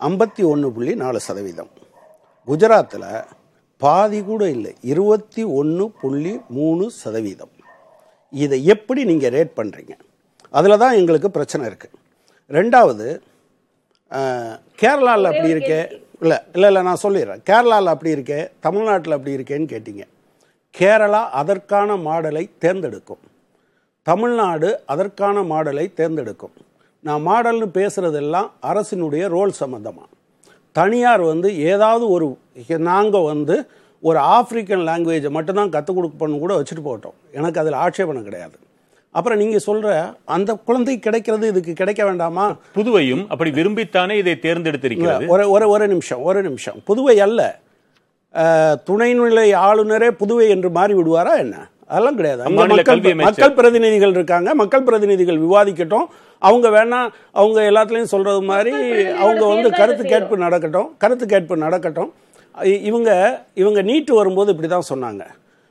[0.00, 1.70] ஐம்பத்தி ஒன்று புள்ளி நாலு சதவீதம்.
[2.46, 3.24] குஜராத்தில்
[3.78, 7.48] பாதி கூட இல்லை இருபத்தி ஒன்று புள்ளி மூணு சதவீதம்.
[8.42, 9.94] இதை எப்படி நீங்கள் ரேட் பண்ணுறீங்க
[10.58, 11.96] அதில் தான் எங்களுக்கு பிரச்சனை இருக்குது
[12.50, 13.06] ரெண்டாவது
[14.82, 15.80] கேரளாவில் அப்படி இருக்கே
[16.24, 17.40] இல்லை இல்லை இல்லை நான் சொல்லிடுறேன்.
[17.48, 20.04] கேரளாவில் அப்படி இருக்கே தமிழ்நாட்டில் அப்படி இருக்கேன்னு கேட்டீங்க.
[20.74, 23.22] கேரளா அதற்கான மாடலை தேர்ந்தெடுக்கும்.
[24.06, 26.54] தமிழ்நாடு அதற்கான மாடலை தேர்ந்தெடுக்கும்.
[27.04, 30.10] நான் மாடல்னு பேசுகிறதெல்லாம் அரசினுடைய ரோல் சம்மந்தமாக
[30.76, 32.26] தனியார் வந்து ஏதாவது ஒரு
[32.90, 33.56] நாங்கள் வந்து
[34.08, 38.56] ஒரு ஆப்பிரிக்கன் லாங்குவேஜை மட்டும்தான் கற்றுக் கொடுப்போன்னு கூட வச்சுட்டு போட்டோம் எனக்கு அதில் ஆட்சேபணம் கிடையாது.
[39.18, 39.90] அப்புறம் நீங்கள் சொல்கிற
[40.36, 42.46] அந்த குழந்தை கிடைக்கிறது இதுக்கு கிடைக்க வேண்டாமா?
[42.76, 45.26] புதுவையும் அப்படி விரும்பித்தானே இதை தேர்ந்தெடுத்திருக்கிறது?
[45.34, 46.78] ஒரு ஒரு ஒரு நிமிஷம் ஒரு நிமிஷம்.
[46.88, 47.42] புதுவை அல்ல.
[48.88, 51.56] துணைநிலை ஆளுநரே புதுவை என்று மாறி விடுவாரா என்ன?
[51.92, 52.50] அதெல்லாம் கிடையாது.
[52.58, 53.28] மக்கள் கல்வி அமைச்சர்.
[53.28, 54.54] மக்கள் பிரதிநிதிகள் இருக்காங்க.
[54.62, 56.06] மக்கள் பிரதிநிதிகள் விவாதிக்கட்டும்.
[56.48, 57.00] அவங்க வேணா
[57.40, 58.74] அவங்க எல்லாத்துலயும் சொல்றது மாதிரி
[59.22, 60.90] அவங்க வந்து கருத்து கேட்பு நடக்கட்டும்.
[61.04, 62.12] கருத்து கேட்பு நடக்கட்டும்.
[62.62, 63.10] இவங்க
[63.54, 65.24] இவங்க நீட்டு வரும்போது இப்படி தான் சொன்னாங்க.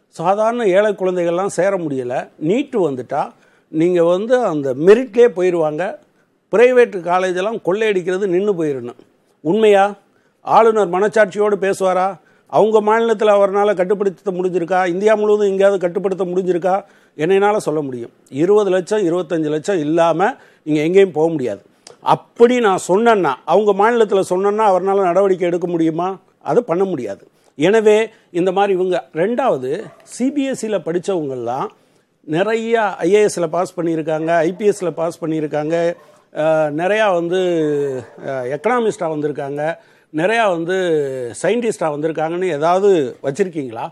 [0.09, 2.29] சாதாரண ஏழை குழந்தைகள்லாம் சேர முடியல.
[2.37, 3.31] நீட்டு வந்துட்டால்
[3.71, 5.99] நீங்கள் வந்து அந்த மெரிட்லேயே போயிடுவாங்க
[6.51, 8.99] ப்ரைவேட் காலேஜெல்லாம் கொள்ளையடிக்கிறது நின்று போயிடணும்
[9.41, 9.93] உண்மையா?
[10.41, 12.15] ஆளுநர் மனச்சாட்சியோடு பேசுவாரா?
[12.47, 14.87] அவங்க மாநிலத்தில் அவரால் கட்டுப்படுத்த முடிஞ்சிருக்கா?
[14.87, 16.83] இந்தியா முழுவதும் எங்கேயாவது கட்டுப்படுத்த முடிஞ்சிருக்கா?
[17.17, 18.11] என்னையினால் சொல்ல முடியும்.
[18.29, 21.61] இருபது லட்சம் இருபத்தஞ்சி லட்சம் இல்லாமல் நீங்கள் எங்கேயும் போக முடியாது.
[22.01, 26.17] அப்படி நான் சொன்னேன்னா அவங்க மாநிலத்தில் சொன்னேன்னா அவரால் நடவடிக்கை எடுக்க முடியுமா?
[26.51, 27.23] அது பண்ண முடியாது.
[27.57, 27.97] எனவே
[28.39, 29.71] இந்த மாதிரி இவங்க ரெண்டாவது
[30.15, 31.67] சிபிஎஸ்சியில் படித்தவங்கள்லாம்
[32.35, 35.75] நிறைய ஐஏஎஸ்சில் பாஸ் பண்ணியிருக்காங்க ஐபிஎஸ்சில் பாஸ் பண்ணியிருக்காங்க
[36.81, 37.39] நிறையா வந்து
[38.55, 39.61] எக்கனாமிஸ்டாக வந்திருக்காங்க
[40.13, 40.75] நிறையா வந்து
[41.41, 42.89] சயின்டிஸ்டாக வந்திருக்காங்கன்னு ஏதாவது
[43.25, 43.85] வச்சுருக்கீங்களா?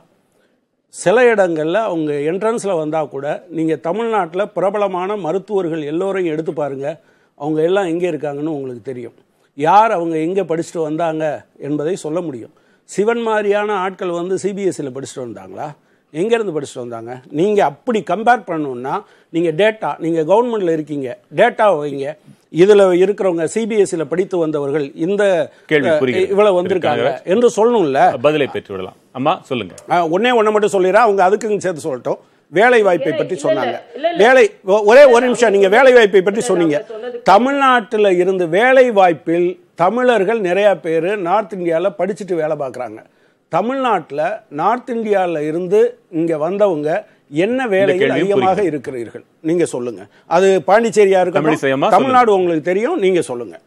[0.94, 3.28] சில இடங்களில் அவங்க என்ட்ரன்ஸில் வந்தால் கூட
[3.58, 6.98] நீங்கள் தமிழ்நாட்டில் பிரபலமான மருத்துவர்கள் எல்லோரையும் எடுத்து பாருங்கள்
[7.40, 9.16] அவங்க எல்லாம் எங்கே இருக்காங்கன்னு உங்களுக்கு தெரியும்.
[9.54, 12.54] யார் அவங்க எங்கே படிச்சுட்டு வந்தாங்க என்பதை சொல்ல முடியும்.
[12.84, 15.72] சிவன் மாதிரியான ஆட்கள் வந்து சிபிஎஸ்சியில் படிச்சுட்டு வந்தாங்களா?
[16.14, 17.22] எங்கேருந்து படிச்சுட்டு வந்தாங்க?
[17.30, 22.18] நீங்கள் அப்படி கம்பேர் பண்ணணுன்னா நீங்கள் டேட்டா நீங்கள் கவர்மெண்ட்டில் இருக்கீங்க டேட்டா வைங்க.
[22.50, 26.28] இதில் இருக்கிறவங்க சிபிஎஸ்சியில் படித்து வந்தவர்கள் இந்த கேள்வி.
[26.28, 28.20] இவ்வளவு வந்திருக்காங்க திரு என்று சொல்லணும்ல?
[28.20, 29.74] பதிலை பெற்று விடலாம் அம்மா சொல்லுங்க.
[29.90, 30.94] ஆ, ஒண்ணே ஒண்ணு மட்டும் சொல்லிடுறேன்.
[30.94, 32.18] அவங்க அதுக்கும் சேர்த்து சொல்லட்டும்.
[32.52, 33.80] வேலை வாய்ப்பை பற்றி சொன்னாங்க.
[34.18, 36.86] வேலை ஒ- ஒரே ஒரு நிமிஷம் நீங்க வேலை வாய்ப்பை பற்றி சொன்னீங்க.
[37.24, 43.04] தமிழ்நாட்டில் இருந்து வேலை வாய்ப்பில் தமிழர்கள் நிறைய பேர் நார்த் இந்தியாவில் படிச்சுட்டு வேலை பார்க்குறாங்க
[43.50, 48.64] தமிழ்நாட்டில் நார்த் இந்தியாவில் இருந்து இங்க வந்தவங்க என்ன கேள்வியும் அதிகமாக.
[48.64, 49.24] இருக்கிறீர்கள்?
[49.42, 50.06] நீங்க சொல்லுங்க.
[50.28, 53.60] அது பாண்டிச்சேரியா இருக்கட்டும் தமிழ்நாடு உங்களுக்கு தெரியும் நீங்க சொல்லுங்க.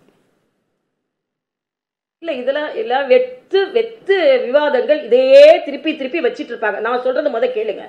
[2.19, 6.81] இல்ல இதெல்லாம் எல்லாம் வெத்து வெத்து விவாதங்கள் இதையே திருப்பி திருப்பி வச்சிட்டு இருப்பாங்க.
[6.81, 7.83] நான் சொல்றது முத கேளுங்க.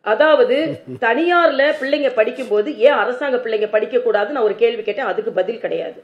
[0.00, 5.60] அதாவது தனியார்ல பிள்ளைங்க படிக்கும்போது ஏன் அரசாங்க பிள்ளைங்க படிக்க கூடாதுன்னு நான் ஒரு கேள்வி கேட்டேன் அதுக்கு பதில்
[5.60, 6.02] கிடையாது.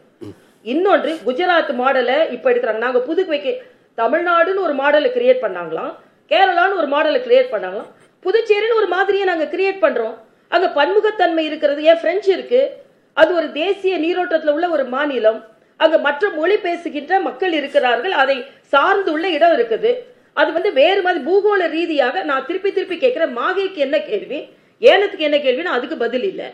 [0.63, 2.77] இன்னொன்று குஜராத் மாடலை இப்ப எடுக்கிறாங்க.
[2.77, 3.51] நாங்க புது வைக்க
[3.97, 5.93] தமிழ்நாடுன்னு ஒரு மாடலை கிரியேட் பண்ணாங்களாம்.
[6.29, 7.91] கேரளான்னு ஒரு மாடலை கிரியேட் பண்ணாங்களாம்.
[8.25, 10.15] புதுச்சேரின்னு ஒரு மாதிரியை நாங்க கிரியேட் பண்றோம்.
[10.49, 12.83] அங்க பன்முகத்தன்மை இருக்கிறது ஏன் பிரெஞ்சு இருக்கு?
[13.13, 15.45] அது ஒரு தேசிய நீரோட்டத்துல உள்ள ஒரு மாநிலம்.
[15.77, 18.13] அங்க மற்ற மொழி பேசுகின்ற மக்கள் இருக்கிறார்கள்.
[18.13, 19.93] அதை சார்ந்துள்ள இடம் இருக்குது.
[20.37, 24.39] அது வந்து வேறு மாதிரி பூகோள ரீதியாக நான் திருப்பி திருப்பி கேட்கிறேன் மாகேக்கு என்ன கேள்வி?
[24.83, 26.49] ஏனத்துக்கு என்ன கேள்வின்னா அதுக்கு பதில் இல்லை.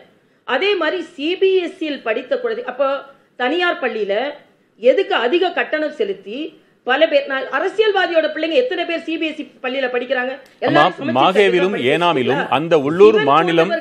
[0.47, 2.87] அதே மாதிரி சிபிஎஸ்சியில் படித்த குழந்தை அப்போ
[3.35, 4.13] தனியார் பள்ளியில
[4.81, 6.37] எதுக்கு அதிக கட்டணம் செலுத்தி
[6.87, 10.31] பல பேர் நான் அரசியல்வாதியோட பிள்ளைங்க எத்தனை பேர் சிபிஎஸ்இ பள்ளியில படிக்கிறாங்க?
[11.19, 12.41] மாகேவிலும் ஏனாமிலும்?
[12.49, 13.71] அந்த உள்ளூர் மாநிலம்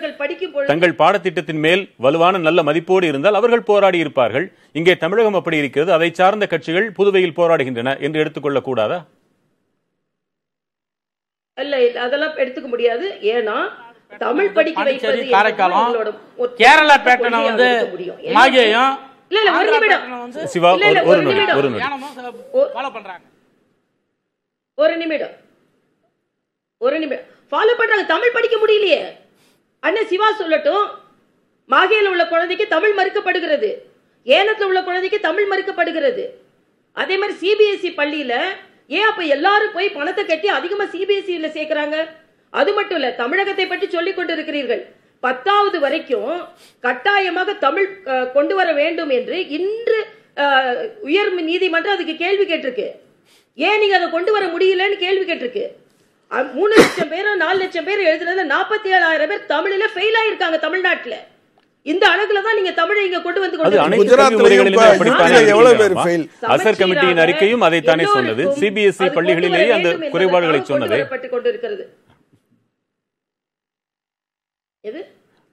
[0.66, 4.46] தங்கள் பாடத்திட்டத்தின் மேல் வலுவான நல்ல மதிப்போடு இருந்தால் அவர்கள் போராடி இருப்பார்கள்.
[4.72, 5.92] இங்கே தமிழகம் அப்படி இருக்கிறது.
[5.92, 8.98] அதை சார்ந்த கட்சிகள் புதுவையில் போராடுகின்றன என்று எடுத்துக்கொள்ளக் கூடாதா
[11.61, 13.18] இல்ல இல்ல அதெல்லாம் எடுத்துக்க முடியாது.
[13.20, 13.70] ஏன்னா
[14.18, 15.92] தமிழ் படிக்க வைப்பது காரைக்காலும்,
[16.56, 17.88] கேரளா பேட்டனை வந்து
[18.34, 18.98] மாகேயும்
[19.28, 20.30] இல்ல இல்ல ஒரு நிமிடம்.
[20.46, 21.56] சிவா ஒரு- ஒரு ஒரு நொடி நிமிடம்.
[21.56, 21.70] ஒரு
[22.52, 23.20] ஒரு- ஃபாலோ பண்றாங்க.
[24.74, 25.36] ஒரு நிமிடம்.
[26.78, 27.24] ஒரு நிமிடம்.
[27.46, 28.02] ஃபாலோ பண்றாங்க.
[28.02, 29.04] தமிழ் படிக்க முடியலையே.
[29.80, 30.86] அண்ணன் சிவா சொல்லட்டும்.
[31.68, 33.74] மாகேல உள்ள குழந்தைக்கு தமிழ் மறுக்கப்படுகிறது.
[34.24, 36.26] ஏனத்துல உள்ள குழந்தைக்கு தமிழ் மறுக்கப்படுகிறது.
[36.92, 38.42] அதே மாதிரி சிபிஎஸ்இ பள்ளியில
[38.99, 41.97] ஏன் அப்ப எல்லாரும் போய் பணத்தை கட்டி அதிகமா சிபிஎஸ்இல சேர்க்கிறாங்க?
[42.61, 44.82] அது மட்டும் இல்ல தமிழகத்தை பற்றி சொல்லிக் கொண்டிருக்கிறீர்கள்.
[45.26, 46.32] பத்தாவது வரைக்கும்
[46.86, 47.88] கட்டாயமாக தமிழ்
[48.36, 49.99] கொண்டு வர வேண்டும் என்று இன்று
[51.09, 52.88] உயர் நீதிமன்றம் அதுக்கு கேள்வி கேட்டிருக்கு.
[53.66, 55.64] ஏன் நீங்க அதை கொண்டு வர முடியலன்னு கேள்வி கேட்டிருக்கு.
[56.57, 61.16] மூணு லட்சம் பேரும் நாலு லட்சம் பேர் எழுதுனதுல நாற்பத்தி ஏழாயிரம் பேர் தமிழ்ல ஃபெயில் ஆயிருக்காங்க தமிழ்நாட்டுல.
[61.87, 64.41] இந்த அழகுல தான் நீங்க தமிழை இங்க கொண்டு வந்து அது குஜராத்லயும்?
[66.55, 68.43] அசர் கமிட்டியின் அறிக்கையும் அதைத்தானே சொன்னது.
[68.43, 70.99] எல்லோருக்கும் சிபிஎஸ்இ அது பள்ளிகளிலேயே அந்த குறைபாடுகளை சொன்னது.
[74.85, 75.01] எது?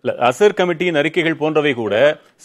[0.04, 1.94] இல்ல, அசர் கமிட்டியின் அறிக்கைகள் போன்றவை கூட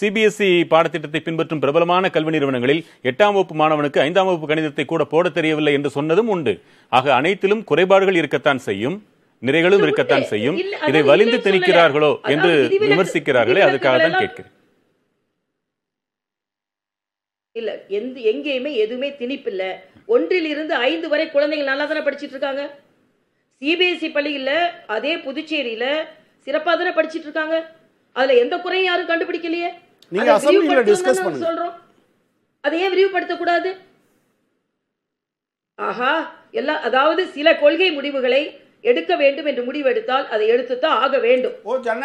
[0.00, 2.80] சிபிஎஸ்இ பாடத்திட்டத்தை பின்பற்றும் பிரபலமான கல்வி நிறுவனங்களில்
[3.10, 6.54] எட்டாம் வகுப்பு மாணவனுக்கு ஐந்தாம் வகுப்பு கணிதத்தை கூட போட தெரியவில்லை என்று சொன்னதும் உண்டு.
[6.92, 8.96] ஆக அனைத்திலும் குறைபாடுகள் இருக்கத்தான் செய்யும்.
[9.42, 9.82] நிறைகளும்.
[9.82, 10.56] இருக்கத்தான் செய்யும்.
[10.56, 12.10] இல்ல, இதை வலிந்து திணிக்கிறார்களோ.
[12.34, 12.50] என்று
[12.84, 14.52] விமர்சிக்கிறார்களே அதுக்காக தான் கேட்கிறேன்.
[17.56, 19.62] இல்ல எந்த எங்கேயுமே எதுவுமே திணிப்பில்ல.
[20.06, 22.62] ஒன்றில் இருந்து ஐந்து வரை குழந்தைகள் நல்லா தானே படிச்சிட்டு இருக்காங்க?
[23.62, 24.52] சிபிஎஸ்இ பள்ளியில
[24.86, 25.86] அதே புதுச்சேரியில
[26.46, 27.56] சிறப்பா தானே படிச்சிட்டு இருக்காங்க?
[28.16, 29.68] அதுல எந்த குறையும் யாரும் கண்டுபிடிக்கலையே?
[30.12, 31.46] நீங்க அதை assembly ல விரிவுபடுத்தணும்னு discuss நாங்க பண்ணுங்க.
[31.48, 31.74] சொல்றோம்.
[32.64, 33.70] அதை ஏன் விரிவுபடுத்த கூடாது
[35.78, 36.10] ஆஹா
[36.52, 38.42] எல்லா அதாவது சில கொள்கை முடிவுகளை
[38.90, 41.56] எடுக்க வேண்டும் என்று முடிவு எடுத்தால் அதை எடுத்துத்தான் ஆக வேண்டும்.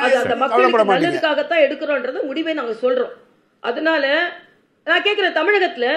[0.06, 0.84] அது அந்த மக்களுக்கு.
[0.94, 3.14] நல்லதுக்காகத்தான் எடுக்கிறோன்றத முடிவை நாங்க சொல்றோம்.
[3.64, 4.06] அதனால
[4.88, 5.88] நான் கேட்கிறேன் தமிழகத்துல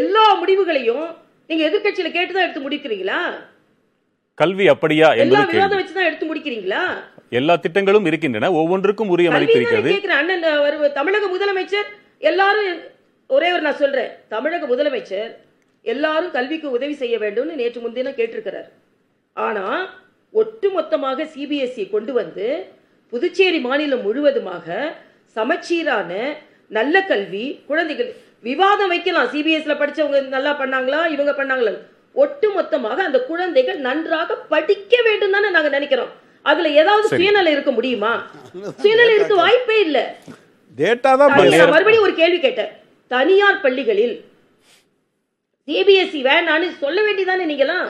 [0.00, 1.06] எல்லா முடிவுகளையும்
[1.50, 3.20] நீங்க எதிர்க்கட்சியில கேட்டுதான் எடுத்து முடிக்கிறீங்களா?
[4.38, 6.82] கல்வி அப்படியா எல்லா விவாதம் வச்சுதான் எடுத்து முடிக்கிறீங்களா?
[7.38, 9.92] எல்லா திட்டங்களும் இருக்கின்றன ஒவ்வொன்றுக்கும் உரிய மதிப்பு இருக்கிறது.
[10.18, 11.88] அண்ணன் தமிழக முதலமைச்சர்
[12.30, 12.78] எல்லாரும்
[13.30, 15.30] ஒரே ஒரு நான் சொல்றேன் தமிழக முதலமைச்சர்
[15.84, 18.68] எல்லாரும் கல்விக்கு உதவி செய்ய வேண்டும்னு நேற்று முன்தினம் கேட்டிருக்கிறார்.
[19.36, 19.64] ஆனா
[20.34, 22.46] ஒட்டுமொத்தமாக சிபிஎஸ்இ கொண்டு வந்து
[23.12, 24.66] புதுச்சேரி மாநிலம் முழுவதுமாக
[25.36, 26.12] சமச்சீரான
[26.76, 28.10] நல்ல கல்வி குழந்தைகள்
[28.46, 29.28] விவாதம் வைக்கலாம்.
[29.34, 31.00] சிபிஎஸ்ல படிச்சவங்க நல்லா பண்ணாங்களா?
[31.14, 31.72] இவங்க பண்ணாங்களா?
[32.14, 36.12] ஒட்டுமொத்தமாக அந்த குழந்தைகள் நன்றாக படிக்க வேண்டும் தானே நாங்க நினைக்கிறோம்.
[36.44, 38.12] அதுல ஏதாவது சுயநலம் இருக்க முடியுமா?
[38.82, 39.98] சுயநலம் இருக்க வாய்ப்பே இல்ல.
[41.74, 42.72] மறுபடியும் ஒரு கேள்வி கேட்டேன்.
[43.10, 44.14] தனியார் பள்ளிகளில்
[45.68, 47.88] சிபிஎஸ்இ வேணான்னு சொல்ல வேண்டியதானே நீங்களாம்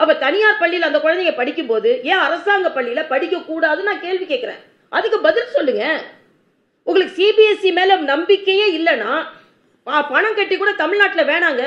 [0.00, 4.60] அப்ப தனியார் பள்ளியில அந்த குழந்தைங்க படிக்கும் போது ஏன் அரசாங்க பள்ளியில படிக்க கூடாதுன்னு நான் கேள்வி கேட்கிறேன்
[4.98, 5.84] அதுக்கு பதில் சொல்லுங்க.
[6.88, 9.12] உங்களுக்கு சிபிஎஸ்சி மேல நம்பிக்கையே இல்லைன்னா
[10.12, 11.62] பணம் கட்டி கூட தமிழ்நாட்டுல வேணாங்க.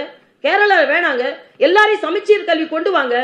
[0.46, 1.24] கேரளால வேணாங்க.
[1.66, 3.16] எல்லாரையும் சமச்சீர் கல்வி கொண்டு வாங்க.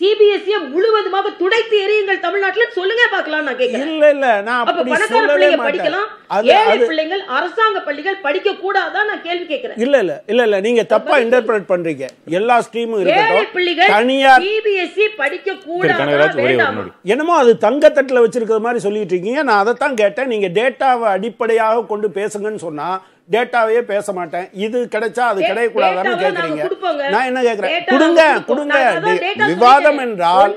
[0.00, 3.84] சிபிஎஸ்இ முழுவதுமாக துடைத்து எறியுங்கள் தமிழ்நாட்டுல சொல்லுங்க பார்க்கலாம் நான் கேட்கிறேன்.
[3.90, 8.54] இல்ல இல்ல நான் அப்ப அப்படி பணக்கார பிள்ளைங்க படிக்கலாம் அது ஏழை அது பிள்ளைங்கள் அரசாங்க பள்ளிகள் படிக்க
[8.64, 9.78] கூடாதா நான் கேள்வி கேட்கிறேன்.
[9.84, 12.04] இல்ல இல்ல இல்ல இல்ல நீங்க தப்பா இன்டர்பிரட் பண்றீங்க.
[12.40, 16.92] எல்லா ஸ்ட்ரீமும் ஏழை இருக்கட்டும் பிள்ளைகள் தனியார் சிபிஎஸ்இ படிக்க திரு கூடாதா கனகராஜ் ஒரே ஒரு வேண்டாமா நொடி.
[17.14, 19.42] என்னமோ அது தங்கத்தட்டுல வச்சிருக்கிற மாதிரி சொல்லிட்டு இருக்கீங்க.
[19.50, 20.32] நான் அதைத்தான் கேட்டேன்.
[20.34, 22.88] நீங்க டேட்டாவை அடிப்படையாக கொண்டு பேசுங்கன்னு சொன்னா
[23.32, 24.46] டேட்டாவையே பேச மாட்டேன்.
[24.64, 27.04] இது கிடைச்சா அது கிடையக்கூடாதான்னு கொடுப்போங்க.
[27.14, 28.22] நான் என்ன டேட்டாவை கொடுங்க.
[28.50, 28.76] கொடுங்க.
[29.04, 30.00] நான் விவாதம்.
[30.06, 30.52] என்றால்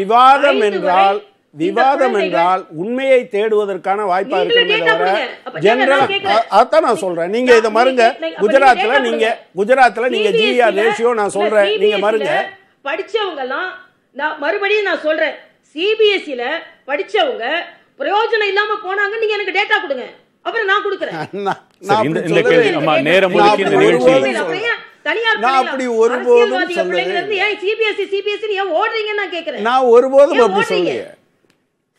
[0.00, 1.18] விவாதம் என்றால்
[1.54, 5.10] விவாதம் என்றால் உண்மையை தேடுவதற்கான வாய்ப்பா இருக்கிறதே தவிர
[5.66, 6.44] ஜெனரல் நான்.
[6.58, 7.30] அதான் நான் சொல்றேன்.
[7.36, 9.26] நீங்க இதை நான் நீங்க குஜராத்ல நீங்க.
[9.60, 11.70] குஜராத்ல நீங்க ஜிஆர் ரேஷியோ நான் இல்ல, சொல்றேன்.
[11.84, 12.32] நீங்க மறுங்க.
[12.88, 13.70] படிச்சவங்க எல்லாம்
[14.20, 15.34] நான் மறுபடியும் நான் சொல்றேன்.
[15.74, 16.44] சிபிஎஸ்இ ல
[16.90, 17.46] படிச்சவங்க
[18.00, 20.06] பிரயோஜனம் இல்லாம போனாங்க நீங்க எனக்கு டேட்டா கொடுங்க.
[20.46, 21.18] அப்புறம் நான் கொடுக்குறேன்.
[23.08, 23.34] நேரம்
[25.44, 30.92] நான் அப்படி நிகழ்ச்சியில் ஒருபோதும் பிள்ளைங்க இருந்து ஏன் ஓடுறீங்கன்னு நான் கேக்குறேன் நான் ஒருபோதும் ஏன் அப்படி ஓடுறீங்க?
[30.94, 31.04] சொல்லலையே.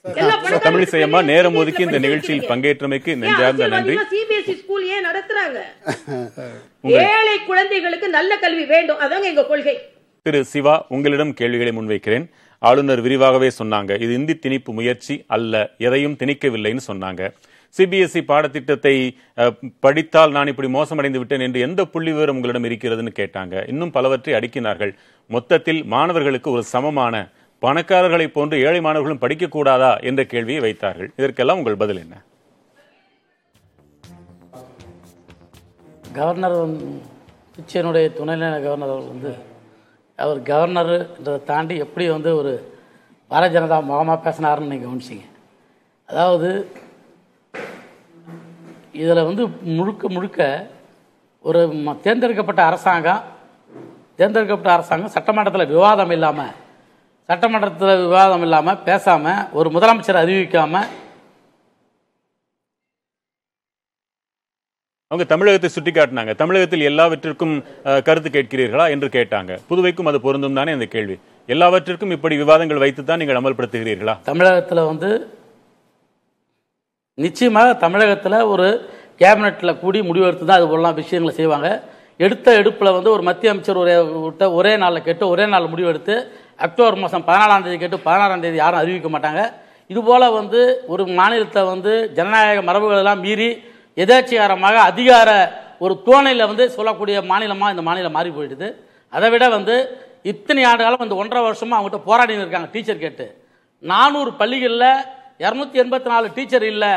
[0.05, 2.47] எல்லா பணக்காரங்களுக்கும் தமிழிசை அம்மா பெரிய நேரம் ஒதுக்கி இந்த நிகழ்ச்சியில்.
[2.51, 3.95] பங்கேற்றமைக்கு நெஞ்சார்ந்த நன்றி.
[4.61, 5.59] ஸ்கூல் ஏன் நடத்துறாங்க?
[7.13, 8.99] ஏழை குழந்தைகளுக்கு நல்ல கல்வி வேண்டும்.
[9.05, 9.75] அதாங்க எங்க கொள்கை.
[10.25, 12.25] திரு சிவா உங்களிடம் கேள்விகளை முன்வைக்கிறேன்.
[12.61, 15.53] ஆளுநர் விரிவாகவே சொன்னாங்க இது இந்தி திணிப்பு முயற்சி அல்ல
[15.87, 17.21] எதையும் திணிக்கவில்லைன்னு சொன்னாங்க.
[17.77, 18.93] சிபிஎஸ்இ பாடத்திட்டத்தை
[19.85, 23.55] படித்தால் நான் இப்படி மோசமடைந்து விட்டேன் என்று எந்த புள்ளி விவரம் உங்களிடம் இருக்கிறதுன்னு கேட்டாங்க.
[23.71, 24.93] இன்னும் பலவற்றை அடுக்கினார்கள்.
[25.35, 27.15] மொத்தத்தில் மாணவர்களுக்கு ஒரு சமமான
[27.63, 31.09] பணக்காரர்களைப் போன்று ஏழை மாணவர்களும் படிக்கக்கூடாதா என்ற கேள்வியை வைத்தார்கள்.
[31.19, 32.15] இதற்கெல்லாம் உங்கள் பதில் என்ன?
[36.17, 36.57] கவர்னர்
[37.55, 39.31] பிச்சனுடைய துணைநிலை கவர்னர் அவர் வந்து
[40.19, 42.51] அவர் கவர்னருன்றதை தாண்டி எப்படி வந்து ஒரு
[43.31, 45.25] பாரதிய ஜனதா முகமாக பேசினாருன்னு நீங்கள் கவனிச்சிங்க.
[46.09, 46.49] அதாவது
[49.01, 49.43] இதில் வந்து
[49.77, 50.41] முழுக்க முழுக்க
[51.45, 51.59] ஒரு
[52.05, 53.23] தேர்ந்தெடுக்கப்பட்ட அரசாங்கம்
[54.19, 56.53] தேர்ந்தெடுக்கப்பட்ட அரசாங்கம் சட்டமன்றத்தில் விவாதம் இல்லாமல்
[57.29, 60.89] சட்டமன்றத்தில் விவாதம் இல்லாமல் பேசாமல் ஒரு முதலமைச்சர் அறிவிக்காமல்
[65.11, 67.53] அவங்க தமிழகத்தை சுட்டிக்காட்டினாங்க தமிழகத்தில் எல்லாவற்றிற்கும்
[68.07, 69.51] கருத்து கேட்கிறீர்களா என்று கேட்டாங்க.
[69.69, 71.15] புதுவைக்கும் அது பொருந்தும் தானே அந்த கேள்வி.
[71.53, 74.15] எல்லாவற்றிற்கும் இப்படி விவாதங்கள் வைத்துத்தான் நீங்கள் அமல்படுத்துகிறீர்களா?
[74.31, 75.09] தமிழகத்தில் வந்து
[77.23, 78.65] நிச்சயமாக தமிழகத்தில் ஒரு
[79.21, 81.69] கேபினெட்டில் கூடி முடிவெடுத்து தான் அது போலாம் விஷயங்களை செய்வாங்க.
[82.25, 83.95] எடுத்த எடுப்பில் வந்து ஒரு மத்திய அமைச்சர் ஒரே
[84.25, 86.15] விட்ட ஒரே நாளில் கேட்டு ஒரே நாள் முடிவெடுத்து
[86.65, 89.41] அக்டோபர் மாதம் பதினாலாம் தேதி கேட்டு பதினாறாம் தேதி யாரும் அறிவிக்க மாட்டாங்க.
[89.93, 90.61] இதுபோல் வந்து
[90.93, 93.49] ஒரு மாநிலத்தை வந்து ஜனநாயக மரபுகளெல்லாம் மீறி
[94.03, 95.29] எதேச்சிகாரமாக அதிகார
[95.85, 98.67] ஒரு தோணையில் வந்து சொல்லக்கூடிய மாநிலமாக இந்த மாநிலம் மாறி போயிடுது.
[99.13, 99.75] அதை விட வந்து
[100.31, 103.25] இத்தனை ஆண்டு காலம் இந்த ஒன்றரை வருஷமாக அவங்ககிட்ட போராடின்னு இருக்காங்க டீச்சர் கேட்டு.
[103.83, 104.89] நானூறு பள்ளிகளில்
[105.45, 106.93] இரநூத்தி எண்பத்தி நாலு டீச்சர் இல்லை.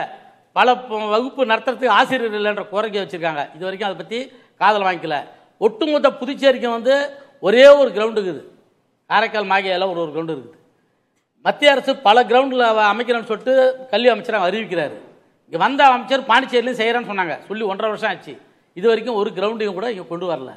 [0.59, 0.69] பல
[1.15, 3.43] வகுப்பு நடத்துறதுக்கு ஆசிரியர் இல்லைன்ற கோரிக்கை வச்சுருக்காங்க.
[3.57, 4.19] இது வரைக்கும் அதை பற்றி
[4.63, 5.19] காதல் வாங்கிக்கல.
[5.67, 6.95] ஒட்டுமொத்த புதுச்சேரிக்கு வந்து
[7.47, 8.43] ஒரே ஒரு கிரவுண்டு இருக்குது.
[9.11, 10.57] காரைக்கால் மாகையில் ஒரு ஒரு கிரவுண்டு இருக்குது.
[11.47, 13.55] மத்திய அரசு பல கிரவுண்டில் அமைக்கிறேன்னு சொல்லிட்டு
[13.93, 14.97] கல்வி அமைச்சர் அறிவிக்கிறாரு.
[15.47, 17.37] இங்கே வந்த அமைச்சர் பாண்டிச்சேரியிலையும் செய்கிறேன்னு சொன்னாங்க.
[17.49, 18.35] சொல்லி ஒன்றரை வருஷம் ஆச்சு.
[18.79, 20.51] இது வரைக்கும் ஒரு கிரவுண்டையும் கூட இங்கே கொண்டு வரல.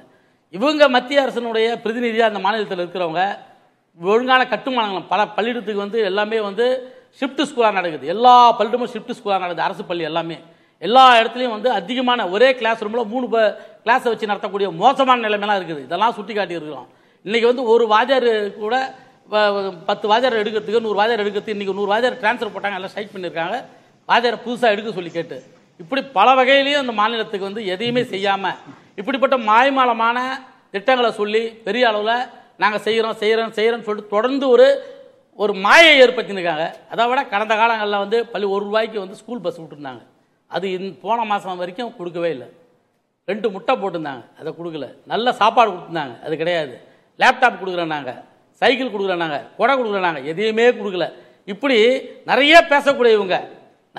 [0.58, 3.24] இவங்க மத்திய அரசினுடைய பிரதிநிதியாக அந்த மாநிலத்தில் இருக்கிறவங்க
[4.00, 6.66] ஒழுங்கான கட்டுமானங்கள் பல பள்ளியிடத்துக்கு வந்து எல்லாமே வந்து
[7.20, 8.06] ஷிஃப்ட் ஸ்கூலாக நடக்குது.
[8.14, 9.66] எல்லா பள்ளியிடமும் ஷிஃப்ட் ஸ்கூலாக நடக்குது.
[9.68, 10.38] அரசு பள்ளி எல்லாமே.
[10.88, 13.26] எல்லா இடத்துலையும் வந்து அதிகமான ஒரே கிளாஸ் ரூமில் மூணு
[13.86, 15.82] கிளாஸை வச்சு நடத்தக்கூடிய மோசமான நிலைமைலாம் இருக்குது.
[15.88, 16.88] இதெல்லாம் சுட்டி காட்டி இருக்கிறோம்
[17.26, 18.30] இன்றைக்கி வந்து ஒரு வாத்தியார்
[18.64, 18.76] கூட
[19.90, 23.58] பத்து வாத்தியார் எடுக்கிறதுக்கு நூறு வாத்தியார் எடுக்கிறதுக்கு இன்றைக்கி நூறு வாத்தியார் ட்ரான்ஸ்ஃபர் போட்டாங்க எல்லாம் ஸ்ட்ரைக் பண்ணியிருக்காங்க.
[24.10, 25.38] வாத்தியாரை புதுசாக எடுக்க சொல்லி கேட்டு.
[25.82, 28.58] இப்படி பல வகையிலையும் அந்த மாநிலத்துக்கு வந்து எதையுமே செய்யாமல்
[29.02, 30.18] இப்படிப்பட்ட மாய்மாலமான
[30.74, 32.28] திட்டங்களை சொல்லி பெரிய அளவில்
[32.64, 34.68] நாங்கள் செய்கிறோம் செய்கிறோம் செய்கிறோம்னு சொல்லிட்டு தொடர்ந்து ஒரு
[35.42, 40.04] ஒரு மாயை ஏற்படுத்தினுக்காங்க அதை விட கடந்த காலங்களில் வந்து பள்ளி ஒரு ரூபாய்க்கு வந்து ஸ்கூல் பஸ் விட்டுருந்தாங்க.
[40.52, 42.48] அது இந் போன மாதம் வரைக்கும் கொடுக்கவே இல்லை.
[43.32, 44.24] ரெண்டு முட்டை போட்டிருந்தாங்க.
[44.40, 44.88] அதை கொடுக்கல.
[45.12, 46.16] நல்ல சாப்பாடு கொடுத்துருந்தாங்க.
[46.26, 46.76] அது கிடையாது.
[47.22, 48.12] லேப்டாப் கொடுக்குறேன்னாங்க
[48.62, 51.08] சைக்கிள் கொடுக்குறேன்னாங்க கொடை கொடுக்குறேன்னாங்க எதையுமே கொடுக்கல.
[51.54, 51.78] இப்படி
[52.32, 53.38] நிறைய பேசக்கூடியவங்க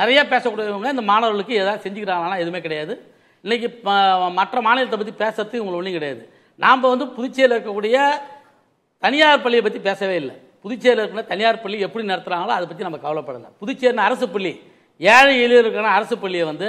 [0.00, 2.94] நிறைய பேசக்கூடியவங்க இந்த மாணவர்களுக்கு எதாவது செஞ்சுக்கிறாங்களா எதுவுமே கிடையாது.
[3.44, 3.68] இன்றைக்கி
[4.38, 6.22] மற்ற மாநிலத்தை பற்றி பேசுறதுக்கு உங்களுக்கு ஒன்றும் கிடையாது.
[6.64, 7.98] நாம் வந்து புதுச்சேரியில் இருக்கக்கூடிய
[9.02, 10.34] தனியார் பள்ளியை பற்றி பேசவே இல்லை.
[10.64, 13.48] புதுச்சேரியில் இருக்கிற தனியார் பள்ளி எப்படி நடத்துகிறாங்களோ அதை பற்றி நம்ம கவலைப்படலை.
[13.60, 14.52] புதுச்சேரின அரசு பள்ளி
[15.00, 16.68] ஏழை எளிய இருக்கிற அரசு பள்ளியை வந்து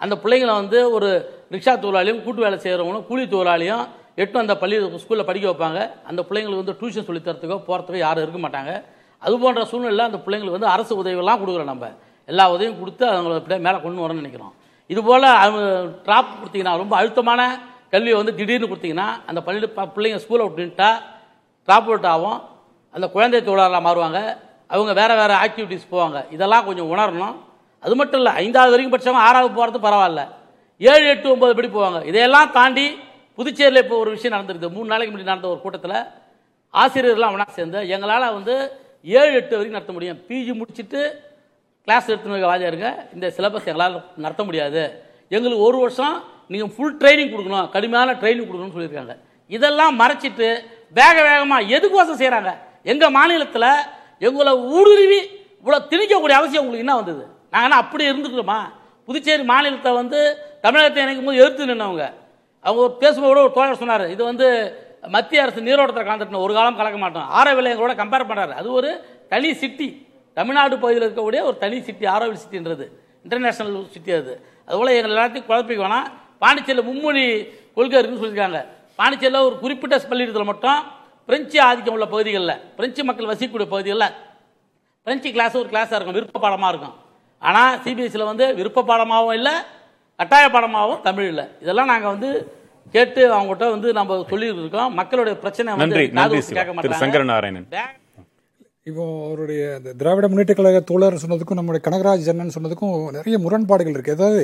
[0.00, 1.08] அந்த பிள்ளைங்களை வந்து ஒரு
[1.52, 3.84] ரிக்ஷா தொழிலாளியும் கூட்டு வேலை செய்கிறவங்களும் கூலி தொழிலாளியும்
[4.22, 5.80] எட்டு அந்த பள்ளி ஸ்கூலில் படிக்க வைப்பாங்க.
[6.10, 8.72] அந்த பிள்ளைங்களுக்கு வந்து டியூஷன் சொல்லித் தரத்துக்கோ போகிறதுக்கோ யாரும் இருக்க மாட்டாங்க.
[9.18, 11.88] அது போன்ற சூழ்நிலை அந்த பிள்ளைங்களுக்கு வந்து அரசு உதவியெல்லாம் கொடுக்குறோம் நம்ம.
[12.30, 14.52] எல்லா உதவியும் கொடுத்து அவங்கள அப்படியே மேலே கொண்டு வரணும்னு நினைக்கிறோம்.
[14.86, 15.62] இதுபோல் அவங்க
[16.06, 17.40] ட்ராப் கொடுத்தீங்கன்னா ரொம்ப அழுத்தமான
[17.94, 20.90] கல்வியை வந்து திடீர்னு கொடுத்தீங்கன்னா அந்த பள்ளியில் பிள்ளைங்க ஸ்கூலை விட்டுட்டா
[21.68, 22.38] ட்ராப் அவுட் ஆகும்.
[22.96, 24.20] அந்த குழந்தை தொழிலாளராக மாறுவாங்க.
[24.74, 26.18] அவங்க வேறு வேறு ஆக்டிவிட்டீஸ் போவாங்க.
[26.36, 27.36] இதெல்லாம் கொஞ்சம் உணரணும்.
[27.84, 30.22] அது மட்டும் இல்லை ஐந்தாவது வரைக்கும் படிச்சவங்க ஆறாவது போகிறது பரவாயில்ல.
[30.90, 31.98] ஏழு எட்டு ஒம்பது படி போவாங்க.
[32.10, 32.86] இதையெல்லாம் தாண்டி
[33.38, 35.98] புதுச்சேரியில் இப்போ ஒரு விஷயம் நடந்திருக்கு மூணு நாளைக்கு முன்னாடி நடந்த ஒரு கூட்டத்தில்
[36.74, 38.54] ஆசிரியர்லாம் ஒன்றா சேர்ந்து எங்களால் வந்து
[39.02, 40.18] ஏழு எட்டு வரைக்கும் நடத்த முடியும்.
[40.28, 41.00] பிஜி முடிச்சுட்டு
[41.86, 44.82] கிளாஸ் எடுத்துன்னு வாதியாருங்க இந்த சிலபஸ் எங்களால் நடத்த முடியாது.
[45.28, 46.16] எங்களுக்கு ஒரு வருஷம்
[46.48, 47.70] நீங்கள் ஃபுல் ட்ரைனிங் கொடுக்கணும்.
[47.70, 49.16] கடுமையான ட்ரைனிங் கொடுக்கணும்னு சொல்லியிருக்காங்க.
[49.56, 50.48] இதெல்லாம் மறைச்சிட்டு
[50.98, 52.52] வேக வேகமாக எதுக்கோசம் செய்கிறாங்க
[52.90, 53.70] எங்கள் மாநிலத்தில்
[54.26, 55.20] எங்களை ஊடுருவி
[55.60, 57.24] இவ்வளோ திணிக்கக்கூடிய அவசியம் உங்களுக்கு என்ன வந்தது?
[57.52, 58.60] நாங்கள் என்ன அப்படி இருந்துக்கிறோமா?
[59.08, 60.18] புதுச்சேரி மாநிலத்தை வந்து
[60.64, 62.04] தமிழகத்தை இணைக்கும் போது எதிர்த்து நின்னவங்க.
[62.64, 64.46] அவங்க பேசும்போது ஒரு தோழர் சொன்னார் இது வந்து
[65.14, 67.28] மத்திய அரசு நீரோட்டத்தில் கலந்துட்டு ஒரு காலம் கலக்க மாட்டோம்.
[67.38, 68.90] ஆரோவில் எங்களோட கம்பேர் பண்ணுறாரு அது ஒரு
[69.32, 69.88] தனி சிட்டி
[70.36, 72.86] தமிழ்நாடு பகுதியில் இருக்கக்கூடிய ஒரு தனி சிட்டி ஆரோவில் சிட்டின்றது
[73.24, 74.32] இன்டர்நேஷனல் சிட்டி அது.
[74.68, 76.08] அதுபோல் எங்கள் எல்லாத்தையும் குழப்பிக்க வேணாம்.
[76.42, 77.24] பாண்டிச்சேரியில் மும்மொழி
[77.76, 78.60] கொள்கை இருக்குன்னு சொல்லியிருக்காங்க.
[79.00, 80.80] பாண்டிச்சேரியில் ஒரு குறிப்பிட்ட பள்ளியிடத்தில் மட்டும்
[81.28, 84.08] பிரெஞ்சு ஆதிக்கம் உள்ள பகுதிகளில் பிரெஞ்சு மக்கள் வசிக்கக்கூடிய பகுதிகளில்
[85.06, 86.96] பிரெஞ்சு கிளாஸ் ஒரு கிளாஸாக இருக்கும் விருப்ப பாடமாக இருக்கும்
[87.48, 89.54] ஆனால் சிபிஎஸ்சியில் வந்து விருப்ப பாடமாகவும் இல்லை
[90.20, 91.44] கட்டாய பாடமாகவும் தமிழ் இல்லை.
[91.62, 92.30] இதெல்லாம் நாங்கள் வந்து
[92.94, 94.90] கேட்டு அவங்ககிட்ட வந்து நம்ம சொல்லிட்டு இருக்கோம்.
[95.00, 96.40] மக்களுடைய பிரச்சனை வந்து நன்றி நன்றி
[97.04, 97.66] சங்கரநாராயணன்.
[97.74, 97.98] பேக்
[98.90, 99.62] இப்போ அவருடைய
[100.00, 104.16] திராவிட முன்னேற்ற கழக தோழர் சொன்னதுக்கும் நம்முடைய கனகராஜ் ஜன்னன் சொன்னதுக்கும் நிறைய முரண்பாடுகள் இருக்கு.
[104.16, 104.42] அதாவது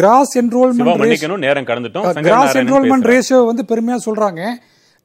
[0.00, 2.06] கிராஸ் சிவா என்ரோல்மெண்ட் நேரம் கடந்துட்டோம்.
[2.16, 3.08] Shankara gross Narayanan enrolment.
[3.12, 4.42] Ratio வந்து பெருமையா சொல்றாங்க.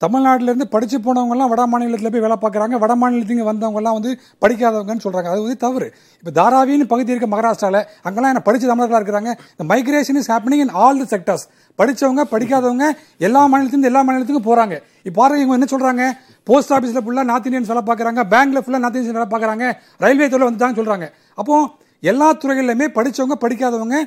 [0.02, 2.76] தமிழ்நாட்டிலேருந்து படித்து போனவங்கலாம் வட மாநிலத்தில் போய் வேலை பார்க்குறாங்க.
[2.84, 4.12] வட மாநிலத்துக்கு வந்தவங்கலாம் வந்து
[4.44, 5.88] படிக்காதவங்கன்னு சொல்கிறாங்க அது வந்து தவறு.
[6.20, 9.32] இப்போ தாராவின்னு பகுதி இருக்க மகாராஷ்டிராவில் அங்கெல்லாம் என்ன படித்து தமிழர்களாக இருக்கிறாங்க.
[9.54, 11.46] இந்த migration is happening in all the sectors
[11.80, 12.86] படிச்சவங்க படிக்காதவங்க
[13.28, 14.76] எல்லா மாநிலத்துலேருந்து எல்லா மாநிலத்துக்கும் போகிறாங்க
[15.08, 16.04] இப்போ பாருங்க இவங்க என்ன சொல்கிறாங்க
[16.50, 18.22] போஸ்ட் ஆஃபீஸில் ஃபுல்லாக நார்த் இந்தியன்ஸ் வேலை பார்க்குறாங்க.
[18.34, 19.66] பேங்கில் ஃபுல்லாக நார்த் இந்தியன்ஸ் வேலை பார்க்குறாங்க.
[20.04, 21.08] ரயில்வே துறையில வந்துட்டாங்கன்னு சொல்கிறாங்க
[21.42, 21.70] அப்போது
[22.12, 23.98] எல்லா துறைகளிலுமே படித்தவங்க படிக்காதவங்க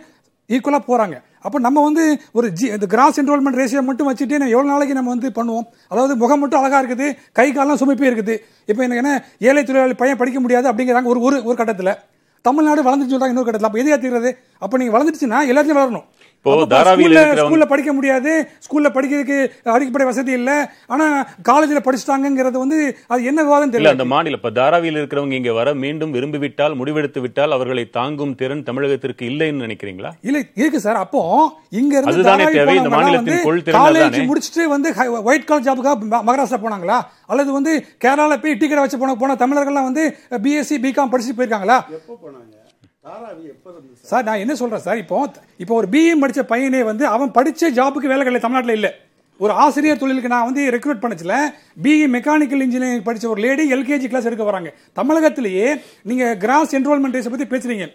[0.50, 1.16] ஈக்குவலாக போகிறாங்க
[1.46, 2.04] அப்போ நம்ம வந்து
[2.38, 5.66] ஒரு ஜி இந்த கிராஸ் என்ரோல்மெண்ட் ரேஷியோ மட்டும் வச்சுட்டு நம்ம எவ்வளோ நாளைக்கு நம்ம வந்து பண்ணுவோம்?
[5.92, 8.36] அதாவது முகம் மட்டும் அழகாக இருக்குது கை காலெல்லாம் சுமைப்பே இருக்குது.
[8.70, 9.12] இப்போ எனக்கு என்ன
[9.48, 11.92] ஏழை தொழிலாளி பையன் படிக்க முடியாது அப்படிங்கிறாங்க ஒரு ஒரு ஒரு கட்டத்தில்.
[12.48, 13.70] தமிழ்நாடு வளர்ந்துட்டு சொல்கிறாங்க இன்னொரு கட்டத்தில்.
[13.70, 14.30] அப்போ எது ஏற்றுக்கிறது
[14.64, 16.06] அப்போ நீங்கள் வளர்ந்துருச்சுன்னா எல்லாத்தையும் வளரணும்.
[16.40, 18.30] இப்போ அப்ப தாராவியில் ஸ்கூல்ல- படிக்க முடியாது.
[18.64, 19.38] ஸ்கூல்ல படிக்கிறதுக்கு
[19.70, 20.50] அடிப்படை வசதி இல்ல.
[20.86, 21.06] ஆனா
[21.44, 23.90] காலேஜ்ல படிச்சுட்டாங்கிறது வந்து அது என்ன விவாதம் இல்ல தெரியல.
[23.90, 29.22] அந்த மாநில இப்ப தாராவியில் இருக்கிறவங்க இங்க வர மீண்டும் விரும்பிவிட்டால் முடிவெடுத்து விட்டால் அவர்களை தாங்கும் திறன் தமிழகத்திற்கு
[29.22, 30.12] இல்லைன்னு நினைக்கிறீங்களா?
[30.22, 30.96] இல்ல இருக்கு சார்.
[30.96, 31.22] அப்போ
[31.72, 32.16] இங்க இருந்து
[32.52, 34.30] தேவை, இந்த மாநிலத்தின் கொள்திறன்.
[34.30, 34.88] முடிச்சுட்டு வந்து
[35.24, 36.98] ஒயிட் கால் ஜாபுக்காக மகாராஷ்டிரா போனாங்களா?
[37.26, 37.74] அல்லது வந்து
[38.04, 40.06] கேரளால போய் டிக்கெட் வச்சு போன போன தமிழர்கள்லாம் வந்து
[40.40, 41.78] பிஎஸ்சி பிகாம் படிச்சுட்டு போயிருக்காங்களா?
[41.90, 42.56] எப்போ போனாங்க?
[44.10, 44.24] சார்?
[44.28, 45.18] நான் என்ன சொல்கிறேன் சார் இப்போ
[45.62, 48.90] இப்போ ஒரு பிஇ படித்த பையனே வந்து அவன் படித்த ஜாபுக்கு வேலை கிடையாது தமிழ்நாட்டில் இல்லை.
[49.44, 51.34] ஒரு ஆசிரியர் தொழிலுக்கு நான் வந்து ரெக்ரூட் பண்ணச்சுல
[51.84, 54.70] பிஇ மெக்கானிக்கல் இன்ஜினியரிங் படித்த ஒரு லேடி எல்கேஜி கிளாஸ் எடுக்க வராங்க.
[54.98, 55.68] தமிழகத்திலேயே
[56.10, 57.88] நீங்கள் கிராஸ் என்ரோல்மெண்ட் ரேஸை பற்றி பேசுகிறீங்க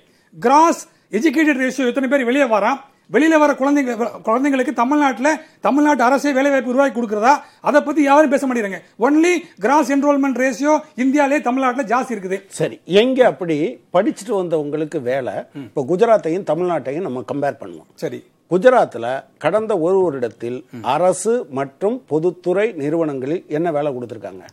[0.46, 0.82] கிராஸ்
[1.18, 2.80] எஜுகேட்டட் ரேஷியோ எத்தனை பேர் வெளியே வரான்?
[3.14, 3.96] வெளியில வர குழந்தைங்க
[4.28, 5.32] குழந்தைங்களுக்கு தமிழ்நாட்டுல
[5.68, 7.34] தமிழ்நாட்டு அரசே வேலை வாய்ப்பு உருவாக்கி கொடுக்கறதா?
[7.68, 8.82] அதை பத்தி யாரும் பேச மாட்டேங்கிறாங்க.
[9.08, 9.34] ஒன்லி
[9.66, 12.40] கிராஸ் என்ரோல்மெண்ட் ரேஷியோ இந்தியாலே தமிழ்நாட்டுல ஜாஸ்தி இருக்குது.
[12.60, 13.58] சரி எங்க அப்படி
[13.98, 15.36] படிச்சுட்டு வந்தவங்களுக்கு வேலை
[15.66, 17.90] இப்போ குஜராத்தையும் தமிழ்நாட்டையும் நம்ம கம்பேர் பண்ணுவோம்.
[18.04, 18.22] சரி.
[18.52, 19.10] குஜராத்தில்
[19.44, 20.58] கடந்த ஒரு வருடத்தில்
[20.96, 24.44] அரசு மற்றும் பொதுத்துறை நிறுவனங்களில் என்ன வேலை கொடுத்துருக்காங்க?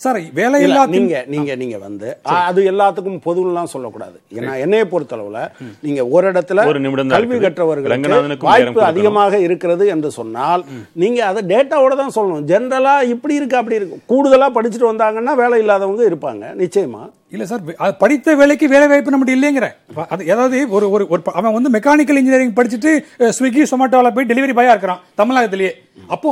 [0.00, 2.08] சார் வேலை இல்ல, இல்லா நீங்க நீங்க நீங்க வந்து
[2.46, 4.16] அது எல்லாத்துக்கும் பொதுலாம் சொல்லக்கூடாது.
[4.38, 5.40] ஏன்னா என்னைய பொறுத்தளவுல
[5.86, 7.36] நீங்க ஒரு இடத்துல ஒரு நிமிடம் கல்வி.
[7.44, 8.10] கற்றவர்களுக்கு
[8.48, 8.82] வாய்ப்பு.
[8.90, 10.64] அதிகமாக இருக்கிறது என்று சொன்னால்
[11.04, 12.46] நீங்க அதை டேட்டாவோட தான் சொல்லணும்.
[12.52, 13.98] ஜென்ரலா இப்படி இருக்கு அப்படி இருக்கு.
[14.12, 17.02] கூடுதலா படிச்சுட்டு வந்தாங்கன்னா வேலை இல்லாதவங்க இருப்பாங்க நிச்சயமா.
[17.34, 19.66] இல்லை சார் அது படித்த வேலைக்கு வேலை வாய்ப்பு நம்மகிட்ட இல்லைங்கிற.
[20.14, 22.90] அது ஏதாவது ஒரு ஒரு ஒரு அவன் வந்து மெக்கானிக்கல் இன்ஜினியரிங் படிச்சுட்டு
[23.38, 25.72] ஸ்விக்கி சொமேட்டோவில் போய் டெலிவரி பாயாக இருக்கிறான் தமிழகத்திலேயே.
[26.14, 26.30] அப்போ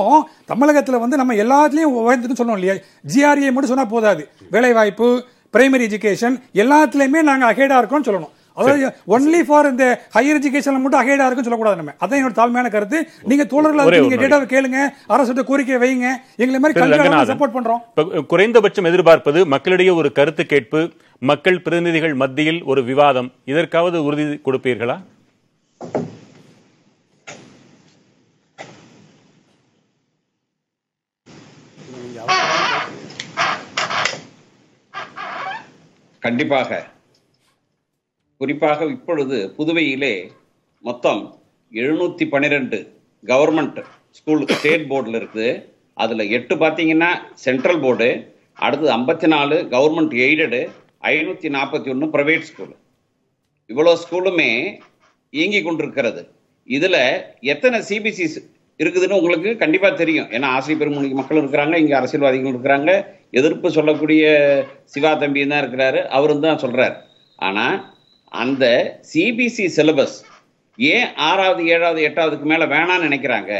[0.53, 2.77] தமிழகத்தில் வந்து நம்ம எல்லாத்துலேயும் உயர்ந்துட்டு சொன்னோம் இல்லையா?
[3.15, 4.25] ஜிஆர்ஏ மட்டும் சொன்னால் போதாது.
[4.55, 5.09] வேலைவாய்ப்பு
[5.57, 8.33] பிரைமரி எஜுகேஷன் எல்லாத்துலேயுமே நாங்கள் அகேடாக இருக்கோம்னு சொல்லணும்.
[8.57, 11.95] அதாவது ஒன்லி ஃபார் இந்த ஹையர் எஜுகேஷன்ல மட்டும் அகேடா இருக்குன்னு சொல்லக்கூடாது நம்ம.
[12.05, 12.99] அதான் என்னோட தாழ்மையான கருத்து.
[13.31, 14.17] நீங்க தோழர்கள் நீங்க.
[14.23, 14.81] டேட்டாவை கேளுங்க.
[15.15, 16.09] அரசு கோரிக்கை வைங்க.
[16.43, 16.87] எங்களை மாதிரி
[17.33, 18.27] சப்போர்ட் பண்றோம்.
[18.27, 20.83] குறைந்தபட்சம் எதிர்பார்ப்பது மக்களிடையே ஒரு கருத்து கேட்பு
[21.31, 23.33] மக்கள் பிரதிநிதிகள் மத்தியில் ஒரு விவாதம்.
[23.45, 24.97] இதற்காவது உறுதி கொடுப்பீர்களா?
[36.27, 36.93] கண்டிப்பாக.
[38.45, 40.15] குறிப்பாக இப்பொழுது புதுவையிலே
[40.85, 41.21] மொத்தம்
[41.73, 42.79] எழுநூத்தி பன்னிரெண்டு
[43.23, 43.79] கவர்மெண்ட்
[44.17, 45.47] ஸ்கூல் ஸ்டேட் போர்டில் இருக்குது.
[46.03, 47.09] அதில் எட்டு பார்த்தீங்கன்னா
[47.45, 48.09] சென்ட்ரல் போர்டு
[48.65, 50.61] அடுத்தது ஐம்பத்தி நாலு கவர்மெண்ட் எய்டடு
[51.13, 52.75] ஐநூற்றி நாற்பத்தி ஒன்று ப்ரைவேட் ஸ்கூல்
[53.71, 54.51] இவ்வளோ ஸ்கூலுமே
[55.33, 56.21] இயங்கி கொண்டிருக்கிறது.
[56.69, 57.01] இதில்
[57.55, 58.27] எத்தனை சிபிசி
[58.81, 60.29] இருக்குதுன்னு உங்களுக்கு கண்டிப்பாக தெரியும்.
[60.37, 62.93] ஏன்னா ஆசிரியர் பெருமொழி மக்கள் இருக்கிறாங்க இங்கே அரசியல்வாதிகள் இருக்கிறாங்க
[63.41, 64.25] எதிர்ப்பு சொல்லக்கூடிய
[64.95, 66.97] சிவா தம்பி தான் இருக்கிறாரு அவரும் தான் சொல்கிறார்
[67.49, 67.77] ஆனால்
[68.43, 68.65] அந்த
[69.11, 70.17] சிபிசி சிலபஸ்
[70.79, 73.53] ஏன் ஆறாவது ஏழாவது எட்டாவதுக்கு மேலே வேணான்னு நினைக்கிறாங்க?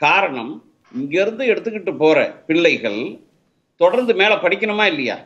[0.00, 0.52] காரணம்
[0.92, 2.18] இங்கேருந்து எடுத்துக்கிட்டு போகிற
[2.48, 3.00] பிள்ளைகள்
[3.80, 5.16] தொடர்ந்து மேலே படிக்கணுமா இல்லையா?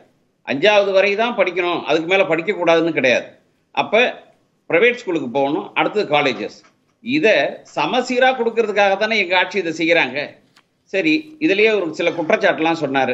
[0.47, 1.81] அஞ்சாவது வரை தான் படிக்கணும்.
[1.87, 3.27] அதுக்கு மேலே படிக்கக்கூடாதுன்னு கிடையாது.
[3.75, 4.01] அப்போ
[4.69, 6.57] ப்ரைவேட் ஸ்கூலுக்கு போகணும் அடுத்தது காலேஜஸ்
[7.03, 7.35] இதை
[7.77, 10.19] சமசீராக கொடுக்கறதுக்காக தானே எங்கள் ஆட்சி இதை செய்கிறாங்க
[10.93, 11.13] சரி
[11.45, 13.13] இதுலேயே ஒரு சில குற்றச்சாட்டுலாம் சொன்னார்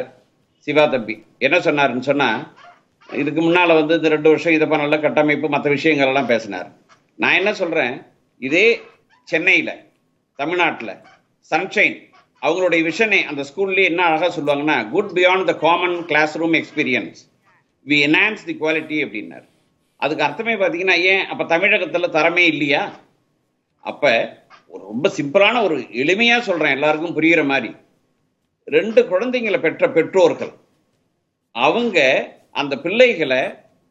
[0.66, 1.14] சிவா தம்பி.
[1.46, 2.40] என்ன சொன்னாருன்னு சொன்னால்
[3.12, 6.68] இதுக்கு முன்னால் வந்து இந்த ரெண்டு வருஷம் இதை பண்ணல கட்டமைப்பு மற்ற விஷயங்கள் எல்லாம் பேசினார்.
[7.16, 7.94] நான் என்ன சொல்கிறேன்
[8.38, 8.80] இதே
[9.24, 9.74] சென்னையில்
[10.34, 10.94] தமிழ்நாட்டில்
[11.50, 11.96] சன்ஷைன்
[12.42, 17.20] அவங்களுடைய விஷனே அந்த ஸ்கூல்லேயே என்ன அழகாக சொல்லுவாங்கன்னா good beyond the common classroom experience
[17.86, 19.46] we enhance the quality அப்படின்னார்.
[19.96, 21.26] அதுக்கு அர்த்தமே பார்த்தீங்கன்னா ஏன்?
[21.26, 22.92] அப்போ தமிழகத்தில் தரமே இல்லையா?
[23.80, 27.74] அப்போ ரொம்ப சிம்பிளான ஒரு எளிமையாக சொல்கிறேன் எல்லாருக்கும் புரிகிற மாதிரி.
[28.64, 30.52] ரெண்டு குழந்தைங்களை பெற்ற பெற்றோர்கள்
[31.50, 31.98] அவங்க
[32.60, 33.42] அந்த பிள்ளைகளை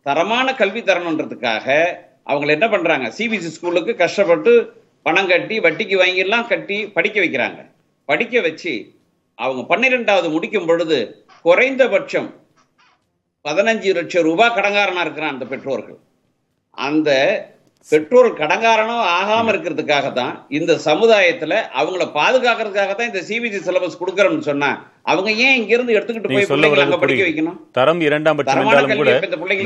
[0.02, 1.68] தரமான கல்வி தரணுன்றதுக்காக
[2.24, 3.08] அவங்க என்ன பண்றாங்க?
[3.18, 4.52] சிபிஎஸ்சி ஸ்கூலுக்கு கஷ்டப்பட்டு
[5.04, 7.60] பணம் கட்டி வட்டிக்கு வாங்கிலாம் கட்டி படிக்க வைக்கிறாங்க.
[8.06, 8.74] படிக்க வச்சு
[9.36, 12.30] அவங்க பன்னிரெண்டாவது முடிக்கும் பொழுது குறைந்தபட்சம்
[13.44, 15.98] பதினஞ்சு லட்சம் ரூபாய் கடங்காரனா இருக்கிறான் அந்த பெற்றோர்கள்.
[16.72, 17.12] அந்த
[17.92, 24.70] பெற்றோர் கடங்காரனோ ஆகாம இருக்கிறதுக்காக தான் இந்த சமுதாயத்துல அவங்கள பாதுகாக்கிறதுக்காக தான் இந்த சிபிஎஸ்இ சிலபஸ் கொடுக்கறோம்னு சொன்னா
[25.12, 27.24] அவங்க ஏன் இங்க இருந்து எடுத்துக்கிட்டு போய் பிள்ளைங்களை அங்க படிக்க.
[27.28, 27.58] வைக்கணும்?
[27.78, 29.14] தரம் இரண்டாம் பட்சம் என்றாலும் கூட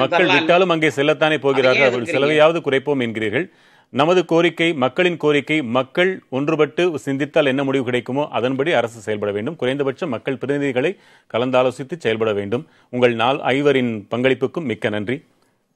[0.04, 0.30] மக்கள்.
[0.36, 1.90] விட்டாலும் அங்கே செல்லத்தானே போகிறார்கள்.
[1.90, 2.14] அவர்கள்.
[2.16, 3.48] செலவையாவது குறைப்போம் என்கிறீர்கள்.
[3.94, 9.56] நமது கோரிக்கை மக்களின் கோரிக்கை மக்கள் ஒன்றுபட்டு சிந்தித்தால் என்ன முடிவு கிடைக்குமோ அதன்படி அரசு செயல்பட வேண்டும்.
[9.62, 10.92] குறைந்தபட்சம் மக்கள் பிரதிநிதிகளை
[11.34, 12.66] கலந்தாலோசித்து செயல்பட வேண்டும்.
[12.94, 15.18] உங்கள் நாள் ஐவரின் பங்களிப்புக்கும் மிக்க நன்றி.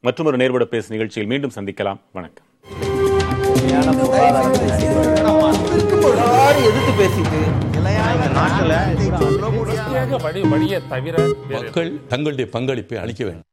[0.04, 2.00] மற்றொரு நேர்பட பேசு நிகழ்ச்சியில் மீண்டும் சந்திக்கலாம்.
[2.12, 2.46] வணக்கம்.
[6.64, 7.40] எதிர்த்து பேசிட்டு?
[11.50, 13.44] மக்கள் தங்களுடைய பங்களிப்பை அளிக்க வேண்டும்.